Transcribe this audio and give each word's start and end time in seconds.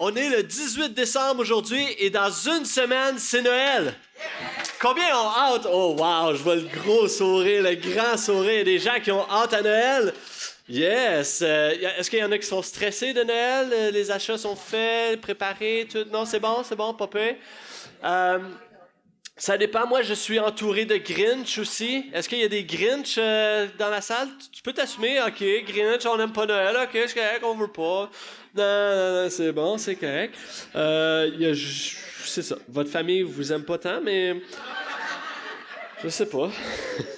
On 0.00 0.12
est 0.16 0.28
le 0.28 0.42
18 0.42 0.92
décembre 0.92 1.42
aujourd'hui 1.42 1.86
et 2.00 2.10
dans 2.10 2.28
une 2.28 2.64
semaine, 2.64 3.16
c'est 3.16 3.42
Noël. 3.42 3.94
Combien 4.80 5.16
ont 5.16 5.30
hâte? 5.30 5.68
Oh 5.70 5.94
wow, 5.96 6.34
je 6.34 6.42
vois 6.42 6.56
le 6.56 6.62
gros 6.62 7.06
sourire, 7.06 7.62
le 7.62 7.76
grand 7.76 8.16
sourire 8.16 8.64
des 8.64 8.80
gens 8.80 8.98
qui 9.00 9.12
ont 9.12 9.24
hâte 9.30 9.52
à 9.52 9.62
Noël. 9.62 10.12
Yes. 10.68 11.42
Euh, 11.42 11.70
est-ce 11.96 12.10
qu'il 12.10 12.18
y 12.18 12.24
en 12.24 12.32
a 12.32 12.38
qui 12.38 12.46
sont 12.46 12.62
stressés 12.62 13.12
de 13.12 13.22
Noël? 13.22 13.70
Euh, 13.72 13.90
les 13.92 14.10
achats 14.10 14.36
sont 14.36 14.56
faits, 14.56 15.20
préparés, 15.20 15.86
tout? 15.88 16.04
Non, 16.12 16.24
c'est 16.24 16.40
bon, 16.40 16.64
c'est 16.64 16.74
bon, 16.74 16.92
papa. 16.94 17.20
Euh, 18.02 18.38
ça 19.36 19.58
dépend. 19.58 19.86
Moi, 19.86 20.02
je 20.02 20.14
suis 20.14 20.38
entouré 20.38 20.84
de 20.84 20.96
Grinch 20.96 21.58
aussi. 21.58 22.06
Est-ce 22.12 22.28
qu'il 22.28 22.38
y 22.38 22.44
a 22.44 22.48
des 22.48 22.64
Grinch 22.64 23.16
euh, 23.18 23.66
dans 23.78 23.90
la 23.90 24.00
salle? 24.00 24.28
Tu 24.52 24.62
peux 24.62 24.72
t'assumer, 24.72 25.20
OK, 25.20 25.42
Grinch, 25.66 26.06
on 26.06 26.16
n'aime 26.16 26.32
pas 26.32 26.46
Noël, 26.46 26.76
OK, 26.82 26.90
c'est 26.92 27.14
correct, 27.14 27.42
on 27.42 27.54
veut 27.54 27.68
pas. 27.68 28.10
Non, 28.54 28.62
non, 28.64 29.22
non, 29.24 29.30
c'est 29.30 29.52
bon, 29.52 29.76
c'est 29.78 29.96
correct. 29.96 30.36
Euh, 30.76 31.54
c'est 32.24 32.42
ça. 32.42 32.56
Votre 32.68 32.90
famille 32.90 33.22
vous 33.22 33.52
aime 33.52 33.64
pas 33.64 33.78
tant, 33.78 34.00
mais. 34.00 34.40
Je 36.02 36.08
sais 36.08 36.26
pas. 36.26 36.50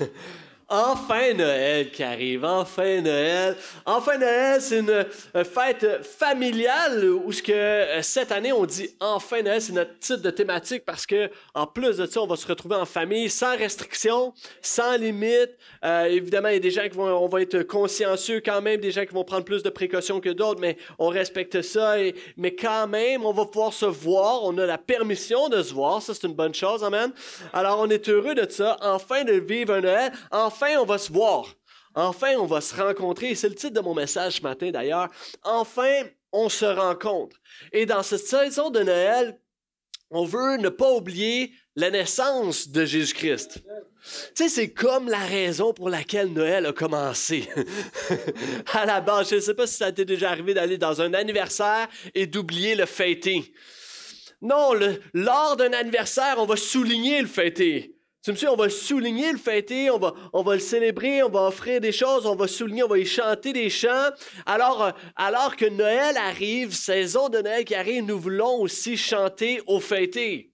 Enfin 0.68 1.32
Noël 1.32 1.92
qui 1.92 2.02
arrive, 2.02 2.44
enfin 2.44 3.00
Noël. 3.00 3.56
Enfin 3.84 4.18
Noël, 4.18 4.60
c'est 4.60 4.80
une 4.80 4.90
euh, 4.90 5.44
fête 5.44 6.04
familiale 6.04 7.04
où 7.04 7.30
ce 7.30 7.40
que 7.40 7.52
euh, 7.52 8.02
cette 8.02 8.32
année 8.32 8.52
on 8.52 8.66
dit 8.66 8.90
enfin 8.98 9.42
Noël, 9.42 9.62
c'est 9.62 9.72
notre 9.72 9.96
titre 10.00 10.22
de 10.22 10.30
thématique 10.30 10.84
parce 10.84 11.06
que 11.06 11.30
en 11.54 11.68
plus 11.68 11.98
de 11.98 12.06
ça, 12.06 12.20
on 12.20 12.26
va 12.26 12.34
se 12.34 12.48
retrouver 12.48 12.74
en 12.74 12.84
famille 12.84 13.30
sans 13.30 13.56
restriction, 13.56 14.34
sans 14.60 14.96
limite. 14.96 15.50
Euh, 15.84 16.06
évidemment, 16.06 16.48
il 16.48 16.54
y 16.54 16.56
a 16.56 16.60
des 16.60 16.72
gens 16.72 16.88
qui 16.88 16.96
vont, 16.96 17.14
on 17.16 17.28
va 17.28 17.42
être 17.42 17.62
consciencieux 17.62 18.42
quand 18.44 18.60
même, 18.60 18.80
des 18.80 18.90
gens 18.90 19.06
qui 19.06 19.14
vont 19.14 19.22
prendre 19.22 19.44
plus 19.44 19.62
de 19.62 19.70
précautions 19.70 20.18
que 20.18 20.30
d'autres, 20.30 20.60
mais 20.60 20.78
on 20.98 21.06
respecte 21.06 21.62
ça. 21.62 21.94
Mais 22.36 22.56
quand 22.56 22.88
même, 22.88 23.24
on 23.24 23.32
va 23.32 23.44
pouvoir 23.44 23.72
se 23.72 23.86
voir, 23.86 24.42
on 24.42 24.58
a 24.58 24.66
la 24.66 24.78
permission 24.78 25.48
de 25.48 25.62
se 25.62 25.72
voir, 25.72 26.02
ça 26.02 26.12
c'est 26.12 26.26
une 26.26 26.34
bonne 26.34 26.54
chose, 26.54 26.82
amen. 26.82 27.12
Alors 27.52 27.78
on 27.78 27.88
est 27.88 28.08
heureux 28.08 28.34
de 28.34 28.50
ça, 28.50 28.76
enfin 28.82 29.22
de 29.22 29.34
vivre 29.34 29.74
un 29.74 29.80
Noël, 29.80 30.10
enfin 30.56 30.78
on 30.78 30.86
va 30.86 30.98
se 30.98 31.12
voir. 31.12 31.54
Enfin 31.94 32.34
on 32.38 32.46
va 32.46 32.60
se 32.60 32.74
rencontrer. 32.74 33.34
C'est 33.34 33.48
le 33.48 33.54
titre 33.54 33.74
de 33.74 33.80
mon 33.80 33.94
message 33.94 34.38
ce 34.38 34.42
matin 34.42 34.70
d'ailleurs. 34.70 35.08
Enfin 35.42 36.04
on 36.32 36.48
se 36.48 36.64
rencontre. 36.64 37.36
Et 37.72 37.86
dans 37.86 38.02
cette 38.02 38.26
saison 38.26 38.70
de 38.70 38.80
Noël, 38.80 39.38
on 40.10 40.24
veut 40.24 40.56
ne 40.56 40.68
pas 40.68 40.92
oublier 40.92 41.52
la 41.74 41.90
naissance 41.90 42.68
de 42.68 42.84
Jésus-Christ. 42.84 43.62
Tu 43.64 44.44
sais, 44.44 44.48
c'est 44.48 44.70
comme 44.70 45.08
la 45.08 45.18
raison 45.18 45.74
pour 45.74 45.90
laquelle 45.90 46.32
Noël 46.32 46.64
a 46.64 46.72
commencé. 46.72 47.48
à 48.72 48.86
la 48.86 49.00
base, 49.00 49.30
je 49.30 49.36
ne 49.36 49.40
sais 49.40 49.54
pas 49.54 49.66
si 49.66 49.74
ça 49.74 49.90
t'est 49.92 50.04
déjà 50.04 50.30
arrivé 50.30 50.54
d'aller 50.54 50.78
dans 50.78 51.02
un 51.02 51.12
anniversaire 51.12 51.88
et 52.14 52.26
d'oublier 52.26 52.76
le 52.76 52.86
fêter. 52.86 53.52
Non, 54.40 54.72
lors 55.12 55.56
d'un 55.56 55.72
anniversaire, 55.72 56.36
on 56.38 56.46
va 56.46 56.56
souligner 56.56 57.20
le 57.20 57.26
fêter. 57.26 57.95
Tu 58.26 58.32
me 58.32 58.36
suis, 58.36 58.48
on 58.48 58.56
va 58.56 58.68
souligner 58.68 59.30
le 59.30 59.38
fêter, 59.38 59.88
on 59.88 60.00
va, 60.00 60.12
on 60.32 60.42
va 60.42 60.54
le 60.54 60.60
célébrer, 60.60 61.22
on 61.22 61.28
va 61.28 61.42
offrir 61.42 61.80
des 61.80 61.92
choses, 61.92 62.26
on 62.26 62.34
va 62.34 62.48
souligner, 62.48 62.82
on 62.82 62.88
va 62.88 62.98
y 62.98 63.06
chanter 63.06 63.52
des 63.52 63.70
chants. 63.70 64.10
Alors, 64.46 64.82
euh, 64.82 64.90
alors 65.14 65.54
que 65.54 65.66
Noël 65.66 66.16
arrive, 66.16 66.74
saison 66.74 67.28
de 67.28 67.38
Noël 67.38 67.64
qui 67.64 67.76
arrive, 67.76 68.02
nous 68.02 68.18
voulons 68.18 68.56
aussi 68.56 68.96
chanter 68.96 69.62
au 69.68 69.78
fêter. 69.78 70.50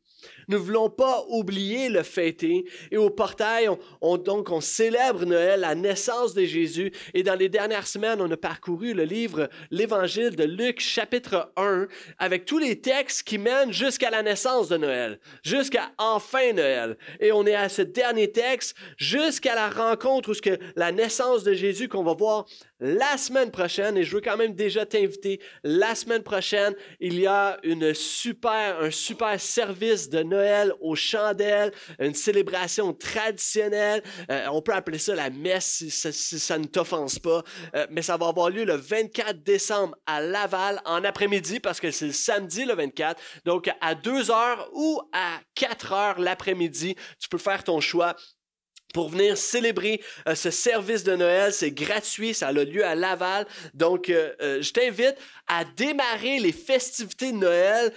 Ne 0.48 0.56
voulons 0.56 0.90
pas 0.90 1.24
oublier 1.28 1.88
le 1.88 2.02
fêter. 2.02 2.64
Et 2.90 2.96
au 2.96 3.10
portail, 3.10 3.68
on, 4.00 4.16
donc, 4.16 4.50
on 4.50 4.60
célèbre 4.60 5.24
Noël, 5.24 5.60
la 5.60 5.74
naissance 5.74 6.34
de 6.34 6.44
Jésus. 6.44 6.92
Et 7.14 7.22
dans 7.22 7.34
les 7.34 7.48
dernières 7.48 7.86
semaines, 7.86 8.20
on 8.20 8.30
a 8.30 8.36
parcouru 8.36 8.94
le 8.94 9.04
livre, 9.04 9.48
l'évangile 9.70 10.36
de 10.36 10.44
Luc, 10.44 10.80
chapitre 10.80 11.52
1, 11.56 11.86
avec 12.18 12.44
tous 12.44 12.58
les 12.58 12.80
textes 12.80 13.22
qui 13.22 13.38
mènent 13.38 13.72
jusqu'à 13.72 14.10
la 14.10 14.22
naissance 14.22 14.68
de 14.68 14.76
Noël, 14.76 15.18
jusqu'à 15.42 15.90
enfin 15.98 16.52
Noël. 16.52 16.96
Et 17.20 17.32
on 17.32 17.46
est 17.46 17.54
à 17.54 17.68
ce 17.68 17.82
dernier 17.82 18.30
texte, 18.30 18.77
jusqu'à 18.96 19.54
la 19.54 19.70
rencontre 19.70 20.30
où 20.30 20.34
ce 20.34 20.42
que 20.42 20.58
la 20.77 20.92
naissance 20.92 21.44
de 21.44 21.55
Jésus 21.55 21.88
qu'on 21.88 22.02
va 22.02 22.14
voir 22.14 22.46
la 22.80 23.17
semaine 23.17 23.50
prochaine, 23.52 23.96
et 23.96 24.02
je 24.02 24.17
veux 24.17 24.20
quand 24.20 24.36
même 24.36 24.55
déjà 24.55 24.84
t'inviter, 24.84 25.40
la 25.62 25.94
semaine 25.94 26.22
prochaine, 26.22 26.74
il 26.98 27.20
y 27.20 27.28
a 27.28 27.58
une 27.62 27.94
super, 27.94 28.80
un 28.80 28.90
super 28.90 29.40
service 29.40 30.08
de 30.08 30.22
Noël 30.24 30.31
aux 30.80 30.94
chandelles, 30.94 31.72
une 31.98 32.14
célébration 32.14 32.92
traditionnelle. 32.92 34.02
Euh, 34.30 34.46
on 34.50 34.62
peut 34.62 34.72
appeler 34.72 34.98
ça 34.98 35.14
la 35.14 35.30
messe 35.30 35.84
si, 35.88 35.90
ça 35.90 36.58
ne 36.58 36.64
t'offense 36.64 37.18
pas, 37.18 37.42
euh, 37.74 37.86
mais 37.90 38.02
ça 38.02 38.16
va 38.16 38.28
avoir 38.28 38.50
lieu 38.50 38.64
le 38.64 38.74
24 38.74 39.42
décembre 39.42 39.96
à 40.06 40.20
Laval 40.20 40.80
en 40.84 41.04
après-midi 41.04 41.60
parce 41.60 41.80
que 41.80 41.90
c'est 41.90 42.06
le 42.06 42.12
samedi 42.12 42.64
le 42.64 42.74
24. 42.74 43.20
Donc 43.44 43.70
à 43.80 43.94
2 43.94 44.30
heures 44.30 44.70
ou 44.72 45.00
à 45.12 45.40
4 45.54 45.92
heures 45.92 46.20
l'après-midi, 46.20 46.96
tu 47.18 47.28
peux 47.28 47.38
faire 47.38 47.64
ton 47.64 47.80
choix 47.80 48.14
pour 48.92 49.08
venir 49.08 49.36
célébrer 49.36 50.01
euh, 50.29 50.35
ce 50.35 50.51
service 50.51 51.05
de 51.05 51.17
Noël. 51.17 51.53
C'est 51.53 51.70
gratuit, 51.70 52.35
ça 52.35 52.48
a 52.48 52.53
lieu 52.53 52.85
à 52.85 52.95
Laval. 52.95 53.47
Donc, 53.75 54.08
euh, 54.08 54.33
euh, 54.41 54.63
je 54.63 54.73
t'invite 54.73 55.17
à 55.48 55.64
démarrer 55.64 56.39
les 56.39 56.53
festivités 56.53 57.33
de 57.33 57.39
Noël 57.39 57.92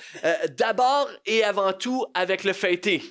d'abord 0.57 1.09
et 1.25 1.43
avant 1.43 1.73
tout 1.73 2.05
avec 2.13 2.43
le 2.43 2.53
fêté. 2.53 3.03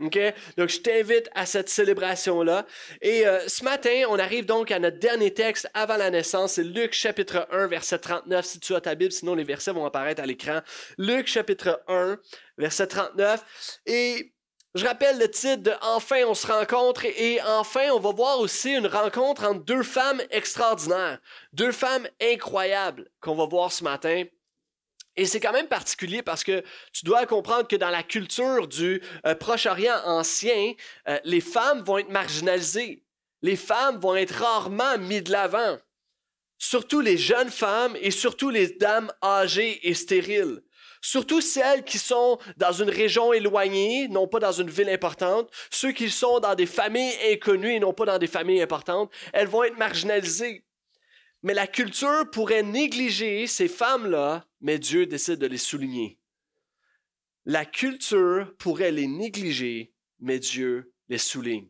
OK? 0.00 0.18
Donc, 0.56 0.68
je 0.68 0.78
t'invite 0.78 1.28
à 1.34 1.46
cette 1.46 1.68
célébration-là. 1.68 2.66
Et 3.02 3.24
ce 3.48 3.64
matin, 3.64 4.04
on 4.08 4.18
arrive 4.18 4.44
donc 4.44 4.70
à 4.70 4.78
notre 4.78 4.98
dernier 4.98 5.34
texte 5.34 5.68
avant 5.74 5.96
la 5.96 6.10
naissance. 6.10 6.52
C'est 6.52 6.62
Luc 6.62 6.92
chapitre 6.92 7.48
1, 7.50 7.66
verset 7.66 7.98
39. 7.98 8.44
Si 8.44 8.60
tu 8.60 8.74
as 8.74 8.80
ta 8.80 8.94
Bible, 8.94 9.10
sinon 9.10 9.34
les 9.34 9.44
versets 9.44 9.72
vont 9.72 9.84
apparaître 9.84 10.22
à 10.22 10.26
l'écran. 10.26 10.60
Luc 10.98 11.26
chapitre 11.26 11.82
1, 11.88 12.18
verset 12.58 12.86
39. 12.86 13.80
Et 13.86 14.32
je 14.78 14.86
rappelle 14.86 15.18
le 15.18 15.30
titre 15.30 15.62
de 15.62 15.72
Enfin 15.82 16.22
on 16.26 16.34
se 16.34 16.46
rencontre 16.46 17.04
et 17.04 17.40
enfin 17.42 17.90
on 17.92 18.00
va 18.00 18.12
voir 18.12 18.38
aussi 18.38 18.72
une 18.72 18.86
rencontre 18.86 19.44
entre 19.44 19.64
deux 19.64 19.82
femmes 19.82 20.22
extraordinaires, 20.30 21.18
deux 21.52 21.72
femmes 21.72 22.08
incroyables 22.22 23.10
qu'on 23.20 23.34
va 23.34 23.46
voir 23.46 23.72
ce 23.72 23.84
matin. 23.84 24.24
Et 25.16 25.26
c'est 25.26 25.40
quand 25.40 25.52
même 25.52 25.66
particulier 25.66 26.22
parce 26.22 26.44
que 26.44 26.62
tu 26.92 27.04
dois 27.04 27.26
comprendre 27.26 27.66
que 27.66 27.74
dans 27.74 27.90
la 27.90 28.04
culture 28.04 28.68
du 28.68 29.02
euh, 29.26 29.34
Proche-Orient 29.34 30.00
ancien, 30.04 30.74
euh, 31.08 31.18
les 31.24 31.40
femmes 31.40 31.82
vont 31.82 31.98
être 31.98 32.10
marginalisées. 32.10 33.02
Les 33.42 33.56
femmes 33.56 33.98
vont 33.98 34.14
être 34.14 34.42
rarement 34.42 34.96
mises 34.96 35.24
de 35.24 35.32
l'avant. 35.32 35.78
Surtout 36.56 37.00
les 37.00 37.16
jeunes 37.16 37.50
femmes 37.50 37.96
et 38.00 38.12
surtout 38.12 38.50
les 38.50 38.68
dames 38.68 39.10
âgées 39.20 39.88
et 39.88 39.94
stériles. 39.94 40.62
Surtout 41.00 41.40
celles 41.40 41.84
qui 41.84 41.98
sont 41.98 42.38
dans 42.56 42.72
une 42.72 42.90
région 42.90 43.32
éloignée, 43.32 44.08
non 44.08 44.26
pas 44.26 44.40
dans 44.40 44.52
une 44.52 44.70
ville 44.70 44.88
importante. 44.88 45.50
Ceux 45.70 45.92
qui 45.92 46.10
sont 46.10 46.40
dans 46.40 46.54
des 46.54 46.66
familles 46.66 47.14
inconnues 47.32 47.74
et 47.74 47.80
non 47.80 47.92
pas 47.92 48.06
dans 48.06 48.18
des 48.18 48.26
familles 48.26 48.62
importantes, 48.62 49.12
elles 49.32 49.48
vont 49.48 49.64
être 49.64 49.78
marginalisées. 49.78 50.64
Mais 51.42 51.54
la 51.54 51.66
culture 51.66 52.28
pourrait 52.32 52.64
négliger 52.64 53.46
ces 53.46 53.68
femmes-là, 53.68 54.44
mais 54.60 54.78
Dieu 54.78 55.06
décide 55.06 55.38
de 55.38 55.46
les 55.46 55.58
souligner. 55.58 56.18
La 57.44 57.64
culture 57.64 58.54
pourrait 58.58 58.90
les 58.90 59.06
négliger, 59.06 59.92
mais 60.18 60.38
Dieu 60.38 60.92
les 61.08 61.18
souligne. 61.18 61.68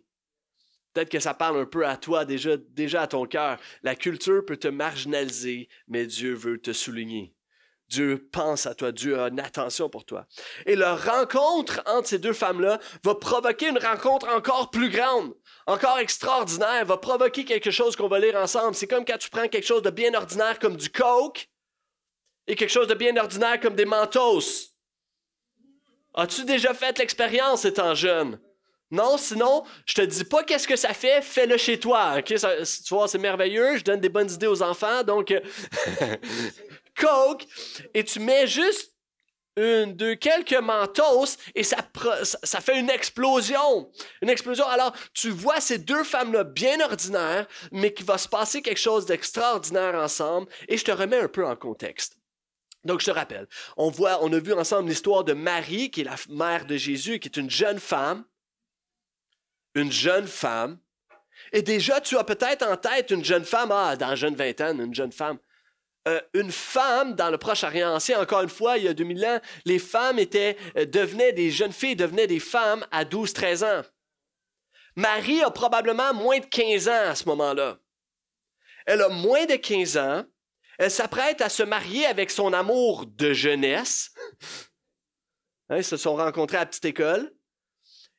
Peut-être 0.92 1.10
que 1.10 1.20
ça 1.20 1.34
parle 1.34 1.60
un 1.60 1.66
peu 1.66 1.86
à 1.86 1.96
toi 1.96 2.24
déjà, 2.24 2.56
déjà 2.56 3.02
à 3.02 3.06
ton 3.06 3.26
cœur. 3.26 3.60
La 3.82 3.94
culture 3.94 4.44
peut 4.44 4.56
te 4.56 4.68
marginaliser, 4.68 5.68
mais 5.86 6.06
Dieu 6.06 6.34
veut 6.34 6.58
te 6.58 6.72
souligner. 6.72 7.34
Dieu 7.88 8.28
pense 8.32 8.66
à 8.66 8.74
toi, 8.74 8.92
Dieu 8.92 9.18
a 9.18 9.28
une 9.28 9.40
attention 9.40 9.88
pour 9.88 10.04
toi. 10.04 10.26
Et 10.66 10.76
leur 10.76 11.02
rencontre 11.04 11.82
entre 11.86 12.08
ces 12.08 12.18
deux 12.18 12.34
femmes-là 12.34 12.78
va 13.02 13.14
provoquer 13.14 13.68
une 13.68 13.78
rencontre 13.78 14.28
encore 14.28 14.70
plus 14.70 14.90
grande, 14.90 15.34
encore 15.66 15.98
extraordinaire, 15.98 16.84
va 16.84 16.98
provoquer 16.98 17.44
quelque 17.44 17.70
chose 17.70 17.96
qu'on 17.96 18.08
va 18.08 18.18
lire 18.18 18.36
ensemble. 18.36 18.74
C'est 18.74 18.86
comme 18.86 19.06
quand 19.06 19.18
tu 19.18 19.30
prends 19.30 19.48
quelque 19.48 19.66
chose 19.66 19.82
de 19.82 19.90
bien 19.90 20.12
ordinaire 20.12 20.58
comme 20.58 20.76
du 20.76 20.90
coke 20.90 21.48
et 22.46 22.56
quelque 22.56 22.70
chose 22.70 22.88
de 22.88 22.94
bien 22.94 23.16
ordinaire 23.16 23.58
comme 23.58 23.74
des 23.74 23.86
mentos. 23.86 24.74
As-tu 26.14 26.44
déjà 26.44 26.74
fait 26.74 26.98
l'expérience 26.98 27.64
étant 27.64 27.94
jeune? 27.94 28.38
Non, 28.90 29.18
sinon, 29.18 29.64
je 29.84 29.94
te 29.94 30.00
dis 30.00 30.24
pas 30.24 30.42
qu'est-ce 30.42 30.66
que 30.66 30.76
ça 30.76 30.94
fait, 30.94 31.20
fais-le 31.20 31.58
chez 31.58 31.78
toi. 31.78 32.16
Ok, 32.18 32.34
tu 32.34 32.94
vois, 32.94 33.06
c'est 33.06 33.18
merveilleux. 33.18 33.76
Je 33.76 33.84
donne 33.84 34.00
des 34.00 34.08
bonnes 34.08 34.30
idées 34.30 34.46
aux 34.46 34.62
enfants, 34.62 35.02
donc 35.02 35.30
euh, 35.30 35.40
Coke 36.98 37.46
et 37.94 38.04
tu 38.04 38.20
mets 38.20 38.46
juste 38.46 38.94
une, 39.58 39.94
deux, 39.94 40.14
quelques 40.14 40.54
mentos 40.54 41.36
et 41.54 41.62
ça, 41.62 41.78
ça, 42.22 42.60
fait 42.60 42.78
une 42.78 42.90
explosion. 42.90 43.90
Une 44.22 44.28
explosion. 44.28 44.66
Alors, 44.66 44.94
tu 45.12 45.30
vois 45.30 45.60
ces 45.60 45.78
deux 45.78 46.04
femmes-là 46.04 46.44
bien 46.44 46.80
ordinaires, 46.80 47.46
mais 47.72 47.92
qui 47.92 48.04
va 48.04 48.18
se 48.18 48.28
passer 48.28 48.62
quelque 48.62 48.78
chose 48.78 49.06
d'extraordinaire 49.06 49.96
ensemble 49.96 50.48
et 50.68 50.76
je 50.76 50.84
te 50.84 50.92
remets 50.92 51.20
un 51.20 51.28
peu 51.28 51.44
en 51.44 51.56
contexte. 51.56 52.16
Donc, 52.84 53.00
je 53.00 53.06
te 53.06 53.10
rappelle, 53.10 53.48
on 53.76 53.90
voit, 53.90 54.22
on 54.22 54.32
a 54.32 54.38
vu 54.38 54.52
ensemble 54.52 54.88
l'histoire 54.88 55.24
de 55.24 55.32
Marie, 55.32 55.90
qui 55.90 56.02
est 56.02 56.04
la 56.04 56.16
mère 56.28 56.64
de 56.64 56.76
Jésus, 56.76 57.18
qui 57.18 57.28
est 57.28 57.36
une 57.36 57.50
jeune 57.50 57.80
femme. 57.80 58.24
Une 59.74 59.90
jeune 59.92 60.26
femme. 60.26 60.78
Et 61.52 61.62
déjà, 61.62 62.00
tu 62.00 62.16
as 62.16 62.24
peut-être 62.24 62.66
en 62.66 62.76
tête 62.76 63.10
une 63.10 63.24
jeune 63.24 63.44
femme, 63.44 63.72
ah, 63.72 63.96
dans 63.96 64.08
la 64.08 64.14
jeune 64.14 64.36
vingtaine, 64.36 64.80
une 64.80 64.94
jeune 64.94 65.12
femme. 65.12 65.38
Euh, 66.08 66.20
une 66.32 66.50
femme 66.50 67.14
dans 67.14 67.30
le 67.30 67.36
Proche-Orient 67.36 67.94
ancien, 67.94 68.20
encore 68.20 68.42
une 68.42 68.48
fois, 68.48 68.78
il 68.78 68.84
y 68.84 68.88
a 68.88 68.94
2000 68.94 69.26
ans, 69.26 69.40
les 69.66 69.78
femmes 69.78 70.18
étaient, 70.18 70.56
euh, 70.76 70.86
devenaient 70.86 71.32
des 71.32 71.50
jeunes 71.50 71.72
filles, 71.72 71.96
devenaient 71.96 72.26
des 72.26 72.40
femmes 72.40 72.86
à 72.90 73.04
12-13 73.04 73.64
ans. 73.64 73.82
Marie 74.96 75.42
a 75.42 75.50
probablement 75.50 76.14
moins 76.14 76.38
de 76.38 76.46
15 76.46 76.88
ans 76.88 77.10
à 77.10 77.14
ce 77.14 77.26
moment-là. 77.26 77.78
Elle 78.86 79.02
a 79.02 79.08
moins 79.10 79.44
de 79.44 79.56
15 79.56 79.96
ans. 79.98 80.24
Elle 80.78 80.90
s'apprête 80.90 81.42
à 81.42 81.48
se 81.48 81.62
marier 81.62 82.06
avec 82.06 82.30
son 82.30 82.52
amour 82.52 83.06
de 83.06 83.32
jeunesse. 83.32 84.10
Hein, 85.70 85.76
ils 85.76 85.84
se 85.84 85.98
sont 85.98 86.16
rencontrés 86.16 86.56
à 86.56 86.60
la 86.60 86.66
petite 86.66 86.86
école. 86.86 87.30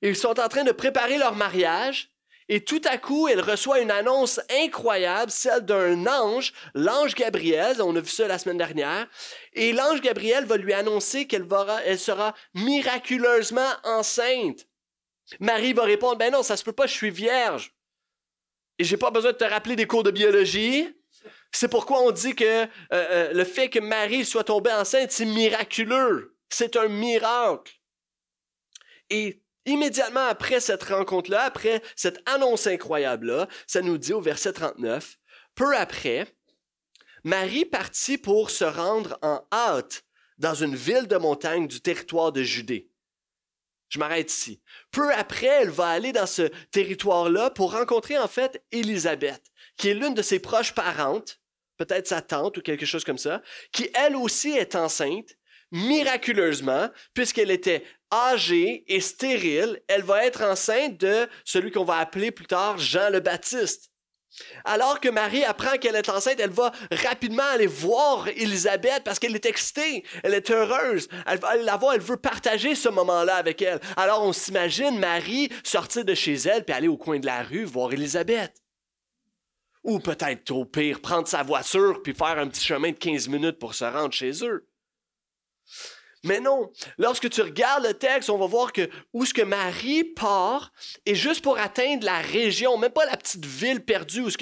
Ils 0.04 0.16
sont 0.16 0.40
en 0.40 0.48
train 0.50 0.64
de 0.64 0.72
préparer 0.72 1.18
leur 1.18 1.34
mariage. 1.34 2.12
Et 2.52 2.64
tout 2.64 2.82
à 2.86 2.98
coup, 2.98 3.28
elle 3.28 3.42
reçoit 3.42 3.80
une 3.80 3.92
annonce 3.92 4.42
incroyable, 4.50 5.32
celle 5.32 5.64
d'un 5.66 6.08
ange, 6.08 6.52
l'ange 6.74 7.14
Gabriel, 7.14 7.80
on 7.80 7.96
a 7.96 8.02
vu 8.02 8.10
ça 8.10 8.28
la 8.28 8.40
semaine 8.40 8.58
dernière, 8.58 9.08
et 9.54 9.72
l'ange 9.72 10.02
Gabriel 10.02 10.46
va 10.46 10.58
lui 10.58 10.74
annoncer 10.74 11.28
qu'elle 11.28 11.48
elle 11.86 12.00
sera 12.00 12.34
miraculeusement 12.56 13.72
enceinte. 13.84 14.68
Marie 15.40 15.74
va 15.74 15.84
répondre, 15.84 16.18
ben 16.18 16.34
non, 16.34 16.42
ça 16.42 16.58
se 16.58 16.64
peut 16.64 16.74
pas, 16.74 16.88
je 16.88 16.94
suis 16.94 17.12
vierge. 17.12 17.72
Et 18.80 18.84
j'ai 18.84 18.98
pas 18.98 19.12
besoin 19.12 19.32
de 19.32 19.38
te 19.38 19.44
rappeler 19.44 19.76
des 19.76 19.86
cours 19.86 20.04
de 20.04 20.10
biologie. 20.10 20.90
C'est 21.52 21.68
pourquoi 21.68 22.02
on 22.02 22.12
dit 22.12 22.34
que 22.34 22.64
euh, 22.64 22.68
euh, 22.92 23.34
le 23.34 23.44
fait 23.44 23.70
que 23.70 23.80
Marie 23.80 24.26
soit 24.26 24.46
tombée 24.46 24.72
enceinte, 24.72 25.12
c'est 25.12 25.26
miraculeux. 25.26 26.36
C'est 26.50 26.78
un 26.78 26.88
miracle. 26.88 27.74
Et 29.12 29.44
immédiatement 29.70 30.26
après 30.26 30.60
cette 30.60 30.84
rencontre-là, 30.84 31.44
après 31.44 31.82
cette 31.96 32.22
annonce 32.28 32.68
incroyable-là, 32.68 33.48
ça 33.68 33.82
nous 33.82 33.98
dit 33.98 34.14
au 34.14 34.22
verset 34.22 34.54
39, 34.54 35.18
peu 35.56 35.76
après, 35.76 36.28
Marie 37.24 37.66
partit 37.66 38.18
pour 38.18 38.50
se 38.50 38.64
rendre 38.64 39.18
en 39.22 39.46
hâte 39.52 40.04
dans 40.38 40.54
une 40.54 40.76
ville 40.76 41.08
de 41.08 41.18
montagne 41.18 41.68
du 41.68 41.82
territoire 41.82 42.32
de 42.32 42.44
Judée. 42.44 42.90
Je 43.90 44.00
m'arrête 44.00 44.32
ici. 44.32 44.62
Peu 44.92 45.12
après, 45.14 45.48
elle 45.48 45.70
va 45.70 45.88
aller 45.88 46.12
dans 46.12 46.28
ce 46.28 46.44
territoire-là 46.72 47.50
pour 47.50 47.74
rencontrer 47.74 48.18
en 48.18 48.28
fait 48.28 48.64
Élisabeth, 48.72 49.42
qui 49.78 49.90
est 49.90 49.96
l'une 49.96 50.14
de 50.14 50.22
ses 50.22 50.40
proches 50.40 50.74
parentes, 50.74 51.42
peut-être 51.78 52.08
sa 52.08 52.22
tante 52.22 52.58
ou 52.58 52.62
quelque 52.62 52.86
chose 52.86 53.04
comme 53.04 53.18
ça, 53.18 53.42
qui 53.72 53.90
elle 53.96 54.16
aussi 54.16 54.52
est 54.52 54.76
enceinte, 54.76 55.36
miraculeusement, 55.72 56.90
puisqu'elle 57.14 57.52
était 57.52 57.84
âgée 58.12 58.84
et 58.88 59.02
stérile, 59.02 59.82
elle 59.88 60.04
va 60.04 60.26
être 60.26 60.44
enceinte 60.44 60.98
de 60.98 61.28
celui 61.46 61.72
qu'on 61.72 61.84
va 61.84 61.98
appeler 61.98 62.32
plus 62.32 62.48
tard 62.48 62.78
Jean 62.78 63.10
le 63.10 63.20
Baptiste. 63.20 63.90
Alors 64.64 65.00
que 65.00 65.10
Marie 65.10 65.44
apprend 65.44 65.78
qu'elle 65.78 65.96
est 65.96 66.10
enceinte, 66.10 66.40
elle 66.40 66.52
va 66.52 66.72
rapidement 66.92 67.44
aller 67.44 67.68
voir 67.68 68.28
Élisabeth 68.28 69.04
parce 69.04 69.20
qu'elle 69.20 69.36
est 69.36 69.46
excitée, 69.46 70.04
elle 70.24 70.34
est 70.34 70.52
heureuse, 70.52 71.08
elle 71.26 71.40
va 71.40 71.56
la 71.58 71.78
voir, 71.78 71.94
elle 71.94 72.02
veut 72.02 72.18
partager 72.18 72.76
ce 72.76 72.90
moment-là 72.90 73.36
avec 73.36 73.62
elle. 73.62 73.80
Alors 73.98 74.24
on 74.24 74.34
s'imagine 74.34 75.00
Marie 75.00 75.50
sortir 75.64 76.06
de 76.06 76.14
chez 76.14 76.36
elle 76.36 76.64
puis 76.64 76.76
aller 76.76 76.88
au 76.88 76.98
coin 76.98 77.20
de 77.20 77.26
la 77.26 77.44
rue 77.44 77.66
voir 77.66 77.92
Élisabeth. 77.92 78.54
Ou 79.84 80.00
peut-être 80.00 80.52
au 80.52 80.66
pire 80.66 81.02
prendre 81.02 81.28
sa 81.28 81.42
voiture 81.42 82.02
puis 82.04 82.14
faire 82.14 82.38
un 82.38 82.48
petit 82.48 82.64
chemin 82.64 82.92
de 82.92 82.98
15 82.98 83.28
minutes 83.30 83.60
pour 83.60 83.74
se 83.74 83.86
rendre 83.86 84.14
chez 84.14 84.44
eux. 84.46 84.68
Mais 86.24 86.42
non, 86.42 86.72
lorsque 86.98 87.30
tu 87.30 87.42
regardes 87.42 87.86
le 87.86 87.94
texte, 87.94 88.30
on 88.30 88.38
va 88.38 88.46
voir 88.46 88.74
que 88.74 88.90
où 89.14 89.26
ce 89.26 89.34
que 89.34 89.42
Marie 89.42 90.04
part 90.04 90.74
est 91.06 91.16
juste 91.16 91.42
pour 91.42 91.58
atteindre 91.58 92.06
la 92.06 92.20
région, 92.20 92.78
même 92.78 92.92
pas 92.92 93.06
la 93.06 93.16
petite 93.16 93.46
ville 93.46 93.84
perdue 93.84 94.22
où 94.22 94.30
ce 94.30 94.38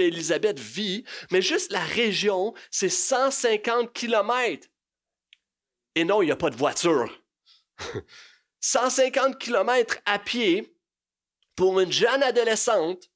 vit, 0.59 1.03
mais 1.29 1.41
juste 1.41 1.71
la 1.71 1.83
région, 1.83 2.53
c'est 2.71 2.89
150 2.89 3.93
kilomètres. 3.93 4.67
Et 5.95 6.03
non, 6.03 6.21
il 6.21 6.25
n'y 6.25 6.31
a 6.31 6.35
pas 6.35 6.49
de 6.49 6.55
voiture. 6.55 7.23
150 8.59 9.37
kilomètres 9.37 9.99
à 10.05 10.17
pied 10.17 10.75
pour 11.55 11.79
une 11.79 11.91
jeune 11.91 12.23
adolescente, 12.23 13.09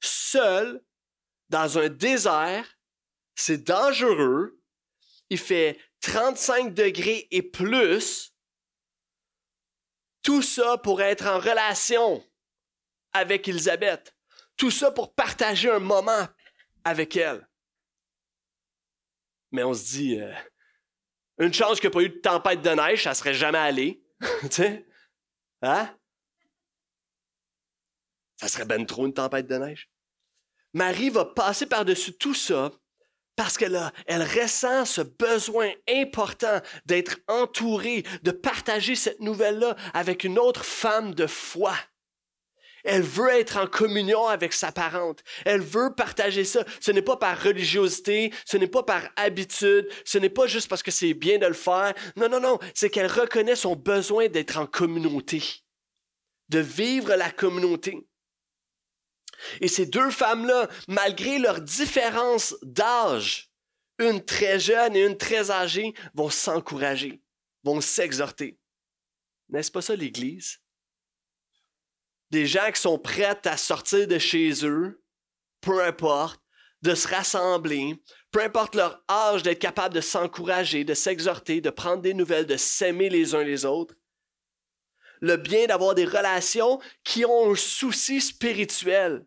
seule, 0.00 0.82
dans 1.48 1.78
un 1.78 1.88
désert, 1.88 2.78
c'est 3.34 3.64
dangereux. 3.64 4.60
Il 5.30 5.38
fait 5.38 5.78
35 6.00 6.74
degrés 6.74 7.28
et 7.30 7.42
plus, 7.42 8.34
tout 10.22 10.42
ça 10.42 10.78
pour 10.78 11.02
être 11.02 11.26
en 11.26 11.38
relation 11.38 12.24
avec 13.12 13.48
Elisabeth. 13.48 14.14
Tout 14.56 14.70
ça 14.70 14.90
pour 14.90 15.14
partager 15.14 15.70
un 15.70 15.78
moment 15.78 16.28
avec 16.84 17.16
elle. 17.16 17.48
Mais 19.52 19.64
on 19.64 19.74
se 19.74 19.84
dit, 19.84 20.20
euh, 20.20 20.32
une 21.38 21.52
chance 21.52 21.80
qu'il 21.80 21.88
n'y 21.90 21.96
ait 21.96 21.98
pas 21.98 22.02
eu 22.02 22.16
de 22.16 22.20
tempête 22.20 22.62
de 22.62 22.70
neige, 22.70 23.04
ça 23.04 23.14
serait 23.14 23.34
jamais 23.34 23.58
allé. 23.58 24.04
tu 24.42 24.48
sais? 24.50 24.86
Hein? 25.62 25.96
Ça 28.36 28.48
serait 28.48 28.64
ben 28.64 28.84
trop 28.86 29.06
une 29.06 29.14
tempête 29.14 29.46
de 29.46 29.56
neige. 29.56 29.90
Marie 30.72 31.10
va 31.10 31.24
passer 31.24 31.66
par-dessus 31.66 32.16
tout 32.16 32.34
ça 32.34 32.70
parce 33.40 33.56
qu'elle 33.56 33.90
elle 34.04 34.22
ressent 34.22 34.84
ce 34.84 35.00
besoin 35.00 35.70
important 35.88 36.60
d'être 36.84 37.16
entourée, 37.26 38.02
de 38.22 38.32
partager 38.32 38.94
cette 38.94 39.20
nouvelle-là 39.20 39.76
avec 39.94 40.24
une 40.24 40.38
autre 40.38 40.62
femme 40.62 41.14
de 41.14 41.26
foi. 41.26 41.72
Elle 42.84 43.00
veut 43.00 43.30
être 43.30 43.56
en 43.56 43.66
communion 43.66 44.28
avec 44.28 44.52
sa 44.52 44.72
parente. 44.72 45.20
Elle 45.46 45.62
veut 45.62 45.94
partager 45.94 46.44
ça. 46.44 46.66
Ce 46.80 46.90
n'est 46.90 47.00
pas 47.00 47.16
par 47.16 47.42
religiosité, 47.42 48.30
ce 48.44 48.58
n'est 48.58 48.66
pas 48.66 48.82
par 48.82 49.08
habitude, 49.16 49.88
ce 50.04 50.18
n'est 50.18 50.28
pas 50.28 50.46
juste 50.46 50.68
parce 50.68 50.82
que 50.82 50.90
c'est 50.90 51.14
bien 51.14 51.38
de 51.38 51.46
le 51.46 51.54
faire. 51.54 51.94
Non, 52.16 52.28
non, 52.28 52.40
non, 52.40 52.58
c'est 52.74 52.90
qu'elle 52.90 53.10
reconnaît 53.10 53.56
son 53.56 53.74
besoin 53.74 54.28
d'être 54.28 54.58
en 54.58 54.66
communauté, 54.66 55.42
de 56.50 56.58
vivre 56.58 57.14
la 57.14 57.30
communauté. 57.30 58.06
Et 59.60 59.68
ces 59.68 59.86
deux 59.86 60.10
femmes-là, 60.10 60.68
malgré 60.88 61.38
leur 61.38 61.60
différence 61.60 62.56
d'âge, 62.62 63.50
une 63.98 64.24
très 64.24 64.58
jeune 64.58 64.96
et 64.96 65.04
une 65.04 65.16
très 65.16 65.50
âgée, 65.50 65.94
vont 66.14 66.30
s'encourager, 66.30 67.22
vont 67.62 67.80
s'exhorter. 67.80 68.58
N'est-ce 69.48 69.70
pas 69.70 69.82
ça 69.82 69.96
l'Église? 69.96 70.58
Des 72.30 72.46
gens 72.46 72.70
qui 72.72 72.80
sont 72.80 72.98
prêts 72.98 73.38
à 73.44 73.56
sortir 73.56 74.06
de 74.06 74.18
chez 74.18 74.64
eux, 74.64 75.02
peu 75.60 75.84
importe, 75.84 76.40
de 76.82 76.94
se 76.94 77.08
rassembler, 77.08 78.02
peu 78.30 78.42
importe 78.42 78.74
leur 78.74 79.04
âge, 79.10 79.42
d'être 79.42 79.58
capable 79.58 79.94
de 79.94 80.00
s'encourager, 80.00 80.84
de 80.84 80.94
s'exhorter, 80.94 81.60
de 81.60 81.70
prendre 81.70 82.02
des 82.02 82.14
nouvelles, 82.14 82.46
de 82.46 82.56
s'aimer 82.56 83.10
les 83.10 83.34
uns 83.34 83.42
les 83.42 83.64
autres. 83.64 83.94
Le 85.20 85.36
bien 85.36 85.66
d'avoir 85.66 85.94
des 85.94 86.06
relations 86.06 86.80
qui 87.04 87.24
ont 87.26 87.52
un 87.52 87.56
souci 87.56 88.20
spirituel 88.20 89.26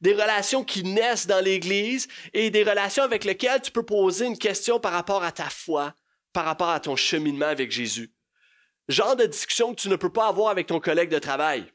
des 0.00 0.12
relations 0.12 0.64
qui 0.64 0.82
naissent 0.82 1.26
dans 1.26 1.44
l'Église 1.44 2.08
et 2.34 2.50
des 2.50 2.62
relations 2.62 3.02
avec 3.02 3.24
lesquelles 3.24 3.62
tu 3.62 3.70
peux 3.70 3.84
poser 3.84 4.26
une 4.26 4.38
question 4.38 4.80
par 4.80 4.92
rapport 4.92 5.24
à 5.24 5.32
ta 5.32 5.48
foi, 5.48 5.94
par 6.32 6.44
rapport 6.44 6.70
à 6.70 6.80
ton 6.80 6.96
cheminement 6.96 7.46
avec 7.46 7.70
Jésus. 7.70 8.12
Genre 8.88 9.16
de 9.16 9.26
discussion 9.26 9.74
que 9.74 9.80
tu 9.80 9.88
ne 9.88 9.96
peux 9.96 10.12
pas 10.12 10.28
avoir 10.28 10.50
avec 10.50 10.66
ton 10.66 10.80
collègue 10.80 11.10
de 11.10 11.18
travail, 11.18 11.72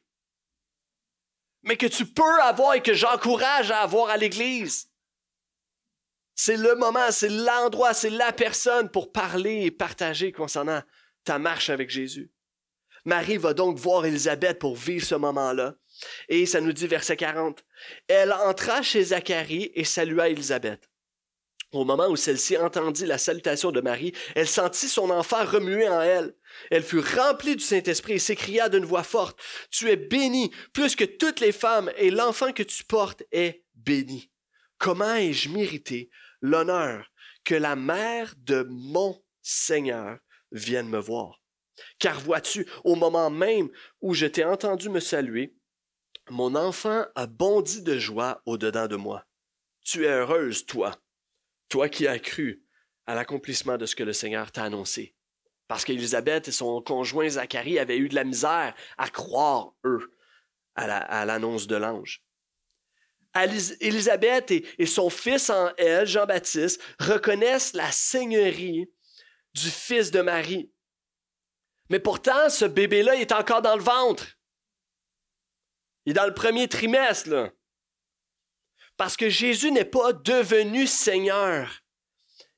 mais 1.63 1.77
que 1.77 1.87
tu 1.87 2.05
peux 2.05 2.41
avoir 2.41 2.75
et 2.75 2.81
que 2.81 2.93
j'encourage 2.93 3.71
à 3.71 3.81
avoir 3.81 4.09
à 4.09 4.17
l'Église. 4.17 4.89
C'est 6.35 6.57
le 6.57 6.75
moment, 6.75 7.11
c'est 7.11 7.29
l'endroit, 7.29 7.93
c'est 7.93 8.09
la 8.09 8.31
personne 8.31 8.89
pour 8.89 9.11
parler 9.11 9.65
et 9.65 9.71
partager 9.71 10.31
concernant 10.31 10.81
ta 11.23 11.37
marche 11.37 11.69
avec 11.69 11.89
Jésus. 11.89 12.31
Marie 13.05 13.37
va 13.37 13.53
donc 13.53 13.77
voir 13.77 14.05
Élisabeth 14.05 14.59
pour 14.59 14.75
vivre 14.75 15.05
ce 15.05 15.15
moment-là. 15.15 15.75
Et 16.29 16.45
ça 16.45 16.61
nous 16.61 16.73
dit 16.73 16.87
verset 16.87 17.17
40. 17.17 17.63
Elle 18.07 18.31
entra 18.31 18.81
chez 18.81 19.03
Zacharie 19.03 19.71
et 19.75 19.83
salua 19.83 20.29
Élisabeth. 20.29 20.91
Au 21.71 21.85
moment 21.85 22.09
où 22.09 22.17
celle-ci 22.17 22.57
entendit 22.57 23.05
la 23.05 23.17
salutation 23.17 23.71
de 23.71 23.79
Marie, 23.79 24.11
elle 24.35 24.47
sentit 24.47 24.89
son 24.89 25.09
enfant 25.09 25.45
remuer 25.45 25.87
en 25.87 26.01
elle. 26.01 26.35
Elle 26.69 26.83
fut 26.83 26.99
remplie 26.99 27.55
du 27.55 27.63
Saint-Esprit 27.63 28.13
et 28.13 28.19
s'écria 28.19 28.67
d'une 28.67 28.83
voix 28.83 29.03
forte, 29.03 29.39
Tu 29.69 29.89
es 29.89 29.95
bénie 29.95 30.51
plus 30.73 30.97
que 30.97 31.05
toutes 31.05 31.39
les 31.39 31.53
femmes, 31.53 31.89
et 31.95 32.11
l'enfant 32.11 32.51
que 32.51 32.63
tu 32.63 32.83
portes 32.83 33.23
est 33.31 33.63
béni. 33.73 34.31
Comment 34.79 35.15
ai-je 35.15 35.47
mérité 35.47 36.09
l'honneur 36.41 37.09
que 37.45 37.55
la 37.55 37.77
mère 37.77 38.33
de 38.37 38.67
mon 38.69 39.23
Seigneur 39.41 40.17
vienne 40.51 40.89
me 40.89 40.99
voir? 40.99 41.41
Car 41.99 42.19
vois-tu, 42.19 42.67
au 42.83 42.95
moment 42.95 43.29
même 43.29 43.69
où 44.01 44.13
je 44.13 44.25
t'ai 44.25 44.43
entendu 44.43 44.89
me 44.89 44.99
saluer, 44.99 45.55
mon 46.29 46.55
enfant 46.55 47.05
a 47.15 47.27
bondi 47.27 47.81
de 47.81 47.97
joie 47.97 48.41
au-dedans 48.45 48.87
de 48.87 48.95
moi. 48.95 49.25
Tu 49.83 50.05
es 50.05 50.09
heureuse, 50.09 50.65
toi, 50.65 50.95
toi 51.69 51.89
qui 51.89 52.07
as 52.07 52.19
cru 52.19 52.63
à 53.05 53.15
l'accomplissement 53.15 53.77
de 53.77 53.85
ce 53.85 53.95
que 53.95 54.03
le 54.03 54.13
Seigneur 54.13 54.51
t'a 54.51 54.63
annoncé. 54.63 55.15
Parce 55.67 55.85
qu'Élisabeth 55.85 56.47
et 56.47 56.51
son 56.51 56.81
conjoint 56.81 57.29
Zacharie 57.29 57.79
avaient 57.79 57.97
eu 57.97 58.09
de 58.09 58.15
la 58.15 58.23
misère 58.23 58.75
à 58.97 59.09
croire, 59.09 59.73
eux, 59.85 60.13
à 60.75 61.25
l'annonce 61.25 61.67
de 61.67 61.75
l'ange. 61.75 62.23
Élisabeth 63.79 64.51
et, 64.51 64.85
son 64.85 65.09
fils 65.09 65.49
en 65.49 65.71
elle, 65.77 66.05
Jean-Baptiste, 66.05 66.81
reconnaissent 66.99 67.73
la 67.73 67.91
seigneurie 67.91 68.89
du 69.53 69.69
fils 69.69 70.11
de 70.11 70.21
Marie. 70.21 70.71
Mais 71.89 71.99
pourtant, 71.99 72.49
ce 72.49 72.65
bébé-là 72.65 73.15
est 73.15 73.31
encore 73.31 73.61
dans 73.61 73.75
le 73.75 73.83
ventre. 73.83 74.25
Il 76.05 76.11
est 76.11 76.13
dans 76.13 76.25
le 76.25 76.33
premier 76.33 76.67
trimestre. 76.67 77.51
Parce 78.97 79.17
que 79.17 79.29
Jésus 79.29 79.71
n'est 79.71 79.85
pas 79.85 80.13
devenu 80.13 80.87
Seigneur. 80.87 81.81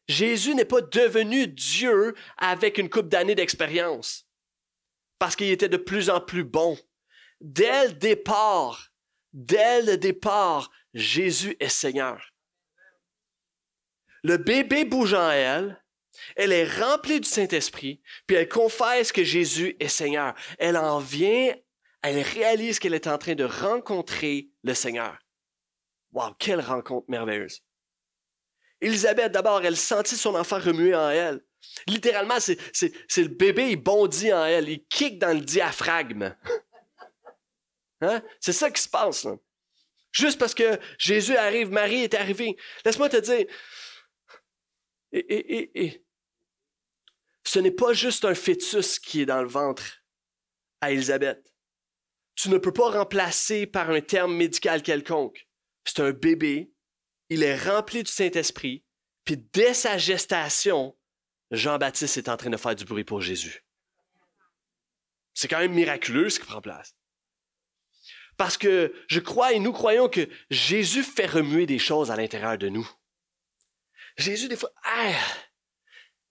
Jésus 0.08 0.56
n'est 0.56 0.66
pas 0.66 0.82
devenu 0.82 1.48
Dieu 1.48 2.14
avec 2.38 2.78
une 2.78 2.90
coupe 2.90 3.08
d'années 3.08 3.36
d'expérience. 3.36 4.28
Parce 5.20 5.36
qu'il 5.36 5.50
était 5.50 5.70
de 5.70 5.78
plus 5.78 6.10
en 6.10 6.20
plus 6.20 6.44
bon. 6.44 6.78
Dès 7.40 7.88
le 7.88 7.94
départ, 7.94 8.94
Dès 9.34 9.82
le 9.82 9.98
départ, 9.98 10.72
Jésus 10.94 11.58
est 11.60 11.70
Seigneur. 11.70 12.34
Le 14.22 14.38
bébé 14.38 14.86
bouge 14.86 15.16
en 15.16 15.32
elle, 15.32 15.84
elle 16.36 16.54
est 16.54 16.70
remplie 16.80 17.20
du 17.20 17.28
Saint-Esprit, 17.28 18.02
puis 18.28 18.38
elle 18.38 18.48
confesse 18.48 19.12
que 19.12 19.24
Jésus 19.24 19.76
est 19.80 19.88
Seigneur. 19.90 20.36
Elle 20.60 20.78
en 20.78 21.00
vient, 21.00 21.54
elle 22.04 22.22
réalise 22.22 22.80
qu'elle 22.80 22.94
est 22.94 23.08
en 23.08 23.18
train 23.18 23.34
de 23.34 23.46
rencontrer 23.46 24.50
le 24.64 24.74
Seigneur. 24.74 25.18
Wow, 26.12 26.34
quelle 26.38 26.60
rencontre 26.60 27.10
merveilleuse. 27.10 27.62
Élisabeth, 28.82 29.32
d'abord, 29.32 29.64
elle 29.64 29.78
sentit 29.78 30.18
son 30.18 30.36
enfant 30.36 30.60
remuer 30.60 30.94
en 30.94 31.10
elle. 31.10 31.42
Littéralement, 31.88 32.40
c'est, 32.40 32.58
le 33.18 33.28
bébé, 33.30 33.72
il 33.72 33.78
bondit 33.78 34.34
en 34.34 34.44
elle, 34.44 34.68
il 34.68 34.86
kick 34.88 35.18
dans 35.18 35.34
le 35.34 35.42
diaphragme. 35.44 36.36
Hein? 38.02 38.22
C'est 38.42 38.52
ça 38.52 38.70
qui 38.70 38.82
se 38.82 38.90
passe. 38.90 39.26
Juste 40.12 40.38
parce 40.38 40.54
que 40.54 40.78
Jésus 40.98 41.38
arrive, 41.38 41.72
Marie 41.72 42.04
est 42.04 42.14
arrivée. 42.16 42.58
Laisse-moi 42.84 43.08
te 43.08 43.16
dire, 43.16 43.46
ce 47.46 47.60
n'est 47.60 47.72
pas 47.72 47.94
juste 47.94 48.26
un 48.26 48.36
fœtus 48.36 49.00
qui 49.00 49.22
est 49.22 49.26
dans 49.26 49.42
le 49.42 49.48
ventre 49.48 50.04
à 50.82 50.92
Élisabeth. 50.92 51.53
Tu 52.36 52.50
ne 52.50 52.58
peux 52.58 52.74
pas 52.74 52.90
remplacer 52.90 53.68
par 53.68 53.90
un 53.90 54.02
terme 54.02 54.36
médical 54.36 54.82
quelconque. 54.82 55.48
C'est 55.86 56.00
un 56.00 56.12
bébé, 56.12 56.74
il 57.30 57.44
est 57.44 57.58
rempli 57.58 58.04
du 58.04 58.12
Saint-Esprit, 58.12 58.84
puis 59.26 59.38
dès 59.38 59.74
sa 59.74 59.98
gestation, 59.98 60.98
Jean-Baptiste 61.52 62.18
est 62.18 62.30
en 62.30 62.38
train 62.38 62.50
de 62.50 62.58
faire 62.58 62.76
du 62.76 62.86
bruit 62.86 63.04
pour 63.04 63.22
Jésus. 63.22 63.66
C'est 65.34 65.48
quand 65.48 65.60
même 65.60 65.74
miraculeux 65.74 66.30
ce 66.30 66.40
qui 66.40 66.46
prend 66.46 66.62
place. 66.62 66.96
Parce 68.38 68.58
que 68.58 68.94
je 69.08 69.20
crois 69.20 69.54
et 69.54 69.60
nous 69.60 69.74
croyons 69.74 70.10
que 70.10 70.28
Jésus 70.50 71.04
fait 71.04 71.28
remuer 71.28 71.66
des 71.66 71.80
choses 71.80 72.12
à 72.12 72.16
l'intérieur 72.16 72.58
de 72.58 72.70
nous. 72.70 72.90
Jésus, 74.18 74.48
des 74.48 74.56
fois, 74.56 74.72
ah, 74.84 75.14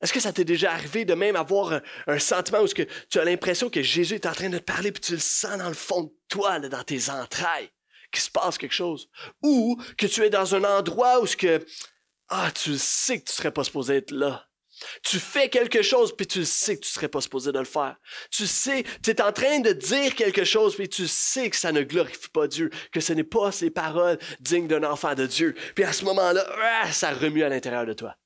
est-ce 0.03 0.13
que 0.13 0.21
ça 0.21 0.33
t'est 0.33 0.45
déjà 0.45 0.73
arrivé 0.73 1.05
de 1.05 1.15
même 1.15 1.37
avoir 1.37 1.81
un, 2.07 2.19
sentiment 2.19 2.61
où 2.61 2.67
que 2.67 2.83
tu 3.09 3.21
as 3.21 3.25
l'impression 3.25 3.71
que 3.71 3.83
Jésus 3.83 4.17
est 4.17 4.27
en 4.27 4.33
train 4.33 4.49
de 4.49 4.59
parler 4.59 4.91
puis 4.91 5.01
tu 5.01 5.13
le 5.13 5.19
sens 5.19 5.59
dans 5.59 5.69
le 5.69 5.75
fond 5.75 6.03
de 6.03 6.13
toi, 6.29 6.59
dans 6.59 6.83
tes 6.83 7.09
entrailles, 7.09 7.71
qu'il 8.11 8.23
se 8.23 8.31
passe 8.31 8.59
quelque 8.59 8.75
chose? 8.75 9.09
Ou 9.43 9.81
que 9.97 10.07
tu 10.07 10.23
es 10.23 10.31
dans 10.31 10.55
un 10.57 10.65
endroit 10.65 11.21
où 11.21 11.27
ce 11.27 11.37
que, 11.37 11.65
ah, 12.29 12.51
tu 12.51 12.77
sais 12.79 13.21
que 13.21 13.27
tu 13.27 13.33
serais 13.33 13.53
pas 13.53 13.63
supposé 13.63 13.97
être 13.97 14.11
là. 14.11 14.49
Tu 15.05 15.21
fais 15.21 15.49
quelque 15.49 15.83
chose, 15.83 16.17
puis 16.17 16.27
tu 16.27 16.45
sais 16.45 16.77
que 16.77 16.85
tu 16.85 16.91
serais 16.91 17.09
pas 17.09 17.21
supposé 17.21 17.53
de 17.53 17.59
le 17.61 17.65
faire. 17.65 17.95
Tu 18.33 18.49
sais, 18.49 18.85
tu 19.05 19.11
es 19.11 19.23
en 19.23 19.31
train 19.31 19.61
de 19.61 19.71
dire 19.73 20.17
quelque 20.17 20.43
chose, 20.43 20.75
puis 20.75 20.89
tu 20.89 21.07
sais 21.07 21.51
que 21.51 21.57
ça 21.57 21.71
ne 21.71 21.83
glorifie 21.83 22.29
pas 22.31 22.49
Dieu, 22.49 22.71
que 22.91 23.01
ce 23.01 23.13
n'est 23.13 23.23
pas 23.23 23.53
ces 23.53 23.71
paroles 23.71 24.19
dignes 24.41 24.67
d'un 24.67 24.83
enfant 24.83 25.15
de 25.15 25.27
Dieu. 25.27 25.55
Puis 25.77 25.85
à 25.85 25.93
ce 25.93 26.05
moment-là, 26.07 26.45
ah, 26.83 26.91
ça 26.91 27.13
remue 27.13 27.45
à 27.45 27.49
l'intérieur 27.49 27.87
de 27.87 27.93
toi. 27.93 28.17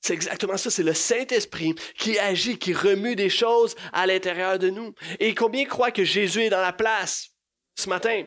C'est 0.00 0.14
exactement 0.14 0.56
ça, 0.56 0.70
c'est 0.70 0.82
le 0.82 0.94
Saint-Esprit 0.94 1.74
qui 1.96 2.18
agit, 2.18 2.58
qui 2.58 2.72
remue 2.72 3.16
des 3.16 3.30
choses 3.30 3.74
à 3.92 4.06
l'intérieur 4.06 4.58
de 4.58 4.70
nous. 4.70 4.94
Et 5.18 5.34
combien 5.34 5.64
croient 5.64 5.90
que 5.90 6.04
Jésus 6.04 6.42
est 6.42 6.50
dans 6.50 6.60
la 6.60 6.72
place 6.72 7.30
ce 7.74 7.88
matin? 7.88 8.24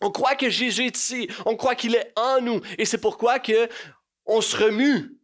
On 0.00 0.10
croit 0.10 0.34
que 0.34 0.50
Jésus 0.50 0.86
est 0.86 0.96
ici, 0.96 1.28
on 1.46 1.56
croit 1.56 1.74
qu'il 1.74 1.94
est 1.94 2.12
en 2.16 2.40
nous, 2.40 2.60
et 2.78 2.84
c'est 2.84 3.00
pourquoi 3.00 3.38
que 3.38 3.68
on 4.26 4.40
se 4.40 4.56
remue 4.56 5.20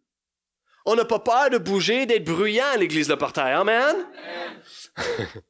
on 0.86 0.94
n'a 0.94 1.04
pas 1.04 1.18
peur 1.18 1.50
de 1.50 1.58
bouger, 1.58 2.06
d'être 2.06 2.24
bruyant 2.24 2.66
à 2.72 2.76
l'église 2.76 3.08
de 3.08 3.16
portail. 3.16 3.52
Amen? 3.52 4.06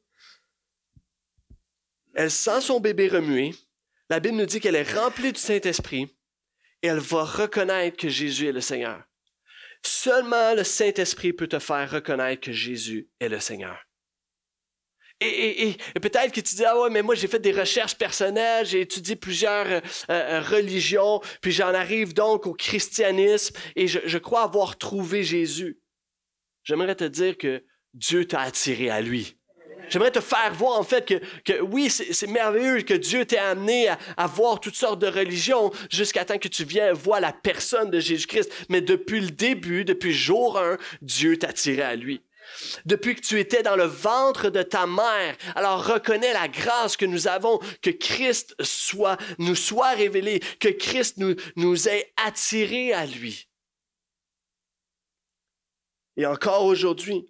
elle 2.15 2.31
sent 2.31 2.61
son 2.61 2.79
bébé 2.79 3.07
remuer. 3.07 3.53
La 4.09 4.19
Bible 4.19 4.35
nous 4.35 4.47
dit 4.47 4.59
qu'elle 4.59 4.75
est 4.75 4.91
remplie 4.95 5.31
du 5.31 5.39
Saint-Esprit 5.39 6.17
et 6.81 6.87
elle 6.87 6.97
va 6.97 7.23
reconnaître 7.23 7.97
que 7.97 8.09
Jésus 8.09 8.47
est 8.47 8.51
le 8.51 8.61
Seigneur. 8.61 9.03
Seulement 9.83 10.53
le 10.53 10.63
Saint-Esprit 10.63 11.33
peut 11.33 11.47
te 11.47 11.59
faire 11.59 11.89
reconnaître 11.89 12.41
que 12.41 12.51
Jésus 12.51 13.09
est 13.19 13.29
le 13.29 13.39
Seigneur. 13.39 13.87
Et, 15.19 15.75
peut-être 15.99 16.31
que 16.31 16.41
tu 16.41 16.55
dis, 16.55 16.65
ah 16.65 16.79
ouais, 16.79 16.91
mais 16.91 17.01
moi 17.01 17.15
j'ai 17.15 17.27
fait 17.27 17.39
des 17.39 17.51
recherches 17.51 17.95
personnelles, 17.95 18.67
j'ai 18.67 18.81
étudié 18.81 19.15
plusieurs 19.15 19.65
euh, 19.65 19.81
euh, 20.11 20.41
religions, 20.41 21.21
puis 21.41 21.51
j'en 21.51 21.73
arrive 21.73 22.13
donc 22.13 22.45
au 22.45 22.53
christianisme 22.53 23.55
et 23.75 23.87
je, 23.87 24.17
crois 24.19 24.43
avoir 24.43 24.77
trouvé 24.77 25.23
Jésus. 25.23 25.79
J'aimerais 26.63 26.95
te 26.95 27.03
dire 27.03 27.35
que 27.35 27.63
Dieu 27.95 28.25
t'a 28.25 28.41
attiré 28.41 28.91
à 28.91 29.01
lui. 29.01 29.36
J'aimerais 29.89 30.11
te 30.11 30.19
faire 30.19 30.53
voir 30.53 30.79
en 30.79 30.83
fait 30.83 31.05
que, 31.05 31.15
que 31.43 31.61
oui, 31.61 31.89
c'est 31.89 32.27
merveilleux 32.27 32.81
que 32.81 32.93
Dieu 32.93 33.25
t'ait 33.25 33.37
amené 33.37 33.89
à, 34.17 34.27
voir 34.27 34.59
toutes 34.59 34.75
sortes 34.75 34.99
de 34.99 35.07
religions 35.07 35.71
jusqu'à 35.89 36.25
temps 36.25 36.37
que 36.37 36.47
tu 36.47 36.63
viennes 36.63 36.93
voir 36.93 37.21
la 37.21 37.33
personne 37.33 37.89
de 37.89 37.99
Jésus-Christ. 37.99 38.51
Mais 38.69 38.81
depuis 38.81 39.19
le 39.19 39.31
début, 39.31 39.85
depuis 39.85 40.13
jour 40.13 40.57
1, 40.59 40.77
Dieu 41.01 41.37
t'a 41.37 41.49
attiré 41.49 41.81
à 41.81 41.95
lui 41.95 42.21
depuis 42.85 43.15
que 43.15 43.21
tu 43.21 43.39
étais 43.39 43.63
dans 43.63 43.75
le 43.75 43.83
ventre 43.83 44.49
de 44.49 44.63
ta 44.63 44.87
mère. 44.87 45.35
Alors 45.55 45.85
reconnais 45.85 46.33
la 46.33 46.47
grâce 46.47 46.97
que 46.97 47.05
nous 47.05 47.27
avons, 47.27 47.59
que 47.81 47.89
Christ 47.89 48.55
soit, 48.63 49.17
nous 49.37 49.55
soit 49.55 49.91
révélé, 49.91 50.39
que 50.59 50.69
Christ 50.69 51.17
nous, 51.17 51.35
nous 51.55 51.89
ait 51.89 52.13
attirés 52.25 52.93
à 52.93 53.05
lui. 53.05 53.47
Et 56.15 56.25
encore 56.25 56.65
aujourd'hui, 56.65 57.27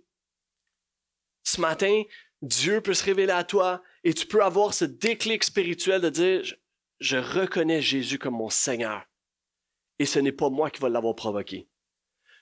ce 1.44 1.60
matin, 1.62 2.04
Dieu 2.42 2.82
peut 2.82 2.94
se 2.94 3.04
révéler 3.04 3.32
à 3.32 3.44
toi 3.44 3.82
et 4.04 4.14
tu 4.14 4.26
peux 4.28 4.44
avoir 4.44 4.74
ce 4.74 4.86
déclic 4.86 5.44
spirituel 5.44 6.02
de 6.02 6.10
dire, 6.10 6.56
je, 7.00 7.18
reconnais 7.18 7.82
Jésus 7.82 8.20
comme 8.20 8.36
mon 8.36 8.50
Seigneur. 8.50 9.06
Et 10.00 10.06
ce 10.06 10.20
n'est 10.20 10.32
pas 10.32 10.50
moi 10.50 10.70
qui 10.70 10.82
va 10.82 10.90
l'avoir 10.90 11.16
provoqué. 11.16 11.68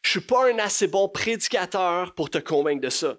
Je 0.01 0.11
suis 0.11 0.21
pas 0.21 0.51
un 0.51 0.59
assez 0.59 0.87
bon 0.87 1.09
prédicateur 1.09 2.13
pour 2.13 2.29
te 2.29 2.37
convaincre 2.37 2.81
de 2.81 2.89
ça. 2.89 3.17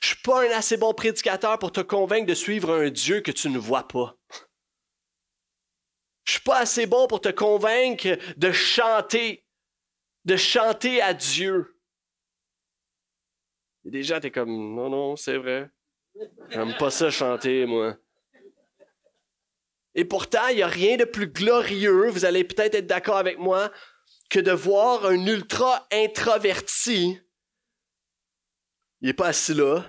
Je 0.00 0.08
suis 0.08 0.22
pas 0.22 0.42
un 0.42 0.50
assez 0.50 0.76
bon 0.76 0.92
prédicateur 0.94 1.58
pour 1.58 1.70
te 1.70 1.80
convaincre 1.80 2.26
de 2.26 2.34
suivre 2.34 2.74
un 2.74 2.90
Dieu 2.90 3.20
que 3.20 3.30
tu 3.30 3.48
ne 3.48 3.58
vois 3.58 3.86
pas. 3.86 4.16
Je 6.24 6.32
suis 6.32 6.42
pas 6.42 6.58
assez 6.58 6.86
bon 6.86 7.06
pour 7.06 7.20
te 7.20 7.28
convaincre 7.28 8.18
de 8.36 8.52
chanter, 8.52 9.46
de 10.24 10.36
chanter 10.36 11.00
à 11.00 11.14
Dieu. 11.14 11.77
Et 13.92 14.02
gens, 14.02 14.20
t'es 14.20 14.30
comme, 14.30 14.74
non, 14.74 14.88
non, 14.90 15.16
c'est 15.16 15.36
vrai. 15.36 15.70
J'aime 16.50 16.74
pas 16.78 16.90
ça 16.90 17.10
chanter, 17.10 17.66
moi. 17.66 17.96
Et 19.94 20.04
pourtant, 20.04 20.46
il 20.48 20.56
n'y 20.56 20.62
a 20.62 20.68
rien 20.68 20.96
de 20.96 21.04
plus 21.04 21.26
glorieux, 21.26 22.08
vous 22.10 22.24
allez 22.24 22.44
peut-être 22.44 22.74
être, 22.74 22.86
d'accord 22.86 23.16
avec 23.16 23.38
moi, 23.38 23.72
que 24.30 24.38
de 24.38 24.52
voir 24.52 25.06
un 25.06 25.26
ultra 25.26 25.86
introverti. 25.92 27.18
Il 29.00 29.08
est 29.08 29.14
pas 29.14 29.28
assis 29.28 29.54
là, 29.54 29.84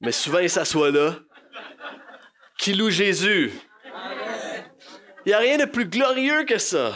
mais 0.00 0.12
souvent 0.12 0.38
il 0.38 0.50
s'assoit 0.50 0.90
là, 0.90 1.18
qui 2.58 2.72
loue 2.72 2.90
Jésus. 2.90 3.52
Il 5.24 5.28
n'y 5.28 5.32
a 5.34 5.38
rien 5.38 5.58
de 5.58 5.66
plus 5.66 5.86
glorieux 5.86 6.44
que 6.44 6.58
ça. 6.58 6.92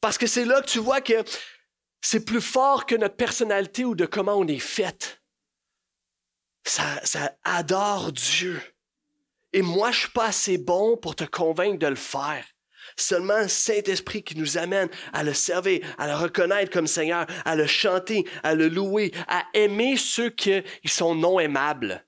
Parce 0.00 0.16
que 0.16 0.26
c'est 0.26 0.46
là 0.46 0.62
que 0.62 0.66
tu 0.66 0.78
vois 0.78 1.02
que 1.02 1.22
c'est 2.00 2.24
plus 2.24 2.40
fort 2.40 2.86
que 2.86 2.94
notre 2.94 3.16
personnalité 3.16 3.84
ou 3.84 3.94
de 3.94 4.06
comment 4.06 4.34
on 4.34 4.46
est 4.46 4.58
fait. 4.58 5.20
Ça, 6.64 7.36
adore 7.44 8.12
Dieu. 8.12 8.60
Et 9.52 9.62
moi, 9.62 9.90
je 9.90 10.00
suis 10.00 10.10
pas 10.10 10.26
assez 10.26 10.58
bon 10.58 10.96
pour 10.96 11.16
te 11.16 11.24
convaincre 11.24 11.78
de 11.78 11.86
le 11.86 11.96
faire. 11.96 12.44
Seulement 12.96 13.48
Saint-Esprit 13.48 14.22
qui 14.22 14.36
nous 14.36 14.58
amène 14.58 14.88
à 15.12 15.22
le 15.22 15.34
servir, 15.34 15.80
à 15.98 16.06
le 16.06 16.14
reconnaître 16.14 16.72
comme 16.72 16.86
Seigneur, 16.86 17.26
à 17.44 17.56
le 17.56 17.66
chanter, 17.66 18.24
à 18.42 18.54
le 18.54 18.68
louer, 18.68 19.12
à 19.26 19.44
aimer 19.54 19.96
ceux 19.96 20.30
qui 20.30 20.62
sont 20.86 21.14
non 21.14 21.40
aimables. 21.40 22.04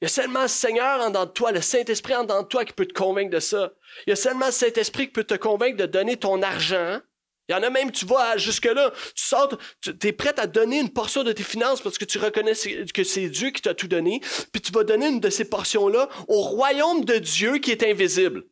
Il 0.00 0.04
y 0.04 0.06
a 0.06 0.08
seulement 0.08 0.42
le 0.42 0.48
Seigneur 0.48 1.00
en 1.00 1.08
dedans 1.08 1.26
de 1.26 1.30
toi, 1.30 1.50
le 1.50 1.60
Saint-Esprit 1.60 2.14
en 2.14 2.22
dedans 2.22 2.42
de 2.42 2.48
toi 2.48 2.64
qui 2.64 2.72
peut 2.72 2.86
te 2.86 2.92
convaincre 2.92 3.30
de 3.30 3.40
ça. 3.40 3.72
Il 4.06 4.10
y 4.10 4.12
a 4.12 4.16
seulement 4.16 4.46
le 4.46 4.52
Saint-Esprit 4.52 5.06
qui 5.06 5.12
peut 5.12 5.24
te 5.24 5.34
convaincre 5.34 5.76
de 5.76 5.86
donner 5.86 6.16
ton 6.16 6.40
argent. 6.42 7.00
Il 7.48 7.52
y 7.52 7.54
en 7.54 7.62
a 7.62 7.70
même, 7.70 7.90
tu 7.90 8.04
vois, 8.04 8.36
jusque-là, 8.36 8.92
tu 9.14 9.24
sors, 9.24 9.56
tu 9.80 10.06
es 10.06 10.12
prêt 10.12 10.38
à 10.38 10.46
donner 10.46 10.80
une 10.80 10.92
portion 10.92 11.24
de 11.24 11.32
tes 11.32 11.42
finances 11.42 11.80
parce 11.80 11.96
que 11.96 12.04
tu 12.04 12.18
reconnais 12.18 12.52
que 12.92 13.04
c'est 13.04 13.28
Dieu 13.30 13.50
qui 13.50 13.62
t'a 13.62 13.74
tout 13.74 13.88
donné, 13.88 14.20
puis 14.52 14.60
tu 14.60 14.70
vas 14.70 14.84
donner 14.84 15.08
une 15.08 15.20
de 15.20 15.30
ces 15.30 15.46
portions-là 15.46 16.08
au 16.28 16.42
royaume 16.42 17.04
de 17.04 17.16
Dieu 17.16 17.58
qui 17.58 17.70
est 17.70 17.82
invisible. 17.82 18.44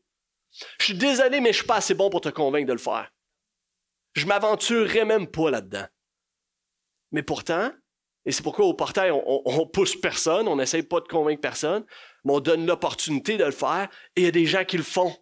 Je 0.78 0.84
suis 0.86 0.94
désolé, 0.94 1.40
mais 1.40 1.52
je 1.52 1.58
suis 1.58 1.66
pas 1.66 1.76
assez 1.76 1.94
bon 1.94 2.08
pour 2.08 2.22
te 2.22 2.30
convaincre 2.30 2.68
de 2.68 2.72
le 2.72 2.78
faire. 2.78 3.12
Je 4.14 4.24
m'aventurerai 4.24 5.04
même 5.04 5.26
pas 5.26 5.50
là-dedans. 5.50 5.86
Mais 7.12 7.22
pourtant, 7.22 7.70
et 8.24 8.32
c'est 8.32 8.42
pourquoi 8.42 8.64
au 8.64 8.74
portail, 8.74 9.10
on, 9.12 9.42
on, 9.44 9.66
pousse 9.66 9.94
personne, 9.94 10.48
on 10.48 10.56
n'essaye 10.56 10.82
pas 10.82 11.00
de 11.00 11.06
convaincre 11.06 11.40
personne, 11.40 11.84
mais 12.24 12.32
on 12.32 12.40
donne 12.40 12.66
l'opportunité 12.66 13.36
de 13.36 13.44
le 13.44 13.52
faire, 13.52 13.88
et 14.16 14.22
il 14.22 14.24
y 14.24 14.28
a 14.28 14.32
des 14.32 14.46
gens 14.46 14.64
qui 14.64 14.78
le 14.78 14.82
font. 14.82 15.14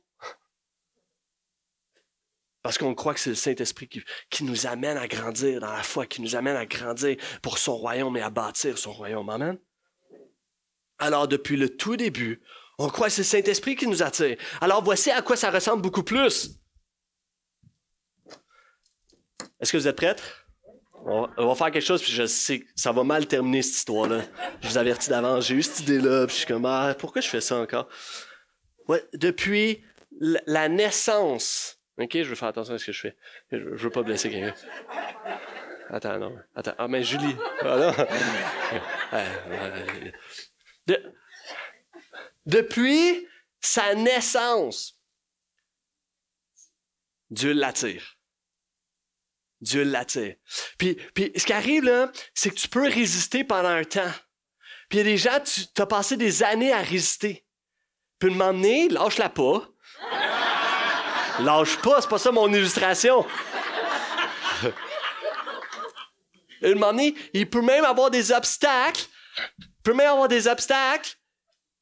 Parce 2.65 2.79
qu'on 2.79 2.95
croit 2.95 3.13
que 3.13 3.21
c'est 3.21 3.29
le 3.29 3.37
Saint-Esprit 3.37 3.91
qui, 4.31 4.43
nous 4.43 4.67
amène 4.67 4.97
à 4.97 5.07
grandir 5.07 5.61
dans 5.61 5.71
la 5.71 5.83
foi, 5.83 6.07
qui 6.07 6.23
nous 6.23 6.35
amène 6.35 6.57
à 6.57 6.65
grandir 6.65 7.19
pour 7.43 7.59
son 7.59 7.77
royaume 7.77 8.17
et 8.17 8.23
à 8.23 8.31
bâtir 8.31 8.79
son 8.79 8.91
royaume. 8.91 9.29
Amen. 9.29 9.59
Alors, 10.99 11.29
depuis 11.29 11.59
le 11.59 11.77
tout 11.77 11.99
début, 11.99 12.41
on 12.79 12.89
croit 12.89 13.09
que 13.09 13.13
c'est 13.13 13.21
le 13.21 13.27
Saint-Esprit 13.27 13.77
qui 13.77 13.87
nous 13.87 14.03
attire. 14.03 14.39
Alors, 14.63 14.83
voici 14.83 15.11
à 15.11 15.21
quoi 15.21 15.37
ça 15.37 15.51
ressemble 15.51 15.83
beaucoup 15.83 16.03
plus. 16.03 16.59
Est-ce 19.61 19.71
que 19.71 19.77
vous 19.77 19.87
êtes 19.87 19.97
prêts? 19.97 20.17
On 21.05 21.29
va, 21.37 21.55
faire 21.55 21.71
quelque 21.71 21.85
chose, 21.85 22.01
puis 22.01 22.13
je 22.13 22.25
sais 22.25 22.61
que 22.61 22.67
ça 22.75 22.93
va 22.93 23.05
mal 23.05 23.27
terminer 23.27 23.61
cette 23.61 23.77
histoire-là. 23.77 24.23
Je 24.63 24.69
vous 24.69 24.79
avertis 24.79 25.11
d'avance, 25.11 25.49
j'ai 25.49 25.57
eu 25.57 25.63
cette 25.63 25.81
idée-là, 25.81 26.27
puis 26.27 26.33
je 26.33 26.39
suis 26.39 26.47
comme, 26.47 26.65
ah, 26.65 26.97
pourquoi 26.99 27.21
je 27.21 27.29
fais 27.29 27.43
ça 27.43 27.59
encore? 27.59 27.91
Ouais, 28.89 29.05
depuis 29.13 29.85
la 30.19 30.71
naissance, 30.71 31.79
ok, 31.99 32.11
je 32.13 32.29
veux 32.29 32.35
faire 32.35 32.49
attention 32.49 32.75
à 32.75 32.79
ce 32.79 32.87
que 32.87 32.93
je 32.93 33.01
fais. 33.01 33.17
Je, 33.53 33.59
veux 33.59 33.91
pas 33.91 34.03
blesser 34.03 34.31
quelqu'un. 34.31 34.55
Attends, 35.91 36.19
non. 36.19 36.37
Attends. 36.55 36.75
Ah, 36.79 36.89
mais 36.89 37.03
Julie. 37.03 37.37
Ah, 37.63 37.93
depuis 42.47 43.27
sa 43.61 43.95
naissance, 43.95 45.01
Dieu 47.31 47.53
l'attire. 47.53 48.17
Dieu 49.61 49.83
l'attire. 49.83 50.37
Puis, 50.79 50.97
puis 51.15 51.33
ce 51.37 51.47
qui 51.47 51.53
arrive, 51.53 51.85
là, 51.85 52.13
c'est 52.35 52.51
que 52.51 52.57
tu 52.57 52.69
peux 52.69 52.87
résister 52.87 53.45
pendant 53.45 53.71
un 53.71 53.85
temps. 53.85 54.13
Puis 54.89 54.99
il 54.99 54.99
y 54.99 55.01
a 55.01 55.05
des 55.05 55.17
gens, 55.17 55.41
tu 55.41 55.81
as 55.81 55.87
passé 55.87 56.17
des 56.17 56.43
années 56.43 56.73
à 56.73 56.83
résister. 56.83 57.47
Puis 58.19 58.35
m'emmener, 58.35 58.89
lâche-la 58.89 59.31
pas. 59.31 59.69
Lâche 61.41 61.77
pas, 61.79 62.01
c'est 62.01 62.09
pas 62.09 62.19
ça 62.19 62.31
mon 62.31 62.53
illustration. 62.53 63.27
Une 66.63 66.79
moment 66.79 67.11
il 67.33 67.51
peut 67.51 67.63
même 67.63 67.85
avoir 67.85 68.11
des 68.11 68.33
obstacles. 68.33 69.07
Il 69.59 69.83
peut 69.83 69.95
même 69.95 70.09
avoir 70.09 70.29
des 70.29 70.49
obstacles. 70.49 71.17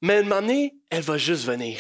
Mais 0.01 0.21
une 0.21 0.29
moment 0.29 0.69
elle 0.91 1.03
va 1.03 1.19
juste 1.19 1.45
venir. 1.45 1.79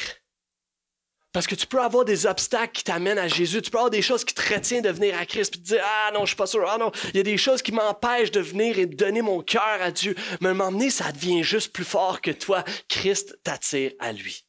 Parce 1.32 1.46
que 1.46 1.54
tu 1.54 1.66
peux 1.66 1.80
avoir 1.80 2.04
des 2.04 2.26
obstacles 2.26 2.72
qui 2.72 2.84
t'amènent 2.84 3.18
à 3.18 3.26
Jésus. 3.26 3.62
Tu 3.62 3.70
peux 3.70 3.78
avoir 3.78 3.90
des 3.90 4.02
choses 4.02 4.22
qui 4.22 4.34
te 4.34 4.52
retiennent 4.52 4.82
de 4.82 4.90
venir 4.90 5.16
à 5.18 5.24
Christ. 5.24 5.52
Puis 5.52 5.62
te 5.62 5.66
dire, 5.66 5.82
ah 5.82 6.10
non, 6.12 6.20
je 6.20 6.26
suis 6.26 6.36
pas 6.36 6.46
sûr. 6.46 6.68
Ah 6.68 6.76
non, 6.76 6.92
il 7.08 7.16
y 7.16 7.20
a 7.20 7.22
des 7.22 7.38
choses 7.38 7.62
qui 7.62 7.72
m'empêchent 7.72 8.30
de 8.30 8.40
venir 8.40 8.78
et 8.78 8.84
de 8.84 8.94
donner 8.94 9.22
mon 9.22 9.40
cœur 9.42 9.80
à 9.80 9.90
Dieu. 9.90 10.14
Mais 10.40 10.48
à 10.48 10.50
un 10.50 10.54
moment 10.54 10.90
ça 10.90 11.10
devient 11.10 11.42
juste 11.42 11.72
plus 11.72 11.84
fort 11.84 12.20
que 12.20 12.30
toi. 12.30 12.64
Christ 12.86 13.38
t'attire 13.42 13.92
à 13.98 14.12
lui. 14.12 14.44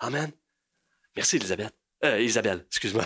Amen. 0.00 0.32
Merci, 1.14 1.36
Elisabeth. 1.36 1.77
Euh, 2.04 2.20
Isabelle, 2.20 2.64
excuse-moi. 2.66 3.04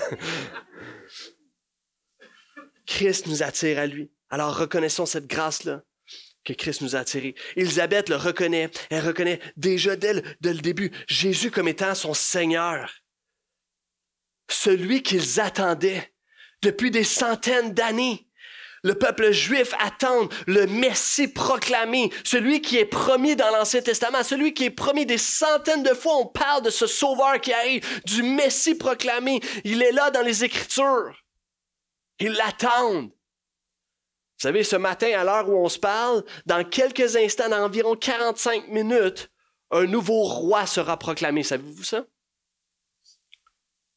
Christ 2.87 3.27
nous 3.27 3.43
attire 3.43 3.79
à 3.79 3.87
lui. 3.87 4.11
Alors 4.29 4.57
reconnaissons 4.57 5.07
cette 5.07 5.27
grâce-là 5.27 5.83
que 6.45 6.53
Christ 6.53 6.83
nous 6.83 6.97
a 6.97 7.01
attirés. 7.01 7.35
Elisabeth 7.57 8.09
le 8.09 8.17
reconnaît. 8.17 8.71
Elle 8.91 9.07
reconnaît 9.07 9.41
déjà 9.57 9.97
dès 9.97 10.15
le 10.15 10.61
début 10.61 10.91
Jésus 11.07 11.51
comme 11.51 11.69
étant 11.69 11.95
son 11.95 12.15
Seigneur 12.15 13.03
celui 14.53 15.03
qu'ils 15.03 15.41
attendaient 15.41 16.13
depuis 16.63 16.91
des 16.91 17.05
centaines 17.05 17.73
d'années. 17.73 18.29
Le 18.85 18.95
peuple 18.95 19.31
juif 19.31 19.75
attend 19.79 20.29
le 20.47 20.67
Messie 20.67 21.29
proclamé, 21.29 22.11
celui 22.25 22.61
qui 22.61 22.79
est 22.79 22.85
promis 22.85 23.37
dans 23.37 23.51
l'Ancien 23.51 23.81
Testament, 23.81 24.25
celui 24.25 24.55
qui 24.55 24.65
est 24.65 24.71
promis 24.71 25.07
des 25.07 25.19
centaines 25.19 25.85
de 25.85 25.95
fois. 25.95 26.17
On 26.17 26.27
parle 26.27 26.63
de 26.63 26.71
ce 26.71 26.89
Sauveur 26.89 27.41
qui 27.41 27.53
arrive, 27.53 27.85
du 28.05 28.25
Messie 28.25 28.75
proclamé. 28.75 29.41
Il 29.65 29.83
est 29.83 29.93
là 29.93 30.11
dans 30.11 30.23
les 30.23 30.43
Écritures. 30.43 31.15
Ils 32.19 32.33
l'attendent. 32.33 33.11
Vous 33.11 34.49
savez, 34.49 34.65
ce 34.65 34.75
matin, 34.75 35.13
à 35.17 35.23
l'heure 35.23 35.49
où 35.49 35.65
on 35.65 35.69
se 35.69 35.79
parle, 35.79 36.25
dans 36.47 36.69
quelques 36.69 37.15
instants, 37.15 37.49
dans 37.49 37.63
environ 37.65 37.95
45 37.95 38.67
minutes, 38.67 39.31
un 39.71 39.87
nouveau 39.87 40.25
roi 40.25 40.67
sera 40.67 40.99
proclamé. 40.99 41.45
Savez-vous 41.45 41.85
ça? 41.85 42.05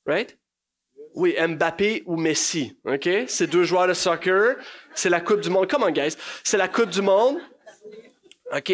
Right? 0.05 0.37
Oui, 1.15 1.33
Mbappé 1.39 2.03
ou 2.05 2.17
Messi, 2.17 2.77
OK? 2.83 3.07
C'est 3.27 3.47
deux 3.47 3.63
joueurs 3.63 3.87
de 3.87 3.93
soccer. 3.93 4.57
C'est 4.93 5.09
la 5.09 5.21
Coupe 5.21 5.39
du 5.39 5.49
Monde. 5.49 5.67
Comment, 5.69 5.89
guys? 5.89 6.15
C'est 6.43 6.57
la 6.57 6.67
Coupe 6.67 6.89
du 6.89 7.01
Monde. 7.01 7.37
OK? 8.53 8.73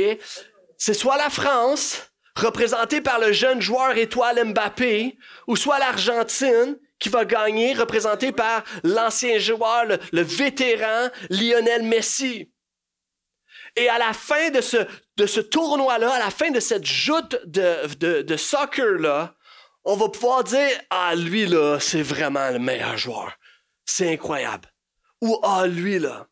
C'est 0.76 0.96
soit 0.96 1.18
la 1.18 1.30
France, 1.30 2.12
représentée 2.36 3.00
par 3.00 3.20
le 3.20 3.32
jeune 3.32 3.62
joueur 3.62 3.96
étoile 3.96 4.44
Mbappé, 4.44 5.18
ou 5.46 5.56
soit 5.56 5.78
l'Argentine, 5.78 6.78
qui 6.98 7.10
va 7.10 7.26
gagner, 7.26 7.74
représentée 7.74 8.32
par 8.32 8.64
l'ancien 8.84 9.38
joueur, 9.38 9.86
le, 10.12 10.22
vétéran 10.22 11.10
Lionel 11.30 11.84
Messi. 11.84 12.52
Et 13.76 13.88
à 13.88 14.00
la 14.00 14.14
fin 14.14 14.50
de 14.50 14.62
ce, 14.62 14.78
de 15.18 15.28
ce 15.28 15.42
tournoi-là, 15.42 16.12
à 16.12 16.20
la 16.20 16.32
fin 16.32 16.50
de 16.50 16.60
cette 16.60 16.86
joute 16.86 17.40
de, 17.46 17.96
de, 18.00 18.22
de 18.24 18.38
soccer-là, 18.38 19.36
on 19.84 19.96
va 19.96 20.10
pouvoir 20.10 20.44
dire 20.44 20.70
Ah, 20.90 21.14
lui, 21.16 21.46
là, 21.46 21.80
c'est 21.80 22.02
vraiment 22.02 22.50
le 22.50 22.60
meilleur 22.60 22.98
joueur. 22.98 23.34
C'est 23.86 24.12
incroyable. 24.12 24.70
Ou 25.22 25.40
Ah, 25.44 25.66
lui, 25.68 26.00
là. 26.00 26.28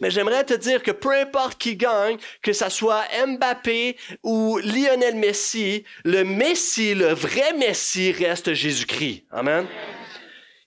Mais 0.00 0.10
j'aimerais 0.10 0.44
te 0.44 0.54
dire 0.54 0.82
que 0.82 0.90
peu 0.90 1.12
importe 1.12 1.58
qui 1.58 1.76
gagne, 1.76 2.18
que 2.42 2.52
ça 2.52 2.70
soit 2.70 3.04
Mbappé 3.26 3.96
ou 4.22 4.58
Lionel 4.58 5.16
Messi, 5.16 5.84
le 6.04 6.24
Messi, 6.24 6.94
le 6.94 7.12
vrai 7.12 7.52
Messi 7.54 8.12
reste 8.12 8.52
Jésus-Christ. 8.52 9.24
Amen. 9.30 9.66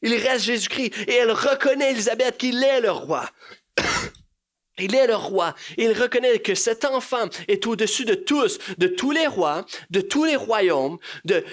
Il 0.01 0.13
reste 0.15 0.45
Jésus-Christ 0.45 0.93
et 1.07 1.15
elle 1.15 1.31
reconnaît 1.31 1.91
Élisabeth 1.91 2.37
qu'il 2.37 2.63
est 2.63 2.81
le 2.81 2.91
roi. 2.91 3.29
Il 4.81 4.95
est 4.95 5.07
le 5.07 5.15
roi. 5.15 5.53
Il 5.77 5.93
reconnaît 5.93 6.39
que 6.39 6.55
cet 6.55 6.85
enfant 6.85 7.29
est 7.47 7.67
au-dessus 7.67 8.03
de 8.03 8.15
tous, 8.15 8.57
de 8.77 8.87
tous 8.87 9.11
les 9.11 9.27
rois, 9.27 9.65
de 9.91 10.01
tous 10.01 10.25
les 10.25 10.35
royaumes. 10.35 10.97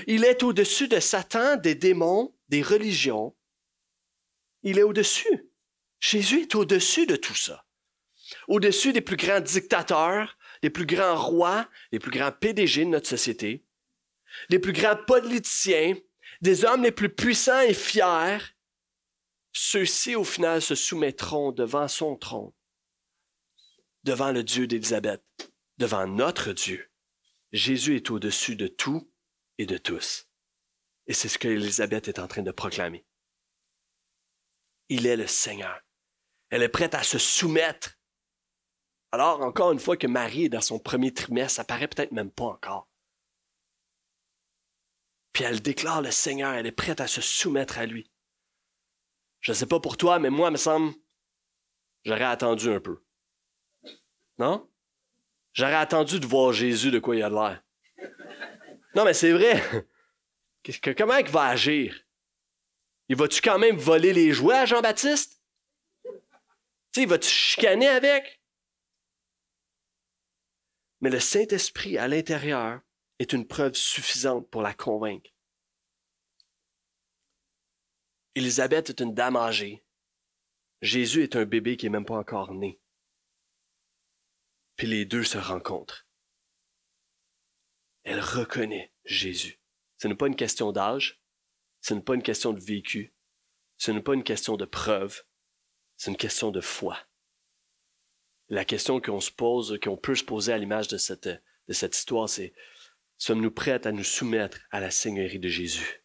Il 0.07 0.25
est 0.25 0.43
au-dessus 0.43 0.89
de 0.89 0.99
Satan, 0.99 1.57
des 1.57 1.75
démons, 1.75 2.35
des 2.49 2.63
religions. 2.63 3.37
Il 4.63 4.79
est 4.79 4.83
au-dessus. 4.83 5.51
Jésus 6.01 6.43
est 6.43 6.55
au-dessus 6.55 7.07
de 7.07 7.17
tout 7.17 7.35
ça. 7.35 7.67
Au-dessus 8.47 8.93
des 8.93 9.01
plus 9.03 9.17
grands 9.17 9.41
dictateurs, 9.41 10.39
des 10.63 10.71
plus 10.71 10.87
grands 10.87 11.17
rois, 11.17 11.69
des 11.93 11.99
plus 11.99 12.11
grands 12.11 12.33
PDG 12.33 12.85
de 12.85 12.91
notre 12.91 13.09
société, 13.09 13.65
des 14.49 14.59
plus 14.59 14.73
grands 14.73 14.97
politiciens, 14.97 15.97
des 16.41 16.65
hommes 16.65 16.83
les 16.83 16.93
plus 16.93 17.09
puissants 17.09 17.61
et 17.61 17.75
fiers. 17.75 18.39
Ceux-ci, 19.53 20.15
au 20.15 20.25
final, 20.25 20.63
se 20.63 20.75
soumettront 20.75 21.53
devant 21.53 21.89
son 21.89 22.17
trône 22.17 22.53
devant 24.05 24.33
le 24.33 24.43
Dieu 24.43 24.67
d'Élisabeth, 24.67 25.25
devant 25.79 26.07
notre 26.07 26.53
Dieu. 26.53 26.91
Jésus 27.53 27.97
est 27.97 28.11
au-dessus 28.11 28.57
de 28.57 28.67
tout 28.67 29.11
et 29.59 29.67
de 29.67 29.79
tous. 29.79 30.29
Et 31.07 31.15
c'est 31.15 31.29
ce 31.29 31.39
que 31.39 31.49
Élisabeth 31.49 32.09
est 32.09 32.19
en 32.19 32.29
train 32.29 32.43
de 32.43 32.51
proclamer. 32.51 33.07
Il 34.89 35.07
est 35.07 35.17
le 35.17 35.27
Seigneur. 35.27 35.81
Elle 36.51 36.63
est 36.63 36.69
prête 36.69 36.95
à 36.95 37.03
se 37.03 37.19
soumettre. 37.19 37.99
Alors, 39.13 39.41
encore 39.41 39.73
une 39.73 39.79
fois 39.79 39.97
que 39.97 40.07
Marie 40.07 40.45
est 40.45 40.51
dans 40.51 40.61
son 40.61 40.79
premier 40.79 41.13
trimestre, 41.13 41.57
ça 41.57 41.65
paraît 41.65 41.89
peut-être 41.89 42.13
même 42.13 42.31
pas 42.31 42.45
encore. 42.45 42.89
Puis 45.33 45.45
elle 45.45 45.63
déclare 45.63 46.03
le 46.03 46.11
Seigneur, 46.11 46.53
elle 46.55 46.67
est 46.67 46.73
prête 46.73 47.01
à 47.01 47.07
se 47.07 47.21
soumettre 47.21 47.79
à 47.79 47.87
lui. 47.87 48.11
Je 49.41 49.53
ne 49.53 49.57
sais 49.57 49.67
pas 49.67 49.81
pour 49.81 49.97
toi, 49.97 50.19
mais 50.19 50.31
moi, 50.31 50.49
il 50.49 50.53
me 50.53 50.57
semble, 50.57 50.93
j'aurais 52.05 52.25
attendu 52.25 52.71
un 52.71 52.81
peu. 52.81 53.03
Non? 54.39 54.69
J'aurais 55.53 55.75
attendu 55.75 56.21
de 56.21 56.27
voir 56.27 56.53
Jésus 56.53 56.91
de 56.91 56.99
quoi 56.99 57.17
il 57.17 57.23
a 57.23 57.29
l'air. 57.29 57.63
Non, 58.95 59.05
mais 59.05 59.15
c'est 59.15 59.33
vrai. 59.33 59.61
comment 60.97 61.17
il 61.17 61.29
va 61.29 61.47
agir? 61.47 62.05
Il 63.09 63.17
va-tu 63.17 63.41
quand 63.41 63.59
même 63.59 63.77
voler 63.77 64.13
les 64.13 64.33
jouets 64.33 64.57
à 64.57 64.67
Jean-Baptiste? 64.67 65.43
Tu 66.93 67.03
il 67.03 67.09
va-tu 67.09 67.29
chicaner 67.29 67.89
avec? 67.89 68.41
Mais 71.01 71.11
le 71.11 71.21
Saint-Esprit 71.21 71.99
à 71.99 72.09
l'intérieur 72.09 72.81
est 73.19 73.33
une 73.33 73.47
preuve 73.47 73.75
suffisante 73.75 74.49
pour 74.51 74.63
la 74.63 74.75
convaincre. 74.75 75.31
Élisabeth 78.35 78.91
est 78.91 79.01
une 79.01 79.15
dame 79.15 79.37
âgée. 79.37 79.85
Jésus 80.83 81.25
est 81.25 81.35
un 81.35 81.45
bébé 81.45 81.77
qui 81.77 81.87
n'est 81.87 81.91
même 81.91 82.05
pas 82.05 82.17
encore 82.17 82.55
né 82.55 82.79
puis 84.79 84.87
les 84.87 85.05
deux 85.05 85.25
se 85.25 85.37
rencontrent. 85.37 86.07
Elle 88.05 88.21
reconnaît 88.21 88.95
Jésus. 89.05 89.61
Ce 89.99 90.09
n'est 90.09 90.15
pas 90.15 90.29
une 90.29 90.37
question 90.37 90.73
d'âge, 90.73 91.21
ce 91.83 91.93
n'est 91.93 92.01
pas 92.01 92.15
une 92.15 92.23
question 92.23 92.53
de 92.53 92.61
vécu, 92.61 93.13
ce 93.77 93.91
n'est 93.91 94.01
pas 94.01 94.15
une 94.15 94.25
question 94.25 94.57
de 94.57 94.65
preuve, 94.65 95.25
c'est 95.97 96.13
une 96.13 96.17
question 96.17 96.53
de 96.53 96.61
foi. 96.61 96.97
La 98.49 98.65
question 98.65 99.01
qu'on 99.01 99.21
se 99.21 99.33
pose, 99.33 99.79
qu'on 99.83 99.97
peut 99.97 100.15
se 100.15 100.25
poser 100.25 100.53
à 100.53 100.59
l'image 100.59 100.89
de 100.89 100.97
cette, 100.97 101.29
histoire, 101.69 102.29
c'est 102.29 102.55
sommes-nous 103.19 103.51
prêts 103.51 103.85
à 103.87 103.93
nous 103.93 104.05
soumettre 104.05 104.61
à 104.71 104.81
la 104.81 104.93
Seigneurie 104.93 105.41
de 105.41 105.49
Jésus? 105.49 106.05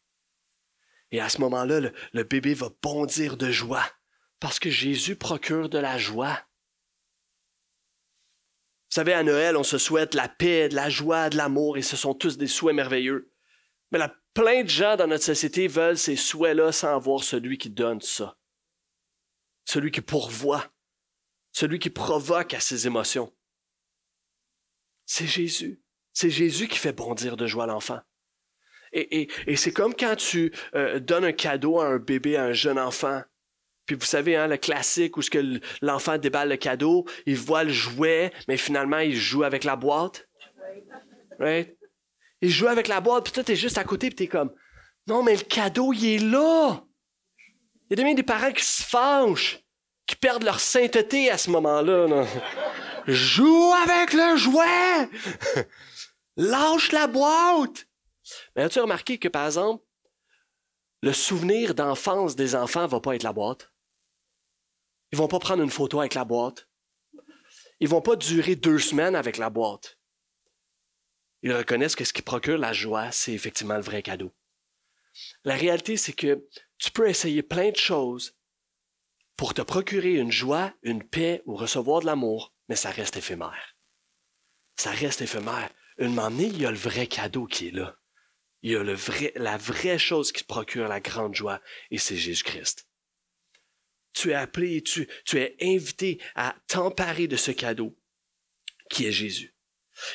Et 1.11 1.21
à 1.21 1.29
ce 1.29 1.39
moment-là, 1.41 1.91
le 2.11 2.23
bébé 2.23 2.55
va 2.55 2.69
bondir 2.81 3.37
de 3.37 3.51
joie 3.51 3.87
parce 4.39 4.59
que 4.59 4.71
Jésus 4.71 5.15
procure 5.15 5.69
de 5.69 5.77
la 5.77 5.99
joie. 5.99 6.43
Vous 8.93 8.99
savez, 8.99 9.13
à 9.13 9.23
Noël, 9.23 9.57
on 9.57 9.63
se 9.63 9.79
souhaite 9.79 10.13
la 10.13 10.29
paix, 10.29 10.69
de 10.69 10.75
la 10.75 10.87
joie, 10.87 11.31
de 11.31 11.35
l'amour, 11.35 11.77
et 11.77 11.81
ce 11.81 11.97
sont 11.97 12.13
tous 12.13 12.37
des 12.37 12.45
souhaits 12.45 12.75
merveilleux. 12.75 13.33
Mais 13.91 13.97
là, 13.97 14.15
plein 14.35 14.61
de 14.61 14.69
gens 14.69 14.95
dans 14.95 15.07
notre 15.07 15.23
société 15.23 15.67
veulent 15.67 15.97
ces 15.97 16.15
souhaits-là 16.15 16.71
sans 16.71 16.99
voir 16.99 17.23
celui 17.23 17.57
qui 17.57 17.71
donne 17.71 18.01
ça. 18.01 18.37
Celui 19.65 19.89
qui 19.89 20.01
pourvoit. 20.01 20.71
Celui 21.51 21.79
qui 21.79 21.89
provoque 21.89 22.53
à 22.53 22.59
ces 22.59 22.85
émotions. 22.85 23.33
C'est 25.07 25.25
Jésus. 25.25 25.81
C'est 26.13 26.29
Jésus 26.29 26.67
qui 26.67 26.77
fait 26.77 26.93
bondir 26.93 27.35
de 27.35 27.47
joie 27.47 27.65
l'enfant. 27.65 27.99
Et, 28.91 29.27
c'est 29.55 29.73
comme 29.73 29.95
quand 29.95 30.17
tu 30.17 30.53
euh, 30.75 30.99
donnes 30.99 31.25
un 31.25 31.31
cadeau 31.31 31.79
à 31.79 31.87
un 31.87 31.97
bébé, 31.97 32.37
à 32.37 32.43
un 32.43 32.53
jeune 32.53 32.77
enfant. 32.77 33.23
Puis 33.85 33.95
vous 33.95 34.05
savez, 34.05 34.35
hein, 34.35 34.47
le 34.47 34.57
classique 34.57 35.17
où 35.17 35.21
ce 35.21 35.29
que 35.29 35.59
l'enfant 35.81 36.17
déballe 36.17 36.49
le 36.49 36.57
cadeau, 36.57 37.05
il 37.25 37.35
voit 37.35 37.63
le 37.63 37.73
jouet, 37.73 38.31
mais 38.47 38.57
finalement 38.57 38.99
il 38.99 39.15
joue 39.15 39.43
avec 39.43 39.63
la 39.63 39.75
boîte. 39.75 40.27
Right? 41.39 41.77
Il 42.41 42.49
joue 42.49 42.67
avec 42.67 42.87
la 42.87 43.01
boîte, 43.01 43.25
puis 43.25 43.33
toi 43.33 43.43
t'es 43.43 43.55
juste 43.55 43.77
à 43.77 43.83
côté, 43.83 44.07
puis 44.07 44.15
t'es 44.15 44.27
comme, 44.27 44.53
non 45.07 45.23
mais 45.23 45.35
le 45.35 45.43
cadeau 45.43 45.91
il 45.93 46.05
est 46.05 46.19
là. 46.19 46.83
Il 47.89 47.99
y 47.99 48.01
a 48.01 48.13
des 48.13 48.23
parents 48.23 48.51
qui 48.51 48.63
se 48.63 48.83
fâchent, 48.83 49.59
qui 50.07 50.15
perdent 50.15 50.43
leur 50.43 50.59
sainteté 50.59 51.29
à 51.29 51.37
ce 51.37 51.49
moment-là. 51.51 52.25
Joue 53.05 53.73
avec 53.83 54.13
le 54.13 54.37
jouet. 54.37 55.09
Lâche 56.37 56.91
la 56.91 57.07
boîte. 57.07 57.85
Mais 58.55 58.63
as-tu 58.63 58.79
remarqué 58.79 59.17
que 59.17 59.27
par 59.27 59.45
exemple, 59.45 59.83
le 61.01 61.11
souvenir 61.11 61.75
d'enfance 61.75 62.35
des 62.35 62.55
enfants 62.55 62.87
va 62.87 63.01
pas 63.01 63.15
être 63.15 63.23
la 63.23 63.33
boîte? 63.33 63.72
Ils 65.13 65.17
vont 65.17 65.27
pas 65.27 65.37
prendre 65.37 65.61
une 65.61 65.69
photo 65.69 65.99
avec 65.99 66.15
la 66.15 66.25
boîte. 66.25 66.67
Ils 67.79 67.87
vont 67.87 68.01
pas 68.01 68.15
durer 68.15 68.55
deux 68.55 68.79
semaines 68.79 69.13
avec 69.13 69.37
la 69.37 69.51
boîte. 69.51 69.99
Ils 71.43 71.53
reconnaissent 71.53 71.95
que 71.95 72.03
ce 72.03 72.13
qui 72.13 72.23
procure 72.23 72.57
la 72.57 72.73
joie, 72.73 73.11
c'est 73.11 73.31
effectivement 73.31 73.75
le 73.75 73.83
vrai 73.83 74.01
cadeau. 74.01 74.33
La 75.43 75.53
réalité, 75.53 75.97
c'est 75.97 76.13
que 76.13 76.49
tu 76.79 76.89
peux 76.89 77.07
essayer 77.07 77.43
plein 77.43 77.69
de 77.69 77.75
choses 77.75 78.35
pour 79.37 79.53
te 79.53 79.61
procurer 79.61 80.15
une 80.15 80.31
joie, 80.31 80.73
une 80.81 81.03
paix 81.03 81.43
ou 81.45 81.55
recevoir 81.55 82.01
de 82.01 82.07
l'amour, 82.07 82.51
mais 82.67 82.75
ça 82.75 82.89
reste 82.89 83.15
éphémère. 83.15 83.75
Ça 84.77 84.89
reste 84.89 85.21
éphémère. 85.21 85.69
Une 85.99 86.15
donné, 86.15 86.45
il 86.45 86.59
y 86.59 86.65
a 86.65 86.71
le 86.71 86.75
vrai 86.75 87.05
cadeau 87.05 87.45
qui 87.45 87.67
est 87.67 87.71
là. 87.71 87.95
Il 88.63 88.71
y 88.71 88.75
a 88.75 88.83
la 89.35 89.57
vraie 89.57 89.99
chose 89.99 90.31
qui 90.31 90.43
procure 90.43 90.87
la 90.87 91.01
grande 91.01 91.35
joie, 91.35 91.61
et 91.91 91.99
c'est 91.99 92.17
Jésus-Christ 92.17 92.87
tu 94.13 94.31
es 94.31 94.35
appelé, 94.35 94.81
tu, 94.81 95.07
es 95.33 95.55
invité 95.61 96.19
à 96.35 96.55
t'emparer 96.67 97.27
de 97.27 97.35
ce 97.35 97.51
cadeau 97.51 97.97
qui 98.89 99.05
est 99.07 99.11
Jésus. 99.11 99.55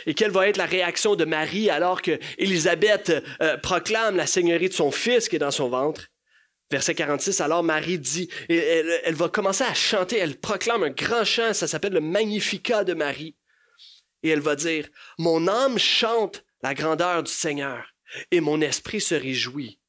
Et 0.06 0.14
quelle 0.14 0.30
va 0.30 0.48
être 0.48 0.56
la 0.56 0.66
réaction 0.66 1.14
de 1.14 1.24
Marie 1.24 1.70
alors 1.70 2.02
que 2.02 2.18
Élisabeth 2.36 3.12
euh, 3.40 3.56
proclame 3.58 4.16
la 4.16 4.26
seigneurie 4.26 4.68
de 4.68 4.74
son 4.74 4.90
fils 4.90 5.28
qui 5.28 5.36
est 5.36 5.40
dans 5.40 5.50
son 5.50 5.68
ventre? 5.68 6.08
Verset 6.70 6.94
46, 6.94 7.40
alors 7.40 7.62
Marie 7.62 7.98
dit, 7.98 8.28
elle, 8.48 9.00
elle, 9.04 9.14
va 9.14 9.28
commencer 9.30 9.64
à 9.64 9.72
chanter, 9.72 10.18
elle 10.18 10.38
proclame 10.38 10.82
un 10.82 10.90
grand 10.90 11.24
chant, 11.24 11.54
ça 11.54 11.66
s'appelle 11.66 11.94
le 11.94 12.00
Magnificat 12.00 12.84
de 12.84 12.92
Marie. 12.92 13.36
Et 14.22 14.28
elle 14.28 14.40
va 14.40 14.54
dire, 14.54 14.86
mon 15.18 15.48
âme 15.48 15.78
chante 15.78 16.44
la 16.62 16.74
grandeur 16.74 17.22
du 17.22 17.32
Seigneur, 17.32 17.94
et 18.30 18.40
mon 18.40 18.60
esprit 18.60 19.00
se 19.00 19.14
réjouit 19.14 19.80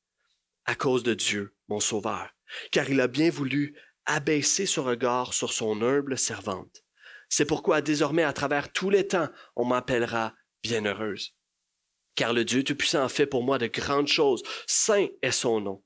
à 0.65 0.76
cause 0.76 1.04
de 1.04 1.13
Dieu, 1.13 1.56
mon 1.67 1.80
Sauveur, 1.80 2.30
car 2.72 2.89
il 2.89 3.02
a 3.02 3.08
bien 3.08 3.30
voulu 3.30 3.76
abaisser 4.10 4.65
son 4.65 4.84
regard 4.84 5.36
sur 5.36 5.54
son 5.54 5.84
humble 5.84 6.17
servante. 6.17 6.84
C'est 7.30 7.45
pourquoi 7.45 7.82
désormais 7.82 8.24
à 8.24 8.34
travers 8.34 8.74
tous 8.74 8.89
les 8.89 9.08
temps, 9.08 9.30
on 9.56 9.65
m'appellera 9.65 10.34
bienheureuse. 10.63 11.36
Car 12.15 12.34
le 12.34 12.43
Dieu 12.43 12.63
Tout-Puissant 12.63 13.08
fait 13.08 13.28
pour 13.28 13.43
moi 13.43 13.60
de 13.60 13.67
grandes 13.67 14.08
choses, 14.08 14.41
saint 14.65 15.08
est 15.22 15.32
son 15.32 15.62
nom, 15.62 15.84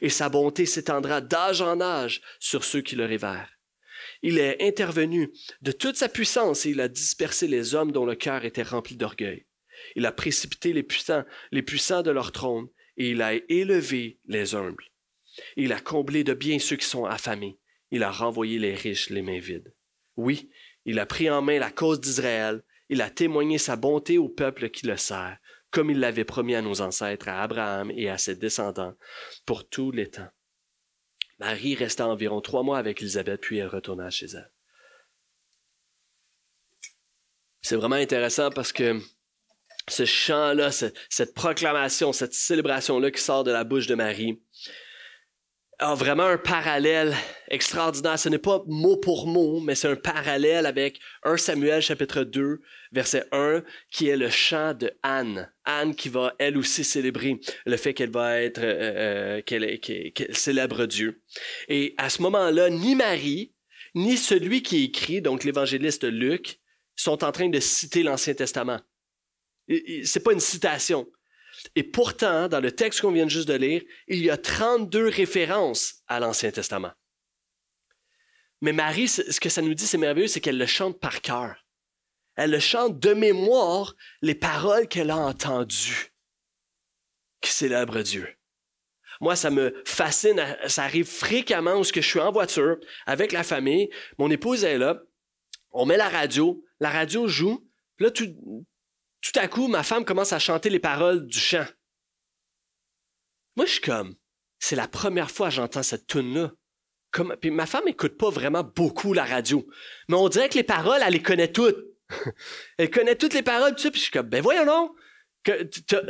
et 0.00 0.08
sa 0.08 0.28
bonté 0.28 0.66
s'étendra 0.66 1.20
d'âge 1.20 1.62
en 1.62 1.80
âge 1.80 2.22
sur 2.38 2.62
ceux 2.62 2.80
qui 2.80 2.94
le 2.94 3.06
révèrent. 3.06 3.50
Il 4.22 4.38
est 4.38 4.62
intervenu 4.62 5.32
de 5.60 5.72
toute 5.72 5.96
sa 5.96 6.08
puissance 6.08 6.66
et 6.66 6.70
il 6.70 6.80
a 6.80 6.88
dispersé 6.88 7.48
les 7.48 7.74
hommes 7.74 7.90
dont 7.90 8.06
le 8.06 8.14
cœur 8.14 8.44
était 8.44 8.62
rempli 8.62 8.96
d'orgueil. 8.96 9.46
Il 9.96 10.06
a 10.06 10.12
précipité 10.12 10.72
les 10.72 10.84
puissants, 10.84 11.24
les 11.50 11.62
puissants 11.62 12.02
de 12.02 12.12
leur 12.12 12.30
trône, 12.30 12.68
et 12.96 13.10
il 13.10 13.20
a 13.20 13.34
élevé 13.48 14.20
les 14.26 14.54
humbles. 14.54 14.84
Il 15.56 15.72
a 15.72 15.80
comblé 15.80 16.22
de 16.22 16.34
bien 16.34 16.60
ceux 16.60 16.76
qui 16.76 16.86
sont 16.86 17.04
affamés 17.04 17.58
il 17.94 18.02
a 18.02 18.10
renvoyé 18.10 18.58
les 18.58 18.74
riches 18.74 19.08
les 19.08 19.22
mains 19.22 19.38
vides. 19.38 19.72
Oui, 20.16 20.50
il 20.84 20.98
a 20.98 21.06
pris 21.06 21.30
en 21.30 21.42
main 21.42 21.60
la 21.60 21.70
cause 21.70 22.00
d'Israël, 22.00 22.64
il 22.88 23.00
a 23.00 23.08
témoigné 23.08 23.56
sa 23.56 23.76
bonté 23.76 24.18
au 24.18 24.28
peuple 24.28 24.68
qui 24.68 24.86
le 24.86 24.96
sert, 24.96 25.38
comme 25.70 25.90
il 25.90 26.00
l'avait 26.00 26.24
promis 26.24 26.56
à 26.56 26.62
nos 26.62 26.80
ancêtres, 26.80 27.28
à 27.28 27.40
Abraham 27.40 27.92
et 27.92 28.10
à 28.10 28.18
ses 28.18 28.34
descendants, 28.34 28.96
pour 29.46 29.68
tous 29.68 29.92
les 29.92 30.10
temps. 30.10 30.28
Marie 31.38 31.76
resta 31.76 32.08
environ 32.08 32.40
trois 32.40 32.64
mois 32.64 32.78
avec 32.78 33.00
Élisabeth, 33.00 33.40
puis 33.40 33.58
elle 33.58 33.68
retourna 33.68 34.10
chez 34.10 34.26
elle. 34.26 34.50
C'est 37.62 37.76
vraiment 37.76 37.94
intéressant 37.94 38.50
parce 38.50 38.72
que 38.72 39.00
ce 39.88 40.04
chant-là, 40.04 40.70
cette 40.72 41.34
proclamation, 41.34 42.12
cette 42.12 42.34
célébration-là 42.34 43.12
qui 43.12 43.20
sort 43.20 43.44
de 43.44 43.52
la 43.52 43.62
bouche 43.62 43.86
de 43.86 43.94
Marie, 43.94 44.42
a 45.78 45.94
vraiment 45.94 46.26
un 46.26 46.38
parallèle 46.38 47.14
extraordinaire. 47.48 48.18
Ce 48.18 48.28
n'est 48.28 48.38
pas 48.38 48.62
mot 48.66 48.96
pour 48.96 49.26
mot, 49.26 49.60
mais 49.60 49.74
c'est 49.74 49.88
un 49.88 49.96
parallèle 49.96 50.66
avec 50.66 51.00
1 51.22 51.36
Samuel 51.36 51.82
chapitre 51.82 52.22
2, 52.22 52.60
verset 52.92 53.24
1, 53.32 53.62
qui 53.90 54.08
est 54.08 54.16
le 54.16 54.30
chant 54.30 54.74
de 54.74 54.92
Anne. 55.02 55.50
Anne 55.64 55.94
qui 55.94 56.08
va 56.08 56.34
elle 56.38 56.56
aussi 56.56 56.84
célébrer 56.84 57.40
le 57.66 57.76
fait 57.76 57.94
qu'elle 57.94 58.10
va 58.10 58.40
être, 58.40 58.58
euh, 58.58 59.38
euh, 59.38 59.42
qu'elle, 59.42 60.34
célèbre 60.34 60.86
Dieu. 60.86 61.22
Et 61.68 61.94
à 61.98 62.08
ce 62.08 62.22
moment-là, 62.22 62.70
ni 62.70 62.94
Marie, 62.94 63.54
ni 63.94 64.16
celui 64.16 64.62
qui 64.62 64.84
écrit, 64.84 65.22
donc 65.22 65.44
l'évangéliste 65.44 66.04
Luc, 66.04 66.60
sont 66.96 67.24
en 67.24 67.32
train 67.32 67.48
de 67.48 67.60
citer 67.60 68.02
l'Ancien 68.02 68.34
Testament. 68.34 68.80
C'est 70.04 70.22
pas 70.22 70.32
une 70.32 70.40
citation. 70.40 71.06
Et 71.74 71.82
pourtant, 71.82 72.48
dans 72.48 72.60
le 72.60 72.72
texte 72.72 73.00
qu'on 73.00 73.12
vient 73.12 73.28
juste 73.28 73.48
de 73.48 73.54
lire, 73.54 73.82
il 74.08 74.24
y 74.24 74.30
a 74.30 74.36
32 74.36 75.08
références 75.08 76.02
à 76.06 76.20
l'Ancien 76.20 76.50
Testament. 76.50 76.92
Mais 78.60 78.72
Marie, 78.72 79.08
ce 79.08 79.40
que 79.40 79.48
ça 79.48 79.62
nous 79.62 79.74
dit, 79.74 79.86
c'est 79.86 79.98
merveilleux, 79.98 80.28
c'est 80.28 80.40
qu'elle 80.40 80.58
le 80.58 80.66
chante 80.66 80.98
par 80.98 81.20
cœur. 81.20 81.56
Elle 82.36 82.50
le 82.50 82.60
chante 82.60 82.98
de 82.98 83.12
mémoire 83.12 83.94
les 84.22 84.34
paroles 84.34 84.88
qu'elle 84.88 85.10
a 85.10 85.16
entendues, 85.16 86.12
qui 87.40 87.52
célèbrent 87.52 88.02
Dieu. 88.02 88.28
Moi, 89.20 89.36
ça 89.36 89.50
me 89.50 89.82
fascine. 89.84 90.42
Ça 90.66 90.84
arrive 90.84 91.06
fréquemment 91.06 91.74
où 91.74 91.84
je 91.84 92.00
suis 92.00 92.20
en 92.20 92.32
voiture 92.32 92.76
avec 93.06 93.32
la 93.32 93.44
famille. 93.44 93.88
Mon 94.18 94.30
épouse 94.30 94.64
est 94.64 94.78
là. 94.78 95.00
On 95.70 95.86
met 95.86 95.96
la 95.96 96.08
radio. 96.08 96.64
La 96.80 96.90
radio 96.90 97.28
joue. 97.28 97.68
Là, 97.98 98.10
tout, 98.10 98.26
tout 99.24 99.40
à 99.40 99.48
coup, 99.48 99.68
ma 99.68 99.82
femme 99.82 100.04
commence 100.04 100.32
à 100.34 100.38
chanter 100.38 100.68
les 100.68 100.78
paroles 100.78 101.26
du 101.26 101.38
chant. 101.38 101.64
Moi, 103.56 103.64
je 103.64 103.72
suis 103.72 103.80
comme, 103.80 104.14
c'est 104.58 104.76
la 104.76 104.86
première 104.86 105.30
fois 105.30 105.48
que 105.48 105.54
j'entends 105.54 105.82
cette 105.82 106.06
tune-là. 106.06 106.52
Comme, 107.10 107.34
puis 107.40 107.50
ma 107.50 107.66
femme 107.66 107.88
écoute 107.88 108.18
pas 108.18 108.28
vraiment 108.28 108.64
beaucoup 108.64 109.12
la 109.12 109.24
radio. 109.24 109.66
Mais 110.08 110.16
on 110.16 110.28
dirait 110.28 110.48
que 110.48 110.56
les 110.56 110.64
paroles, 110.64 111.00
elle 111.04 111.12
les 111.12 111.22
connaît 111.22 111.52
toutes. 111.52 111.78
elle 112.78 112.90
connaît 112.90 113.16
toutes 113.16 113.34
les 113.34 113.42
paroles, 113.42 113.74
tu 113.76 113.90
puis 113.90 114.00
je 114.00 114.04
suis 114.04 114.12
comme, 114.12 114.28
ben 114.28 114.42
voyons 114.42 114.66
non. 114.66 114.94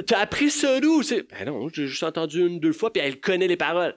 T'as 0.07 0.19
appris 0.19 0.51
ça 0.51 0.81
d'où? 0.81 1.03
Ben 1.31 1.47
non, 1.47 1.69
j'ai 1.69 1.87
juste 1.87 2.03
entendu 2.03 2.41
une, 2.41 2.59
deux 2.59 2.73
fois, 2.73 2.93
puis 2.93 3.03
elle 3.03 3.21
connaît 3.21 3.49
les 3.49 3.57
paroles. 3.57 3.97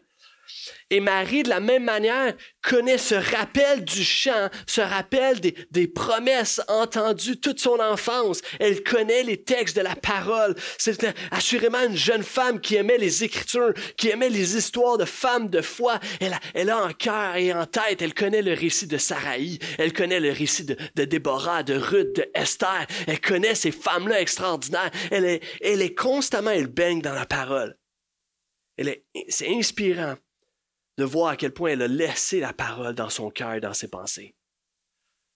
Et 0.90 1.00
Marie, 1.00 1.44
de 1.44 1.50
la 1.50 1.60
même 1.60 1.84
manière, 1.84 2.34
connaît 2.62 2.98
ce 2.98 3.16
rappel 3.16 3.84
du 3.84 4.04
chant, 4.04 4.50
ce 4.66 4.82
rappel 4.82 5.40
des, 5.40 5.88
promesses 5.88 6.62
entendues 6.68 7.40
toute 7.40 7.60
son 7.60 7.80
enfance. 7.80 8.42
Elle 8.60 8.84
connaît 8.84 9.24
les 9.24 9.44
textes 9.44 9.76
de 9.76 9.82
la 9.82 9.96
parole. 9.96 10.56
C'est 10.78 11.06
assurément 11.32 11.82
une 11.82 11.96
jeune 11.96 12.24
femme 12.24 12.60
qui 12.60 12.76
aimait 12.76 12.98
les 12.98 13.24
Écritures, 13.24 13.74
qui 13.98 14.10
aimait 14.10 14.30
les 14.30 14.56
histoires 14.56 14.98
de 14.98 15.06
femmes 15.06 15.50
de 15.50 15.62
foi. 15.62 16.00
Elle 16.54 16.70
a, 16.70 16.84
en 16.84 16.94
cœur 16.94 17.36
et 17.36 17.54
en 17.54 17.66
tête, 17.66 18.02
elle 18.02 18.14
connaît 18.14 18.42
le 18.42 18.54
récit 18.54 18.88
de 18.88 18.98
Saraï, 18.98 19.60
elle 19.78 19.94
connaît 19.94 20.20
le 20.20 20.32
récit 20.32 20.66
de, 20.66 21.06
Déborah, 21.06 21.64
de 21.64 21.76
Ruth, 21.76 22.16
de 22.16 22.30
Esther. 22.34 22.86
Elle 23.08 23.22
connaît 23.22 23.56
ces 23.56 23.72
femmes-là 23.72 24.22
extraordinaires. 24.22 24.92
Elle 25.12 25.82
est 25.82 25.96
constamment, 25.96 26.52
elle 26.52 26.68
baigne 26.68 27.02
dans 27.02 27.14
la 27.14 27.26
parole. 27.26 27.78
c'est 29.30 29.50
inspirant 29.50 30.16
de 30.98 31.04
voir 31.04 31.30
à 31.30 31.36
quel 31.38 31.54
point 31.54 31.72
elle 31.72 31.82
a 31.82 31.88
laissé 31.88 32.40
la 32.40 32.54
parole 32.54 32.96
dans 32.96 33.10
son 33.10 33.30
cœur 33.30 33.54
et 33.54 33.62
dans 33.62 33.74
ses 33.74 33.88
pensées. 33.88 34.36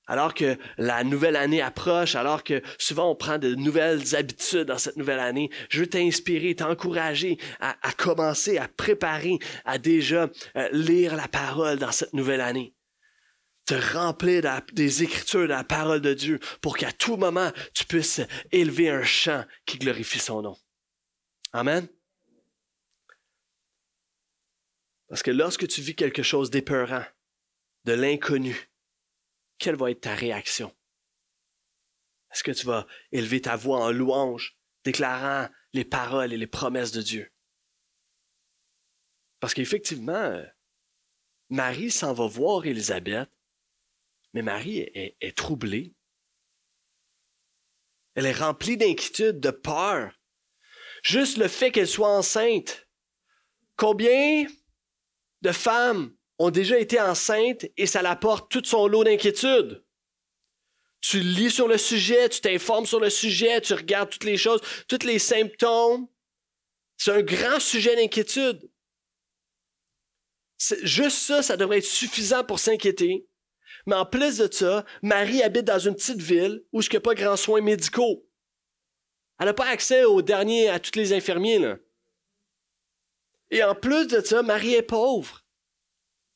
Alors 0.08 0.34
que 0.34 0.58
la 0.78 1.04
nouvelle 1.04 1.36
année 1.36 1.62
approche, 1.62 2.15
alors 2.15 2.43
que 2.43 2.62
souvent 2.78 3.12
on 3.12 3.15
prend 3.15 3.38
de 3.38 3.54
nouvelles 3.56 4.15
habitudes 4.15 4.65
dans 4.65 4.78
cette 4.78 4.97
nouvelle 4.97 5.19
année, 5.19 5.50
je 5.69 5.80
veux 5.80 5.88
t'inspirer, 5.88 6.56
t'encourager 6.56 7.38
à, 7.60 7.76
commencer, 7.97 8.58
à 8.58 8.67
préparer, 8.67 9.38
à 9.63 9.78
déjà 9.78 10.30
euh, 10.58 10.69
lire 10.74 11.15
la 11.15 11.28
parole 11.28 11.78
dans 11.78 11.91
cette 11.91 12.13
nouvelle 12.13 12.41
année. 12.41 12.74
Te 13.65 13.76
remplir 13.95 14.43
des 14.74 15.04
écritures 15.04 15.41
de 15.41 15.45
la 15.45 15.63
parole 15.63 16.02
de 16.02 16.13
Dieu 16.13 16.39
pour 16.62 16.78
qu'à 16.78 16.91
tout 16.91 17.15
moment 17.15 17.52
tu 17.74 17.86
puisses 17.86 18.21
élever 18.52 18.89
un 18.89 19.04
chant 19.04 19.45
qui 19.65 19.78
glorifie 19.78 20.19
son 20.19 20.41
nom. 20.41 20.58
Amen. 21.54 21.88
Parce 25.12 25.24
que 25.24 25.32
lorsque 25.32 25.67
tu 25.67 25.82
vis 25.82 25.93
quelque 25.93 26.24
chose 26.24 26.52
d'épeurant, 26.52 27.04
de 27.84 27.91
l'inconnu, 27.91 28.71
quelle 29.58 29.76
va 29.76 29.91
être 29.91 30.00
ta 30.00 30.15
réaction? 30.15 30.74
Est-ce 32.32 32.45
que 32.45 32.52
tu 32.52 32.65
vas 32.65 32.88
élever 33.12 33.41
ta 33.41 33.58
voix 33.58 33.84
en 33.84 33.91
louange, 33.91 34.58
déclarant 34.86 35.50
les 35.74 35.84
paroles 35.84 36.32
et 36.32 36.38
les 36.38 36.47
promesses 36.47 36.93
de 36.93 37.02
Dieu? 37.02 37.30
Parce 39.41 39.54
qu'effectivement, 39.54 40.41
Marie 41.50 41.91
s'en 41.91 42.13
va 42.13 42.28
voir 42.28 42.65
Élisabeth, 42.65 43.30
mais 44.32 44.43
Marie 44.43 44.78
est, 44.80 45.17
est 45.19 45.38
troublée. 45.38 45.93
Elle 48.15 48.28
est 48.28 48.32
remplie 48.32 48.78
d'inquiétude, 48.78 49.41
de 49.41 49.52
peur. 49.52 50.17
Juste 51.04 51.36
le 51.36 51.50
fait 51.50 51.71
qu'elle 51.74 51.89
soit 51.89 52.15
enceinte. 52.15 52.88
Combien 53.76 54.47
de 55.42 55.52
femmes 55.52 56.14
ont 56.40 56.50
déjà 56.50 56.80
été 56.80 57.00
enceintes 57.00 57.66
et 57.78 57.86
ça 57.86 58.02
l'apporte 58.02 58.52
tout 58.52 58.64
son 58.64 58.88
lot 58.88 59.04
d'inquiétude. 59.04 59.84
Tu 61.02 61.20
lis 61.20 61.52
sur 61.52 61.68
le 61.68 61.78
sujet, 61.78 62.30
tu 62.30 62.42
t'informes 62.42 62.86
sur 62.86 63.00
le 63.00 63.10
sujet, 63.10 63.60
tu 63.62 63.74
regardes 63.74 64.10
toutes 64.10 64.24
les 64.24 64.38
choses, 64.38 64.62
tous 64.88 65.04
les 65.06 65.20
symptômes. 65.20 66.08
C'est 66.98 67.12
un 67.12 67.22
grand 67.22 67.60
sujet 67.60 67.96
d'inquiétude. 67.96 68.70
Juste 70.84 71.18
ça, 71.18 71.42
ça 71.42 71.58
devrait 71.58 71.80
être 71.80 71.86
suffisant 71.86 72.44
pour 72.44 72.60
s'inquiéter. 72.60 73.28
Mais 73.88 73.96
en 73.96 74.06
plus 74.06 74.38
de 74.38 74.52
ça, 74.52 74.86
Marie 75.02 75.42
habite 75.42 75.66
dans 75.66 75.80
une 75.80 75.96
petite 75.96 76.22
ville 76.22 76.64
où 76.72 76.82
il 76.82 76.88
n'y 76.90 76.98
a 76.98 77.02
pas 77.02 77.16
grand 77.16 77.36
soins 77.36 77.62
médicaux. 77.62 78.28
Elle 79.40 79.48
n'a 79.48 79.54
pas 79.56 79.70
accès 79.70 80.04
aux 80.04 80.22
derniers, 80.22 80.70
à 80.70 80.80
tous 80.80 80.96
les 80.96 81.14
infirmiers. 81.14 81.58
Là. 81.58 81.78
Et 83.52 83.64
en 83.64 83.76
plus 83.76 84.08
de 84.08 84.22
ça, 84.22 84.42
Marie 84.42 84.74
est 84.74 84.82
pauvre. 84.82 85.46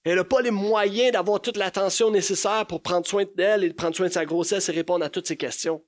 Elle 0.04 0.17
n'a 0.17 0.23
pas 0.23 0.41
les 0.41 0.51
moyens 0.51 1.13
d'avoir 1.13 1.41
toute 1.41 1.58
l'attention 1.58 2.12
nécessaire 2.12 2.67
pour 2.67 2.84
prendre 2.84 3.08
soin 3.08 3.25
d'elle 3.36 3.63
et 3.63 3.73
prendre 3.73 3.95
soin 3.95 4.08
de 4.08 4.13
sa 4.13 4.25
grossesse 4.25 4.69
et 4.69 4.73
répondre 4.73 5.04
à 5.04 5.10
toutes 5.10 5.28
ces 5.28 5.38
questions. 5.38 5.84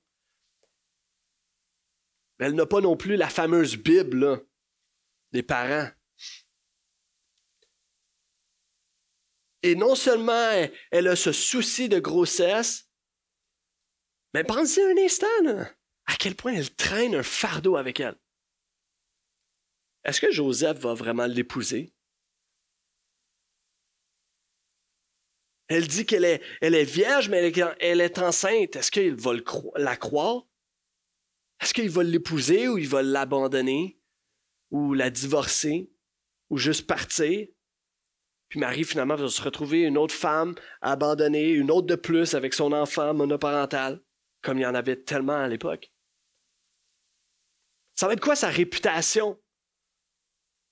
Elle 2.40 2.54
n'a 2.54 2.66
pas 2.66 2.80
non 2.80 2.96
plus 2.96 3.16
la 3.16 3.28
fameuse 3.28 3.76
Bible 3.76 4.44
des 5.32 5.42
parents. 5.42 5.88
Et 9.62 9.74
non 9.74 9.94
seulement 9.94 10.66
elle, 10.90 11.08
a 11.08 11.16
ce 11.16 11.32
souci 11.32 11.88
de 11.88 11.98
grossesse, 11.98 12.90
mais 14.34 14.44
pensez 14.44 14.82
un 14.82 14.96
instant 14.98 15.26
à 16.06 16.16
quel 16.18 16.34
point 16.34 16.54
elle 16.54 16.74
traîne 16.74 17.14
un 17.14 17.22
fardeau 17.22 17.76
avec 17.76 18.00
elle. 18.00 18.16
Est-ce 20.08 20.22
que 20.22 20.32
Joseph 20.32 20.78
va 20.78 20.94
vraiment 20.94 21.26
l'épouser? 21.26 21.92
Elle 25.68 25.86
dit 25.86 26.06
qu'elle 26.06 26.24
est, 26.24 26.84
vierge, 26.84 27.28
mais 27.28 27.52
elle 27.78 28.00
est, 28.00 28.18
enceinte. 28.18 28.74
Est-ce 28.74 28.90
qu'il 28.90 29.14
va 29.16 29.32
la 29.76 29.96
croire? 29.98 30.46
Est-ce 31.60 31.74
qu'il 31.74 31.90
va 31.90 32.02
l'épouser 32.04 32.68
ou 32.68 32.78
il 32.78 32.88
va 32.88 33.02
l'abandonner? 33.02 34.00
Ou 34.70 34.94
la 34.94 35.10
divorcer? 35.10 35.92
Ou 36.48 36.56
juste 36.56 36.86
partir? 36.86 37.46
Puis 38.48 38.60
Marie, 38.60 38.84
finalement, 38.84 39.16
va 39.16 39.28
se 39.28 39.42
retrouver 39.42 39.82
une 39.82 39.98
autre 39.98 40.14
femme 40.14 40.54
abandonnée, 40.80 41.50
une 41.50 41.70
autre 41.70 41.86
de 41.86 41.96
plus 41.96 42.32
avec 42.32 42.54
son 42.54 42.72
enfant 42.72 43.12
monoparental, 43.12 44.02
comme 44.40 44.56
il 44.56 44.62
y 44.62 44.66
en 44.66 44.74
avait 44.74 44.96
tellement 44.96 45.36
à 45.36 45.48
l'époque. 45.48 45.92
Ça 47.94 48.06
va 48.06 48.14
être 48.14 48.22
quoi 48.22 48.36
sa 48.36 48.48
réputation? 48.48 49.38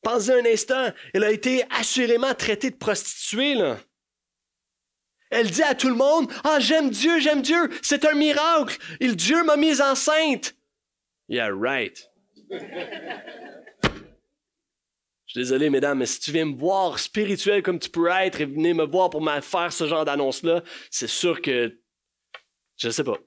Pensez 0.03 0.33
un 0.33 0.45
instant, 0.45 0.93
elle 1.15 1.25
a 1.25 1.31
été 1.31 1.65
assurément 1.71 2.35
traitée 2.35 2.71
de 2.71 2.77
prostituée. 2.77 3.57
Elle 5.31 5.51
dit 5.51 5.63
à 5.63 5.75
tout 5.75 5.89
le 5.89 5.95
monde, 5.95 6.33
ah, 6.45 6.61
j'aime 6.61 6.91
Dieu, 6.91 7.19
j'aime 7.19 7.43
Dieu, 7.43 7.71
c'est 7.83 8.05
un 8.05 8.15
miracle, 8.15 8.79
il, 9.01 9.17
Dieu 9.17 9.43
m'a 9.45 9.57
mise 9.57 9.81
enceinte. 9.81 10.55
Yeah, 11.29 11.51
right. 11.53 12.09
Je 15.27 15.33
suis 15.33 15.41
désolé, 15.41 15.69
mesdames, 15.71 15.99
mais 15.99 16.07
si 16.07 16.21
tu 16.21 16.31
viens 16.31 16.45
me 16.45 16.57
voir 16.57 17.01
spirituel 17.01 17.63
comme 17.63 17.81
tu 17.81 17.91
peux 17.91 18.09
être 18.09 18.41
et 18.41 18.45
venir 18.45 18.77
me 18.77 18.85
voir 18.85 19.11
pour 19.11 19.21
me 19.21 19.41
faire 19.41 19.73
ce 19.73 19.89
genre 19.89 20.05
d'annonce-là, 20.05 20.63
c'est 20.91 21.09
sûr 21.09 21.43
que. 21.43 21.77
Je 22.77 22.91
sais 22.91 23.03
pas. 23.03 23.19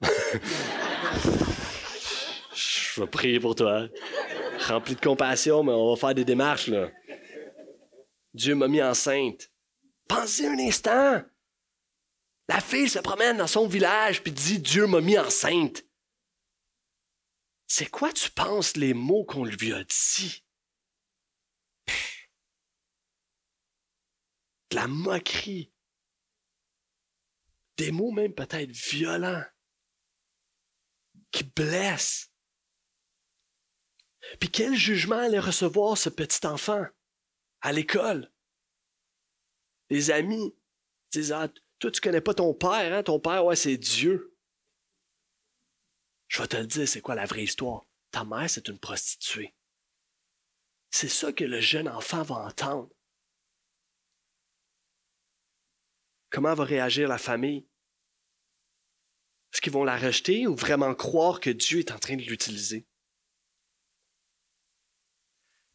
Je 2.54 3.00
vais 3.00 3.06
prier 3.06 3.38
pour 3.38 3.54
toi 3.54 3.88
rempli 4.60 4.94
de 4.94 5.00
compassion, 5.00 5.62
mais 5.62 5.72
on 5.72 5.94
va 5.94 6.00
faire 6.00 6.14
des 6.14 6.24
démarches, 6.24 6.68
là. 6.68 6.90
Dieu 8.34 8.54
m'a 8.54 8.68
mis 8.68 8.82
enceinte. 8.82 9.50
Pensez 10.08 10.46
un 10.46 10.58
instant. 10.58 11.22
La 12.48 12.60
fille 12.60 12.88
se 12.88 12.98
promène 12.98 13.36
dans 13.36 13.46
son 13.46 13.68
village 13.68 14.22
puis 14.22 14.32
dit 14.32 14.58
Dieu 14.58 14.86
m'a 14.86 15.00
mis 15.00 15.18
enceinte. 15.18 15.84
C'est 17.66 17.88
quoi 17.88 18.12
tu 18.12 18.30
penses 18.30 18.76
les 18.76 18.94
mots 18.94 19.24
qu'on 19.24 19.44
lui 19.44 19.72
a 19.72 19.84
dit? 19.84 20.44
De 24.70 24.76
la 24.76 24.88
moquerie. 24.88 25.72
Des 27.76 27.92
mots 27.92 28.10
même 28.10 28.34
peut-être 28.34 28.70
violents 28.70 29.44
qui 31.30 31.44
blessent. 31.44 32.29
Puis 34.38 34.50
quel 34.50 34.74
jugement 34.74 35.18
allait 35.18 35.40
recevoir 35.40 35.98
ce 35.98 36.08
petit 36.08 36.46
enfant 36.46 36.86
à 37.60 37.72
l'école? 37.72 38.30
Les 39.88 40.10
amis 40.10 40.54
disent 41.10 41.32
Ah, 41.32 41.48
toi, 41.78 41.90
tu 41.90 42.00
connais 42.00 42.20
pas 42.20 42.34
ton 42.34 42.54
père, 42.54 42.92
hein? 42.92 43.02
Ton 43.02 43.18
père, 43.18 43.44
ouais, 43.44 43.56
c'est 43.56 43.76
Dieu. 43.76 44.36
Je 46.28 46.40
vais 46.40 46.48
te 46.48 46.56
le 46.56 46.66
dire, 46.66 46.86
c'est 46.86 47.00
quoi 47.00 47.16
la 47.16 47.26
vraie 47.26 47.42
histoire? 47.42 47.86
Ta 48.12 48.24
mère, 48.24 48.48
c'est 48.48 48.68
une 48.68 48.78
prostituée. 48.78 49.54
C'est 50.90 51.08
ça 51.08 51.32
que 51.32 51.44
le 51.44 51.60
jeune 51.60 51.88
enfant 51.88 52.22
va 52.22 52.36
entendre. 52.36 52.90
Comment 56.30 56.54
va 56.54 56.64
réagir 56.64 57.08
la 57.08 57.18
famille? 57.18 57.66
Est-ce 59.52 59.60
qu'ils 59.60 59.72
vont 59.72 59.84
la 59.84 59.96
rejeter 59.96 60.46
ou 60.46 60.54
vraiment 60.54 60.94
croire 60.94 61.40
que 61.40 61.50
Dieu 61.50 61.80
est 61.80 61.90
en 61.90 61.98
train 61.98 62.16
de 62.16 62.22
l'utiliser? 62.22 62.86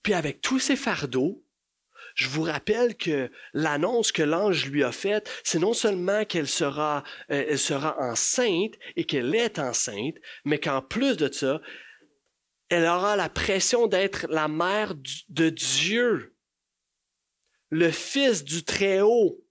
Puis 0.05 0.13
avec 0.13 0.39
tous 0.39 0.59
ces 0.59 0.75
fardeaux, 0.75 1.43
je 2.13 2.29
vous 2.29 2.43
rappelle 2.43 2.95
que 2.95 3.31
l'annonce 3.53 4.11
que 4.11 4.21
l'ange 4.21 4.67
lui 4.67 4.83
a 4.83 4.91
faite, 4.91 5.27
c'est 5.43 5.57
non 5.57 5.73
seulement 5.73 6.25
qu'elle 6.25 6.47
sera, 6.47 7.03
euh, 7.31 7.57
sera 7.57 7.97
enceinte 7.99 8.75
et 8.95 9.05
qu'elle 9.05 9.33
est 9.33 9.57
enceinte, 9.57 10.13
mais 10.43 10.59
qu'en 10.59 10.83
plus 10.83 11.17
de 11.17 11.33
ça, 11.33 11.59
elle 12.69 12.85
aura 12.85 13.15
la 13.15 13.29
pression 13.29 13.87
d'être 13.87 14.27
la 14.29 14.47
mère 14.47 14.93
de 15.29 15.49
Dieu, 15.49 16.35
le 17.71 17.89
fils 17.89 18.43
du 18.43 18.63
Très-Haut. 18.63 19.43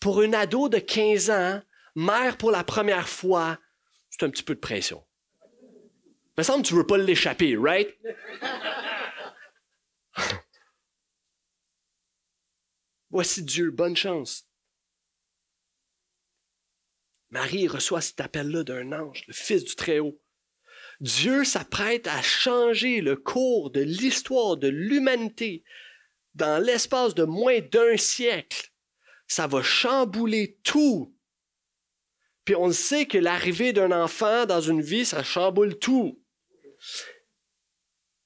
Pour 0.00 0.22
une 0.22 0.34
ado 0.34 0.68
de 0.68 0.80
15 0.80 1.30
ans, 1.30 1.62
mère 1.94 2.38
pour 2.38 2.50
la 2.50 2.64
première 2.64 3.08
fois, 3.08 3.56
c'est 4.10 4.24
un 4.24 4.30
petit 4.30 4.42
peu 4.42 4.56
de 4.56 4.60
pression. 4.60 5.04
Il 5.44 6.38
me 6.38 6.42
semble 6.42 6.62
que 6.64 6.68
tu 6.68 6.74
veux 6.74 6.86
pas 6.86 6.98
l'échapper, 6.98 7.56
right? 7.56 7.96
Voici 13.10 13.42
Dieu, 13.42 13.70
bonne 13.70 13.96
chance. 13.96 14.48
Marie 17.30 17.68
reçoit 17.68 18.00
cet 18.00 18.20
appel-là 18.20 18.64
d'un 18.64 18.92
ange, 18.92 19.24
le 19.26 19.32
Fils 19.32 19.64
du 19.64 19.74
Très-Haut. 19.74 20.20
Dieu 21.00 21.44
s'apprête 21.44 22.06
à 22.06 22.22
changer 22.22 23.00
le 23.00 23.16
cours 23.16 23.70
de 23.70 23.80
l'histoire 23.80 24.56
de 24.56 24.68
l'humanité 24.68 25.64
dans 26.34 26.62
l'espace 26.62 27.14
de 27.14 27.24
moins 27.24 27.60
d'un 27.60 27.96
siècle. 27.96 28.70
Ça 29.26 29.46
va 29.46 29.62
chambouler 29.62 30.58
tout. 30.62 31.16
Puis 32.44 32.54
on 32.54 32.72
sait 32.72 33.06
que 33.06 33.18
l'arrivée 33.18 33.72
d'un 33.72 33.92
enfant 33.92 34.46
dans 34.46 34.60
une 34.60 34.82
vie, 34.82 35.06
ça 35.06 35.22
chamboule 35.22 35.78
tout. 35.78 36.22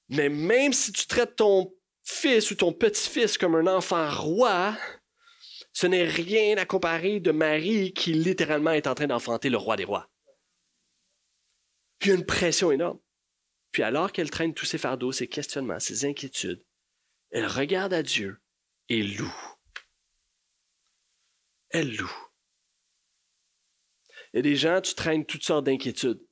Mais 0.09 0.29
même 0.29 0.73
si 0.73 0.91
tu 0.91 1.07
traites 1.07 1.35
ton 1.35 1.74
fils 2.05 2.51
ou 2.51 2.55
ton 2.55 2.71
petit-fils 2.71 3.37
comme 3.37 3.55
un 3.55 3.67
enfant 3.67 4.09
roi, 4.09 4.77
ce 5.73 5.87
n'est 5.87 6.05
rien 6.05 6.55
à 6.57 6.65
comparer 6.65 7.19
de 7.19 7.31
Marie 7.31 7.93
qui 7.93 8.13
littéralement 8.13 8.71
est 8.71 8.87
en 8.87 8.95
train 8.95 9.07
d'enfanter 9.07 9.49
le 9.49 9.57
roi 9.57 9.75
des 9.75 9.83
rois. 9.83 10.09
Puis 11.99 12.09
il 12.09 12.13
y 12.13 12.15
a 12.15 12.19
une 12.19 12.25
pression 12.25 12.71
énorme. 12.71 12.99
Puis 13.71 13.83
alors 13.83 14.11
qu'elle 14.11 14.29
traîne 14.29 14.53
tous 14.53 14.65
ses 14.65 14.77
fardeaux, 14.77 15.11
ses 15.11 15.27
questionnements, 15.27 15.79
ses 15.79 16.05
inquiétudes, 16.05 16.63
elle 17.31 17.47
regarde 17.47 17.93
à 17.93 18.03
Dieu 18.03 18.39
et 18.87 19.03
loue. 19.03 19.35
Elle 21.71 21.93
loue. 21.97 22.15
A 24.33 24.41
des 24.41 24.55
gens, 24.55 24.79
tu 24.79 24.93
traînes 24.93 25.25
toutes 25.25 25.43
sortes 25.43 25.65
d'inquiétudes. 25.65 26.25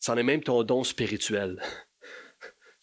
C'en 0.00 0.16
est 0.16 0.22
même 0.22 0.42
ton 0.42 0.62
don 0.62 0.82
spirituel. 0.82 1.60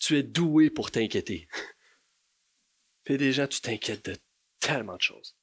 Tu 0.01 0.17
es 0.17 0.23
doué 0.23 0.69
pour 0.69 0.91
t'inquiéter. 0.91 1.47
Puis 3.03 3.17
des 3.17 3.31
gens, 3.31 3.47
tu 3.47 3.61
t'inquiètes 3.61 4.05
de 4.05 4.17
tellement 4.59 4.97
de 4.97 5.01
choses. 5.01 5.37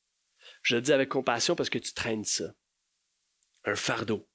Je 0.62 0.74
le 0.74 0.82
dis 0.82 0.92
avec 0.92 1.08
compassion 1.08 1.54
parce 1.56 1.70
que 1.70 1.78
tu 1.78 1.94
traînes 1.94 2.24
ça. 2.24 2.52
Un 3.64 3.76
fardeau 3.76 4.28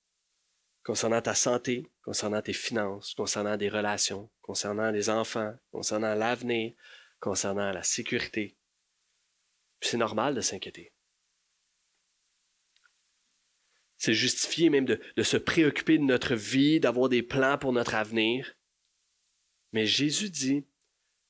concernant 0.84 1.22
ta 1.22 1.36
santé, 1.36 1.88
concernant 2.04 2.42
tes 2.42 2.54
finances, 2.54 3.14
concernant 3.14 3.58
des 3.58 3.70
relations, 3.70 4.30
concernant 4.42 4.92
les 4.92 5.10
enfants, 5.10 5.56
concernant 5.72 6.14
l'avenir, 6.16 6.74
concernant 7.20 7.72
la 7.72 7.84
sécurité. 7.84 8.58
C'est 9.82 9.98
normal 9.98 10.36
de 10.36 10.42
s'inquiéter. 10.42 10.94
C'est 13.98 14.14
justifié 14.14 14.70
même 14.70 14.86
de, 14.86 15.24
se 15.24 15.38
préoccuper 15.38 15.98
de 15.98 16.04
notre 16.04 16.36
vie, 16.36 16.82
d'avoir 16.82 17.08
des 17.08 17.24
plans 17.24 17.58
pour 17.58 17.72
notre 17.72 17.96
avenir. 17.96 18.54
Mais 19.74 19.86
Jésus 19.86 20.30
dit, 20.30 20.66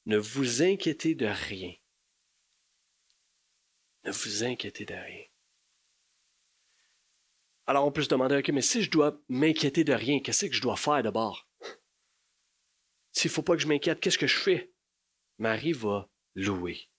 ne 0.06 0.17
vous 0.17 0.62
inquiétez 0.62 1.15
de 1.15 1.25
rien. 1.25 1.73
Ne 4.03 4.12
vous 4.12 4.43
inquiétez 4.43 4.86
de 4.86 4.93
rien. 4.93 5.25
Alors 7.65 7.86
on 7.86 7.91
peut 7.91 8.03
se 8.03 8.10
demander, 8.10 8.38
OK, 8.38 8.49
mais 8.49 8.62
si 8.62 8.84
je 8.84 8.91
dois 8.91 9.17
m'inquiéter 9.29 9.86
de 9.86 9.93
rien, 9.93 10.19
qu'est-ce 10.19 10.45
que 10.45 10.53
je 10.53 10.62
dois 10.62 10.75
faire 10.75 11.01
d'abord? 11.01 11.47
S'il 13.13 13.32
ne 13.32 13.34
faut 13.34 13.41
pas 13.41 13.56
que 13.56 13.62
je 13.62 13.67
m'inquiète, 13.67 14.01
qu'est-ce 14.01 14.17
que 14.17 14.27
je 14.27 14.38
fais? 14.38 14.73
Marie 15.38 15.71
va 15.71 16.10
louer. 16.36 16.89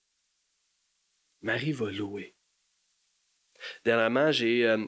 Marie 1.43 1.73
va 1.73 1.91
louer. 1.91 2.35
Dernièrement, 3.85 4.33
j'ai 4.33 4.65
euh, 4.65 4.87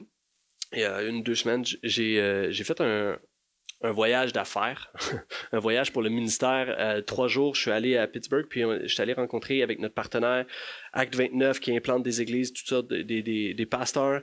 il 0.73 0.79
y 0.79 0.83
a 0.83 1.03
une, 1.03 1.21
deux 1.21 1.35
semaines, 1.35 1.63
j'ai 1.83 2.19
euh, 2.19 2.51
fait 2.51 2.81
un, 2.81 3.19
un 3.81 3.91
voyage 3.91 4.33
d'affaires, 4.33 4.91
un 5.51 5.59
voyage 5.59 5.91
pour 5.91 6.01
le 6.01 6.09
ministère. 6.09 6.75
Euh, 6.79 7.01
trois 7.01 7.27
jours, 7.27 7.55
je 7.55 7.61
suis 7.61 7.71
allé 7.71 7.97
à 7.97 8.07
Pittsburgh, 8.07 8.47
puis 8.49 8.61
je 8.61 8.87
suis 8.87 9.01
allé 9.01 9.13
rencontrer 9.13 9.61
avec 9.61 9.79
notre 9.79 9.93
partenaire 9.93 10.45
Acte 10.93 11.15
29 11.15 11.59
qui 11.59 11.75
implante 11.75 12.03
des 12.03 12.21
églises, 12.21 12.53
toutes 12.53 12.67
sortes 12.67 12.87
de, 12.87 13.01
des, 13.01 13.21
des, 13.53 13.65
pasteurs 13.65 14.21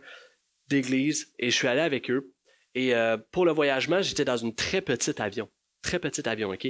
d'églises, 0.68 1.32
et 1.38 1.50
je 1.50 1.56
suis 1.56 1.68
allé 1.68 1.80
avec 1.80 2.10
eux. 2.10 2.32
Et 2.74 2.94
euh, 2.94 3.16
pour 3.30 3.44
le 3.44 3.52
voyagement, 3.52 4.02
j'étais 4.02 4.24
dans 4.24 4.36
une 4.36 4.54
très 4.54 4.80
petite 4.80 5.20
avion. 5.20 5.48
Très 5.82 5.98
petit 5.98 6.28
avion, 6.28 6.50
OK? 6.50 6.66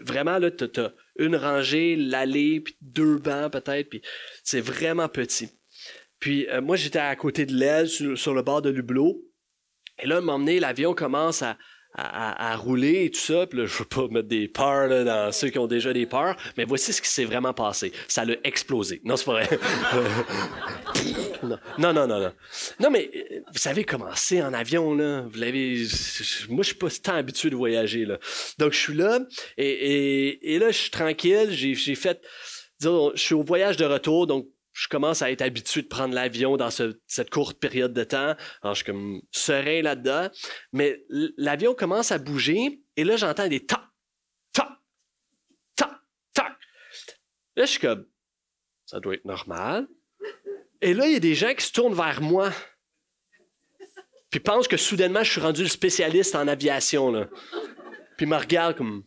vraiment, 0.00 0.38
là, 0.38 0.50
tu 0.50 0.64
as, 0.80 0.92
une 1.18 1.36
rangée, 1.36 1.96
l'allée, 1.96 2.60
puis 2.60 2.76
deux 2.80 3.16
bancs 3.18 3.52
peut-être, 3.52 3.88
puis 3.88 4.02
c'est 4.42 4.60
vraiment 4.60 5.08
petit. 5.08 5.50
Puis 6.18 6.48
euh, 6.48 6.60
moi, 6.60 6.76
j'étais 6.76 6.98
à 6.98 7.14
côté 7.16 7.46
de 7.46 7.54
l'aile, 7.54 7.88
sur, 7.88 8.34
le 8.34 8.42
bord 8.42 8.62
de 8.62 8.70
l'hublot. 8.70 9.22
Et 10.00 10.06
là, 10.06 10.20
m'emmener, 10.20 10.60
l'avion 10.60 10.94
commence 10.94 11.42
à, 11.42 11.56
à, 11.94 12.56
rouler 12.56 13.04
et 13.04 13.10
tout 13.10 13.20
ça. 13.20 13.46
Puis 13.46 13.58
là, 13.58 13.66
je 13.66 13.78
veux 13.78 13.84
pas 13.84 14.06
mettre 14.08 14.28
des 14.28 14.48
peurs 14.48 14.88
dans 15.04 15.32
ceux 15.32 15.48
qui 15.48 15.58
ont 15.58 15.66
déjà 15.66 15.92
des 15.92 16.06
peurs, 16.06 16.36
mais 16.56 16.64
voici 16.64 16.92
ce 16.92 17.02
qui 17.02 17.08
s'est 17.08 17.24
vraiment 17.24 17.52
passé. 17.52 17.92
Ça 18.06 18.24
l'a 18.24 18.34
explosé. 18.44 19.00
Non, 19.04 19.16
c'est 19.16 19.24
pas 19.24 19.32
vrai. 19.32 19.48
non, 21.42 21.58
non, 21.78 21.92
non, 21.92 22.06
non. 22.06 22.32
Non, 22.80 22.90
mais 22.90 23.10
euh, 23.14 23.40
vous 23.52 23.58
savez 23.58 23.84
comment 23.84 24.08
en 24.08 24.52
avion, 24.54 24.94
là? 24.94 25.22
Vous 25.30 25.38
l'avez... 25.38 25.86
Moi, 26.48 26.62
je 26.62 26.68
suis 26.68 26.76
pas 26.76 26.88
tant 27.02 27.14
habitué 27.14 27.50
de 27.50 27.56
voyager, 27.56 28.04
là. 28.04 28.18
Donc, 28.58 28.72
je 28.72 28.78
suis 28.78 28.94
là, 28.94 29.20
et, 29.56 29.68
et, 29.68 30.54
et 30.54 30.58
là, 30.58 30.70
je 30.70 30.78
suis 30.78 30.90
tranquille. 30.90 31.48
J'ai, 31.50 31.74
j'ai 31.74 31.94
fait... 31.94 32.20
Disons, 32.78 33.10
je 33.14 33.20
suis 33.20 33.34
au 33.34 33.42
voyage 33.42 33.76
de 33.76 33.84
retour, 33.84 34.28
donc 34.28 34.46
je 34.78 34.86
commence 34.86 35.22
à 35.22 35.32
être 35.32 35.42
habitué 35.42 35.82
de 35.82 35.88
prendre 35.88 36.14
l'avion 36.14 36.56
dans 36.56 36.70
cette 36.70 37.30
courte 37.30 37.58
période 37.58 37.92
de 37.92 38.04
temps. 38.04 38.36
Alors, 38.62 38.74
je 38.74 38.84
suis 38.84 38.84
comme 38.84 39.20
serein 39.32 39.82
là-dedans. 39.82 40.30
Mais 40.72 41.04
l'avion 41.36 41.74
commence 41.74 42.12
à 42.12 42.18
bouger 42.18 42.80
et 42.94 43.02
là, 43.02 43.16
j'entends 43.16 43.48
des 43.48 43.66
ta, 43.66 43.90
ta, 44.52 44.80
ta, 45.74 46.00
ta. 46.32 46.56
Là, 47.56 47.64
je 47.64 47.66
suis 47.66 47.80
comme, 47.80 48.06
ça 48.86 49.00
doit 49.00 49.14
être 49.14 49.24
normal. 49.24 49.88
Et 50.80 50.94
là, 50.94 51.08
il 51.08 51.14
y 51.14 51.16
a 51.16 51.20
des 51.20 51.34
gens 51.34 51.52
qui 51.54 51.66
se 51.66 51.72
tournent 51.72 51.94
vers 51.94 52.20
moi. 52.20 52.52
Puis 54.30 54.38
pensent 54.38 54.68
que 54.68 54.76
soudainement, 54.76 55.24
je 55.24 55.32
suis 55.32 55.40
rendu 55.40 55.64
le 55.64 55.68
spécialiste 55.68 56.36
en 56.36 56.46
aviation. 56.46 57.10
Là. 57.10 57.28
Puis 58.16 58.26
me 58.26 58.36
regardent 58.36 58.76
comme, 58.76 59.02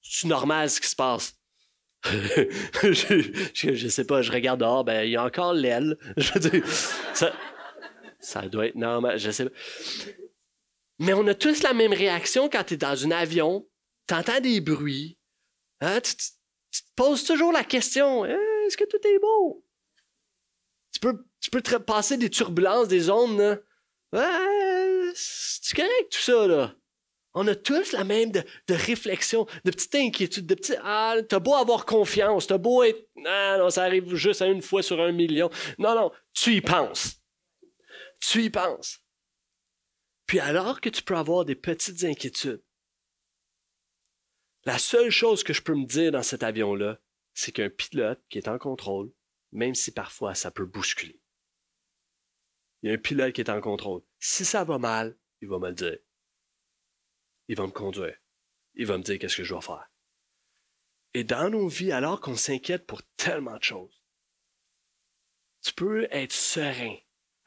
c'est 0.00 0.28
normal 0.28 0.70
ce 0.70 0.80
qui 0.80 0.88
se 0.88 0.96
passe? 0.96 1.37
je, 2.82 3.88
sais 3.88 4.04
pas, 4.04 4.22
je 4.22 4.30
regarde 4.30 4.60
dehors, 4.60 4.84
ben, 4.84 5.04
il 5.04 5.10
y 5.10 5.16
a 5.16 5.24
encore 5.24 5.52
l'aile. 5.52 5.98
Je 6.16 6.32
veux 6.32 6.50
dire, 6.50 6.64
ça, 8.20 8.48
doit 8.48 8.66
être 8.66 8.76
normal, 8.76 9.18
je 9.18 9.30
sais 9.30 9.46
pas. 9.46 9.56
Mais 11.00 11.12
on 11.12 11.26
a 11.26 11.34
tous 11.34 11.62
la 11.62 11.74
même 11.74 11.92
réaction 11.92 12.48
quand 12.48 12.64
tu 12.64 12.74
es 12.74 12.76
dans 12.76 13.06
un 13.06 13.10
avion, 13.10 13.68
tu 14.06 14.14
entends 14.14 14.40
des 14.40 14.60
bruits, 14.60 15.18
hein, 15.80 16.00
tu, 16.00 16.14
te 16.14 16.94
poses 16.96 17.24
toujours 17.24 17.52
la 17.52 17.64
question 17.64 18.24
hein, 18.24 18.36
est-ce 18.66 18.76
que 18.76 18.84
tout 18.84 19.04
est 19.06 19.18
beau 19.18 19.64
Tu 20.92 21.00
peux, 21.50 21.62
te 21.62 21.76
passer 21.76 22.16
des 22.16 22.30
turbulences, 22.30 22.88
des 22.88 23.10
ondes. 23.10 23.62
Ouais, 24.12 25.12
c'est 25.14 25.76
correct 25.76 26.10
tout 26.10 26.18
ça, 26.18 26.46
là? 26.46 26.74
On 27.34 27.46
a 27.46 27.54
tous 27.54 27.92
la 27.92 28.04
même 28.04 28.32
de, 28.32 28.42
réflexion, 28.68 29.46
de 29.64 29.70
petites 29.70 29.94
inquiétudes, 29.94 30.46
de 30.46 30.54
petits 30.54 30.74
Ah, 30.82 31.16
t'as 31.28 31.38
beau 31.38 31.54
avoir 31.54 31.84
confiance, 31.84 32.46
t'as 32.46 32.58
beau 32.58 32.82
être 32.82 33.06
Ah 33.26 33.56
non, 33.58 33.70
ça 33.70 33.84
arrive 33.84 34.14
juste 34.14 34.42
à 34.42 34.46
une 34.46 34.62
fois 34.62 34.82
sur 34.82 35.00
un 35.00 35.12
million. 35.12 35.50
Non, 35.78 35.94
non, 35.94 36.10
tu 36.32 36.54
y 36.54 36.60
penses. 36.60 37.22
Tu 38.20 38.44
y 38.44 38.50
penses. 38.50 39.04
Puis 40.26 40.40
alors 40.40 40.80
que 40.80 40.88
tu 40.88 41.02
peux 41.02 41.16
avoir 41.16 41.44
des 41.44 41.54
petites 41.54 42.04
inquiétudes, 42.04 42.62
la 44.64 44.78
seule 44.78 45.10
chose 45.10 45.44
que 45.44 45.52
je 45.52 45.62
peux 45.62 45.74
me 45.74 45.86
dire 45.86 46.12
dans 46.12 46.22
cet 46.22 46.42
avion-là, 46.42 46.98
c'est 47.34 47.52
qu'un 47.52 47.70
pilote 47.70 48.20
qui 48.28 48.38
est 48.38 48.48
en 48.48 48.58
contrôle, 48.58 49.12
même 49.52 49.74
si 49.74 49.92
parfois 49.92 50.34
ça 50.34 50.50
peut 50.50 50.66
bousculer. 50.66 51.20
Il 52.82 52.88
y 52.88 52.90
a 52.90 52.94
un 52.94 52.98
pilote 52.98 53.32
qui 53.32 53.40
est 53.40 53.50
en 53.50 53.60
contrôle. 53.60 54.02
Si 54.18 54.44
ça 54.44 54.64
va 54.64 54.78
mal, 54.78 55.16
il 55.40 55.48
va 55.48 55.58
me 55.58 55.68
le 55.68 55.74
dire 55.74 55.98
il 57.48 57.56
va 57.56 57.66
me 57.66 57.72
conduire. 57.72 58.16
Il 58.74 58.86
va 58.86 58.98
me 58.98 59.02
dire 59.02 59.18
qu'est-ce 59.18 59.36
que 59.36 59.44
je 59.44 59.52
dois 59.52 59.60
faire. 59.60 59.90
Et 61.14 61.24
dans 61.24 61.50
nos 61.50 61.68
vies, 61.68 61.92
alors 61.92 62.20
qu'on 62.20 62.36
s'inquiète 62.36 62.86
pour 62.86 63.02
tellement 63.16 63.56
de 63.56 63.62
choses, 63.62 64.02
tu 65.62 65.72
peux 65.72 66.06
être 66.10 66.32
serein 66.32 66.96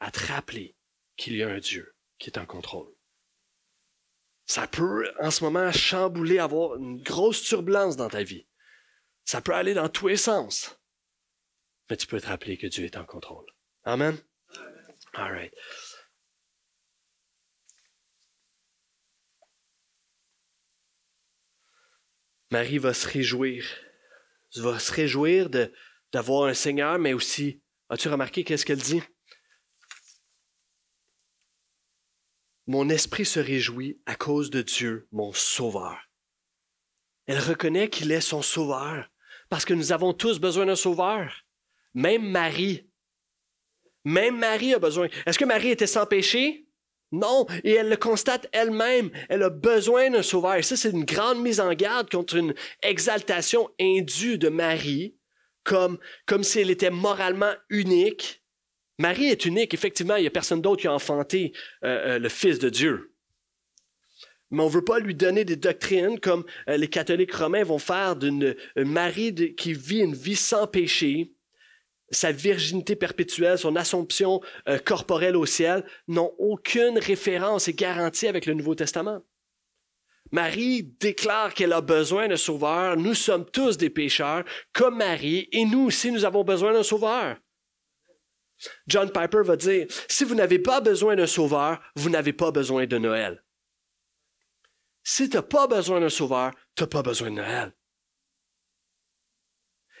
à 0.00 0.10
te 0.10 0.26
rappeler 0.26 0.76
qu'il 1.16 1.36
y 1.36 1.42
a 1.42 1.48
un 1.48 1.58
Dieu 1.58 1.94
qui 2.18 2.28
est 2.28 2.38
en 2.38 2.46
contrôle. 2.46 2.92
Ça 4.46 4.66
peut, 4.66 5.10
en 5.20 5.30
ce 5.30 5.44
moment, 5.44 5.70
chambouler, 5.72 6.38
avoir 6.38 6.76
une 6.76 7.00
grosse 7.02 7.42
turbulence 7.42 7.96
dans 7.96 8.10
ta 8.10 8.22
vie. 8.22 8.46
Ça 9.24 9.40
peut 9.40 9.54
aller 9.54 9.72
dans 9.72 9.88
tous 9.88 10.08
les 10.08 10.16
sens. 10.16 10.78
Mais 11.88 11.96
tu 11.96 12.06
peux 12.06 12.20
te 12.20 12.26
rappeler 12.26 12.58
que 12.58 12.66
Dieu 12.66 12.84
est 12.84 12.96
en 12.96 13.04
contrôle. 13.04 13.46
Amen? 13.84 14.18
All 15.14 15.32
right. 15.32 15.52
Marie 22.52 22.76
va 22.76 22.92
se 22.92 23.08
réjouir. 23.08 23.64
Va 24.56 24.78
se 24.78 24.92
réjouir 24.92 25.48
d'avoir 26.12 26.48
un 26.48 26.52
Seigneur, 26.52 26.98
mais 26.98 27.14
aussi, 27.14 27.62
as-tu 27.88 28.10
remarqué 28.10 28.44
qu'est-ce 28.44 28.66
qu'elle 28.66 28.82
dit? 28.82 29.02
Mon 32.66 32.90
esprit 32.90 33.24
se 33.24 33.40
réjouit 33.40 34.02
à 34.04 34.16
cause 34.16 34.50
de 34.50 34.60
Dieu, 34.60 35.08
mon 35.12 35.32
Sauveur. 35.32 35.98
Elle 37.24 37.38
reconnaît 37.38 37.88
qu'il 37.88 38.12
est 38.12 38.20
son 38.20 38.42
Sauveur, 38.42 39.08
parce 39.48 39.64
que 39.64 39.72
nous 39.72 39.90
avons 39.90 40.12
tous 40.12 40.38
besoin 40.38 40.66
d'un 40.66 40.76
Sauveur. 40.76 41.46
Même 41.94 42.30
Marie. 42.30 42.86
Même 44.04 44.38
Marie 44.38 44.74
a 44.74 44.78
besoin. 44.78 45.08
Est-ce 45.24 45.38
que 45.38 45.46
Marie 45.46 45.70
était 45.70 45.86
sans 45.86 46.04
péché? 46.04 46.66
Non, 47.12 47.46
et 47.62 47.72
elle 47.72 47.90
le 47.90 47.96
constate 47.96 48.48
elle-même. 48.52 49.10
Elle 49.28 49.42
a 49.42 49.50
besoin 49.50 50.10
d'un 50.10 50.22
sauveur. 50.22 50.54
Et 50.54 50.62
ça, 50.62 50.76
c'est 50.76 50.90
une 50.90 51.04
grande 51.04 51.40
mise 51.40 51.60
en 51.60 51.72
garde 51.74 52.10
contre 52.10 52.36
une 52.36 52.54
exaltation 52.82 53.68
indue 53.78 54.38
de 54.38 54.48
Marie, 54.48 55.14
comme, 55.62 55.98
comme 56.26 56.42
si 56.42 56.60
elle 56.60 56.70
était 56.70 56.90
moralement 56.90 57.52
unique. 57.68 58.42
Marie 58.98 59.26
est 59.26 59.44
unique, 59.44 59.74
effectivement, 59.74 60.16
il 60.16 60.22
n'y 60.22 60.26
a 60.26 60.30
personne 60.30 60.62
d'autre 60.62 60.80
qui 60.80 60.86
a 60.86 60.92
enfanté 60.92 61.52
euh, 61.84 62.14
euh, 62.14 62.18
le 62.18 62.28
Fils 62.28 62.58
de 62.58 62.70
Dieu. 62.70 63.14
Mais 64.50 64.62
on 64.62 64.66
ne 64.66 64.72
veut 64.72 64.84
pas 64.84 64.98
lui 64.98 65.14
donner 65.14 65.44
des 65.44 65.56
doctrines 65.56 66.20
comme 66.20 66.44
euh, 66.68 66.76
les 66.76 66.88
catholiques 66.88 67.34
romains 67.34 67.64
vont 67.64 67.78
faire 67.78 68.16
d'une 68.16 68.54
Marie 68.76 69.54
qui 69.56 69.72
vit 69.72 70.00
une 70.00 70.14
vie 70.14 70.36
sans 70.36 70.66
péché, 70.66 71.32
sa 72.12 72.30
virginité 72.30 72.94
perpétuelle, 72.94 73.58
son 73.58 73.74
assomption 73.76 74.40
euh, 74.68 74.78
corporelle 74.78 75.36
au 75.36 75.46
ciel, 75.46 75.84
n'ont 76.08 76.32
aucune 76.38 76.98
référence 76.98 77.68
et 77.68 77.74
garantie 77.74 78.28
avec 78.28 78.46
le 78.46 78.54
Nouveau 78.54 78.74
Testament. 78.74 79.22
Marie 80.30 80.82
déclare 80.98 81.52
qu'elle 81.52 81.72
a 81.72 81.80
besoin 81.80 82.28
d'un 82.28 82.36
sauveur. 82.36 82.96
Nous 82.96 83.14
sommes 83.14 83.44
tous 83.50 83.76
des 83.76 83.90
pécheurs, 83.90 84.44
comme 84.72 84.96
Marie, 84.96 85.48
et 85.52 85.64
nous 85.64 85.86
aussi, 85.86 86.10
nous 86.10 86.24
avons 86.24 86.44
besoin 86.44 86.72
d'un 86.72 86.82
sauveur. 86.82 87.36
John 88.86 89.10
Piper 89.10 89.42
va 89.42 89.56
dire, 89.56 89.86
si 90.08 90.24
vous 90.24 90.34
n'avez 90.34 90.58
pas 90.58 90.80
besoin 90.80 91.16
d'un 91.16 91.26
sauveur, 91.26 91.80
vous 91.96 92.10
n'avez 92.10 92.32
pas 92.32 92.50
besoin 92.50 92.86
de 92.86 92.98
Noël. 92.98 93.44
Si 95.04 95.28
tu 95.28 95.36
n'as 95.36 95.42
pas 95.42 95.66
besoin 95.66 96.00
d'un 96.00 96.08
sauveur, 96.08 96.52
tu 96.76 96.82
n'as 96.82 96.86
pas 96.86 97.02
besoin 97.02 97.30
de 97.30 97.36
Noël. 97.36 97.74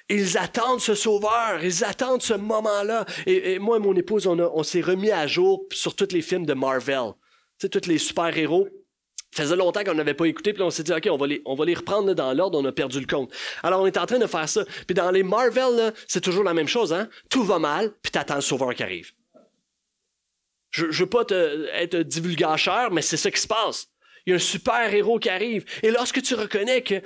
Ils 0.08 0.36
attendent 0.36 0.80
ce 0.80 0.94
sauveur, 0.94 1.62
ils 1.62 1.84
attendent 1.84 2.22
ce 2.22 2.34
moment-là. 2.34 3.06
Et, 3.26 3.58
moi 3.58 3.76
et 3.76 3.80
mon 3.80 3.94
épouse, 3.94 4.26
on, 4.26 4.38
on 4.38 4.62
s'est 4.62 4.80
remis 4.80 5.10
à 5.10 5.26
jour 5.26 5.64
sur 5.72 5.94
tous 5.94 6.12
les 6.12 6.22
films 6.22 6.46
de 6.46 6.54
Marvel. 6.54 7.12
Tu 7.58 7.66
sais, 7.66 7.68
tous 7.68 7.88
les 7.88 7.98
super-héros. 7.98 8.68
Ça 9.34 9.44
faisait 9.44 9.56
longtemps 9.56 9.82
qu'on 9.82 9.94
n'avait 9.94 10.12
pas 10.12 10.26
écouté, 10.26 10.52
puis 10.52 10.62
on 10.62 10.68
s'est 10.68 10.82
dit, 10.82 10.92
OK, 10.92 11.08
on 11.10 11.16
va 11.16 11.26
les, 11.26 11.40
on 11.46 11.54
va 11.54 11.64
les 11.64 11.72
reprendre 11.72 12.12
dans 12.12 12.34
l'ordre, 12.34 12.58
on 12.60 12.64
a 12.66 12.72
perdu 12.72 13.00
le 13.00 13.06
compte. 13.06 13.32
Alors, 13.62 13.80
on 13.80 13.86
est 13.86 13.96
en 13.96 14.04
train 14.04 14.18
de 14.18 14.26
faire 14.26 14.46
ça. 14.46 14.62
Puis 14.86 14.94
dans 14.94 15.10
les 15.10 15.22
Marvel, 15.22 15.94
c'est 16.06 16.20
toujours 16.20 16.44
la 16.44 16.52
même 16.52 16.68
chose, 16.68 16.92
hein? 16.92 17.08
Tout 17.30 17.42
va 17.42 17.58
mal, 17.58 17.92
puis 18.02 18.12
t'attends 18.12 18.34
le 18.34 18.42
sauveur 18.42 18.74
qui 18.74 18.82
arrive. 18.82 19.12
Je, 20.70 20.90
je 20.90 21.04
veux 21.04 21.08
pas 21.08 21.24
être 21.74 21.96
divulgateur, 21.96 22.90
mais 22.90 23.00
c'est 23.00 23.16
ça 23.16 23.30
qui 23.30 23.40
se 23.40 23.48
passe. 23.48 23.88
Il 24.26 24.30
y 24.30 24.32
a 24.34 24.36
un 24.36 24.38
super 24.38 24.92
héros 24.92 25.18
qui 25.18 25.30
arrive. 25.30 25.64
Et 25.82 25.90
lorsque 25.90 26.20
tu 26.22 26.34
reconnais 26.34 26.82
que 26.82 27.00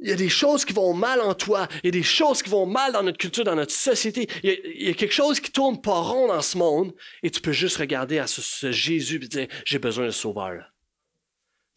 il 0.00 0.08
y 0.08 0.12
a 0.12 0.16
des 0.16 0.28
choses 0.28 0.64
qui 0.64 0.72
vont 0.72 0.92
mal 0.92 1.20
en 1.20 1.34
toi, 1.34 1.68
il 1.82 1.86
y 1.86 1.88
a 1.88 1.92
des 1.92 2.02
choses 2.02 2.42
qui 2.42 2.50
vont 2.50 2.66
mal 2.66 2.92
dans 2.92 3.02
notre 3.02 3.18
culture, 3.18 3.44
dans 3.44 3.54
notre 3.54 3.72
société. 3.72 4.28
Il 4.42 4.86
y 4.86 4.90
a, 4.90 4.94
quelque 4.94 5.14
chose 5.14 5.40
qui 5.40 5.50
tourne 5.50 5.80
pas 5.80 6.00
rond 6.00 6.28
dans 6.28 6.42
ce 6.42 6.58
monde, 6.58 6.94
et 7.22 7.30
tu 7.30 7.40
peux 7.40 7.52
juste 7.52 7.78
regarder 7.78 8.18
à 8.18 8.26
ce, 8.26 8.70
Jésus 8.70 9.16
et 9.16 9.28
dire, 9.28 9.48
j'ai 9.64 9.78
besoin 9.78 10.04
d'un 10.04 10.12
sauveur. 10.12 10.72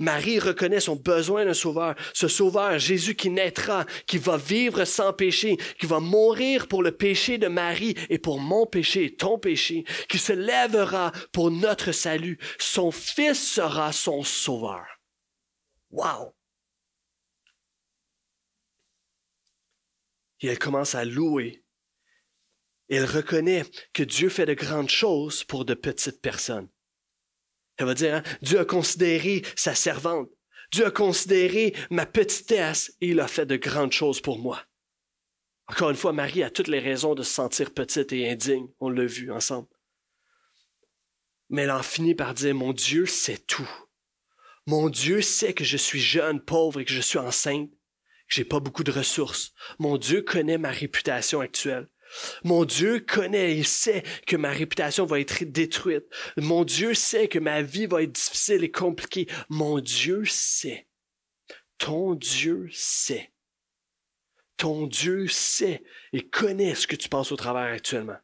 Marie 0.01 0.39
reconnaît 0.39 0.79
son 0.79 0.95
besoin 0.95 1.43
d'un 1.43 1.53
sauveur, 1.53 1.95
ce 2.13 2.29
sauveur, 2.29 2.79
Jésus 2.79 3.15
qui 3.15 3.29
naîtra, 3.29 3.85
qui 4.07 4.17
va 4.17 4.37
vivre 4.37 4.85
sans 4.85 5.11
péché, 5.11 5.57
qui 5.77 5.87
va 5.87 5.99
mourir 5.99 6.67
pour 6.67 6.83
le 6.83 6.91
péché 6.91 7.37
de 7.37 7.47
Marie 7.47 7.95
et 8.09 8.17
pour 8.17 8.39
mon 8.39 8.65
péché 8.65 9.05
et 9.05 9.15
ton 9.15 9.37
péché, 9.37 9.83
qui 10.07 10.17
se 10.17 10.31
lèvera 10.31 11.11
pour 11.33 11.51
notre 11.51 11.91
salut. 11.91 12.39
Son 12.59 12.91
Fils 12.91 13.55
sera 13.55 13.91
son 13.91 14.23
sauveur. 14.23 14.85
Wow! 15.91 16.33
Et 20.41 20.47
elle 20.47 20.59
commence 20.59 20.95
à 20.95 21.05
louer. 21.05 21.63
Elle 22.89 23.05
reconnaît 23.05 23.63
que 23.93 24.03
Dieu 24.03 24.29
fait 24.29 24.45
de 24.45 24.53
grandes 24.53 24.89
choses 24.89 25.43
pour 25.43 25.65
de 25.65 25.73
petites 25.73 26.21
personnes. 26.21 26.69
Elle 27.77 27.85
va 27.85 27.93
dire, 27.93 28.15
hein, 28.15 28.23
Dieu 28.41 28.59
a 28.59 28.65
considéré 28.65 29.43
sa 29.55 29.75
servante. 29.75 30.29
Dieu 30.71 30.85
a 30.85 30.91
considéré 30.91 31.73
ma 31.89 32.05
petitesse 32.05 32.95
et 32.99 33.09
il 33.09 33.19
a 33.19 33.27
fait 33.27 33.45
de 33.45 33.55
grandes 33.55 33.91
choses 33.91 34.21
pour 34.21 34.39
moi. 34.39 34.63
Encore 35.67 35.91
une 35.91 35.95
fois, 35.95 36.13
Marie 36.13 36.43
a 36.43 36.49
toutes 36.49 36.67
les 36.67 36.79
raisons 36.79 37.13
de 37.13 37.23
se 37.23 37.31
sentir 37.31 37.71
petite 37.71 38.11
et 38.11 38.29
indigne. 38.29 38.67
On 38.79 38.89
l'a 38.89 39.05
vu 39.05 39.31
ensemble. 39.31 39.67
Mais 41.49 41.63
elle 41.63 41.71
en 41.71 41.83
finit 41.83 42.15
par 42.15 42.33
dire, 42.33 42.55
mon 42.55 42.73
Dieu 42.73 43.05
sait 43.05 43.37
tout. 43.37 43.69
Mon 44.65 44.89
Dieu 44.89 45.21
sait 45.21 45.53
que 45.53 45.63
je 45.63 45.77
suis 45.77 45.99
jeune, 45.99 46.41
pauvre 46.41 46.79
et 46.79 46.85
que 46.85 46.93
je 46.93 47.01
suis 47.01 47.17
enceinte 47.17 47.71
j'ai 48.29 48.45
pas 48.45 48.59
beaucoup 48.59 48.83
de 48.83 48.91
ressources. 48.91 49.53
Mon 49.79 49.97
Dieu 49.97 50.21
connaît 50.21 50.57
ma 50.57 50.69
réputation 50.69 51.41
actuelle. 51.41 51.89
Mon 52.43 52.65
Dieu 52.65 52.99
connaît 52.99 53.57
et 53.57 53.63
sait 53.63 54.03
que 54.25 54.35
ma 54.35 54.51
réputation 54.51 55.05
va 55.05 55.19
être 55.19 55.43
détruite. 55.43 56.05
Mon 56.37 56.63
Dieu 56.63 56.93
sait 56.93 57.27
que 57.27 57.39
ma 57.39 57.61
vie 57.61 57.85
va 57.85 58.03
être 58.03 58.11
difficile 58.11 58.63
et 58.63 58.71
compliquée. 58.71 59.27
Mon 59.49 59.79
Dieu 59.79 60.25
sait. 60.25 60.87
Ton 61.77 62.15
Dieu 62.15 62.69
sait. 62.71 63.31
Ton 64.57 64.87
Dieu 64.87 65.27
sait 65.27 65.83
et 66.13 66.27
connaît 66.27 66.75
ce 66.75 66.87
que 66.87 66.95
tu 66.95 67.09
passes 67.09 67.31
au 67.31 67.37
travers 67.37 67.73
actuellement. 67.73 68.17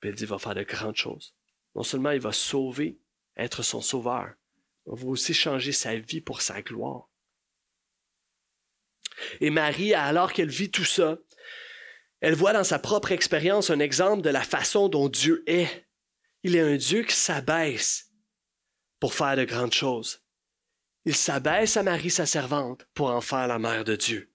Puis 0.00 0.10
il 0.10 0.26
va 0.26 0.38
faire 0.38 0.54
de 0.54 0.62
grandes 0.62 0.96
choses. 0.96 1.34
Non 1.74 1.82
seulement 1.82 2.10
il 2.10 2.20
va 2.20 2.32
sauver, 2.32 2.98
être 3.36 3.62
son 3.62 3.80
sauveur, 3.80 4.34
il 4.86 4.94
va 4.94 5.06
aussi 5.06 5.34
changer 5.34 5.72
sa 5.72 5.96
vie 5.96 6.20
pour 6.20 6.40
sa 6.42 6.62
gloire. 6.62 7.08
Et 9.40 9.50
Marie, 9.50 9.94
alors 9.94 10.32
qu'elle 10.32 10.50
vit 10.50 10.70
tout 10.70 10.84
ça, 10.84 11.18
elle 12.20 12.34
voit 12.34 12.52
dans 12.52 12.64
sa 12.64 12.78
propre 12.78 13.12
expérience 13.12 13.70
un 13.70 13.80
exemple 13.80 14.22
de 14.22 14.30
la 14.30 14.42
façon 14.42 14.88
dont 14.88 15.08
Dieu 15.08 15.42
est. 15.46 15.86
Il 16.42 16.56
est 16.56 16.60
un 16.60 16.76
Dieu 16.76 17.02
qui 17.02 17.14
s'abaisse 17.14 18.10
pour 18.98 19.14
faire 19.14 19.36
de 19.36 19.44
grandes 19.44 19.74
choses. 19.74 20.22
Il 21.04 21.14
s'abaisse 21.14 21.76
à 21.76 21.82
Marie, 21.82 22.10
sa 22.10 22.24
servante, 22.24 22.86
pour 22.94 23.10
en 23.10 23.20
faire 23.20 23.46
la 23.46 23.58
mère 23.58 23.84
de 23.84 23.94
Dieu. 23.94 24.32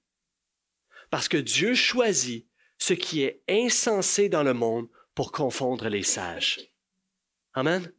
Parce 1.10 1.28
que 1.28 1.38
Dieu 1.38 1.74
choisit 1.74 2.48
ce 2.78 2.94
qui 2.94 3.24
est 3.24 3.42
insensé 3.50 4.30
dans 4.30 4.44
le 4.44 4.54
monde 4.54 4.88
pour 5.16 5.32
confondre 5.32 5.90
les 5.90 6.04
sages. 6.04 6.60
Amen. 7.54 7.92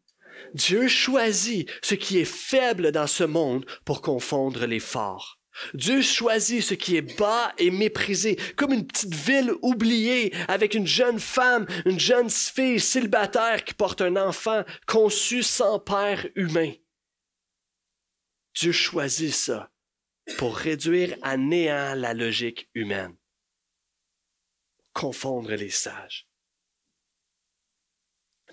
Dieu 0.55 0.89
choisit 0.89 1.69
ce 1.83 1.95
qui 1.95 2.19
est 2.19 2.25
faible 2.25 2.93
dans 2.93 3.09
ce 3.09 3.25
monde 3.25 3.67
pour 3.85 4.03
confondre 4.03 4.67
les 4.67 4.81
forts. 4.81 5.40
Dieu 5.75 6.01
choisit 6.01 6.63
ce 6.63 6.75
qui 6.75 6.97
est 6.97 7.19
bas 7.19 7.53
et 7.59 7.71
méprisé, 7.71 8.37
comme 8.57 8.73
une 8.73 8.87
petite 8.87 9.15
ville 9.15 9.53
oubliée 9.63 10.35
avec 10.49 10.75
une 10.75 10.87
jeune 10.87 11.21
femme, 11.21 11.67
une 11.87 12.01
jeune 12.01 12.31
fille 12.31 12.81
célibataire 12.81 13.65
qui 13.65 13.75
porte 13.75 14.01
un 14.01 14.17
enfant 14.17 14.65
conçu 14.87 15.43
sans 15.43 15.79
père 15.79 16.27
humain. 16.35 16.73
Dieu 18.55 18.73
choisit 18.73 19.33
ça 19.33 19.71
pour 20.39 20.57
réduire 20.57 21.17
à 21.23 21.37
néant 21.37 21.95
la 21.95 22.15
logique 22.15 22.69
humaine, 22.75 23.17
confondre 24.93 25.53
les 25.53 25.71
sages. 25.71 26.29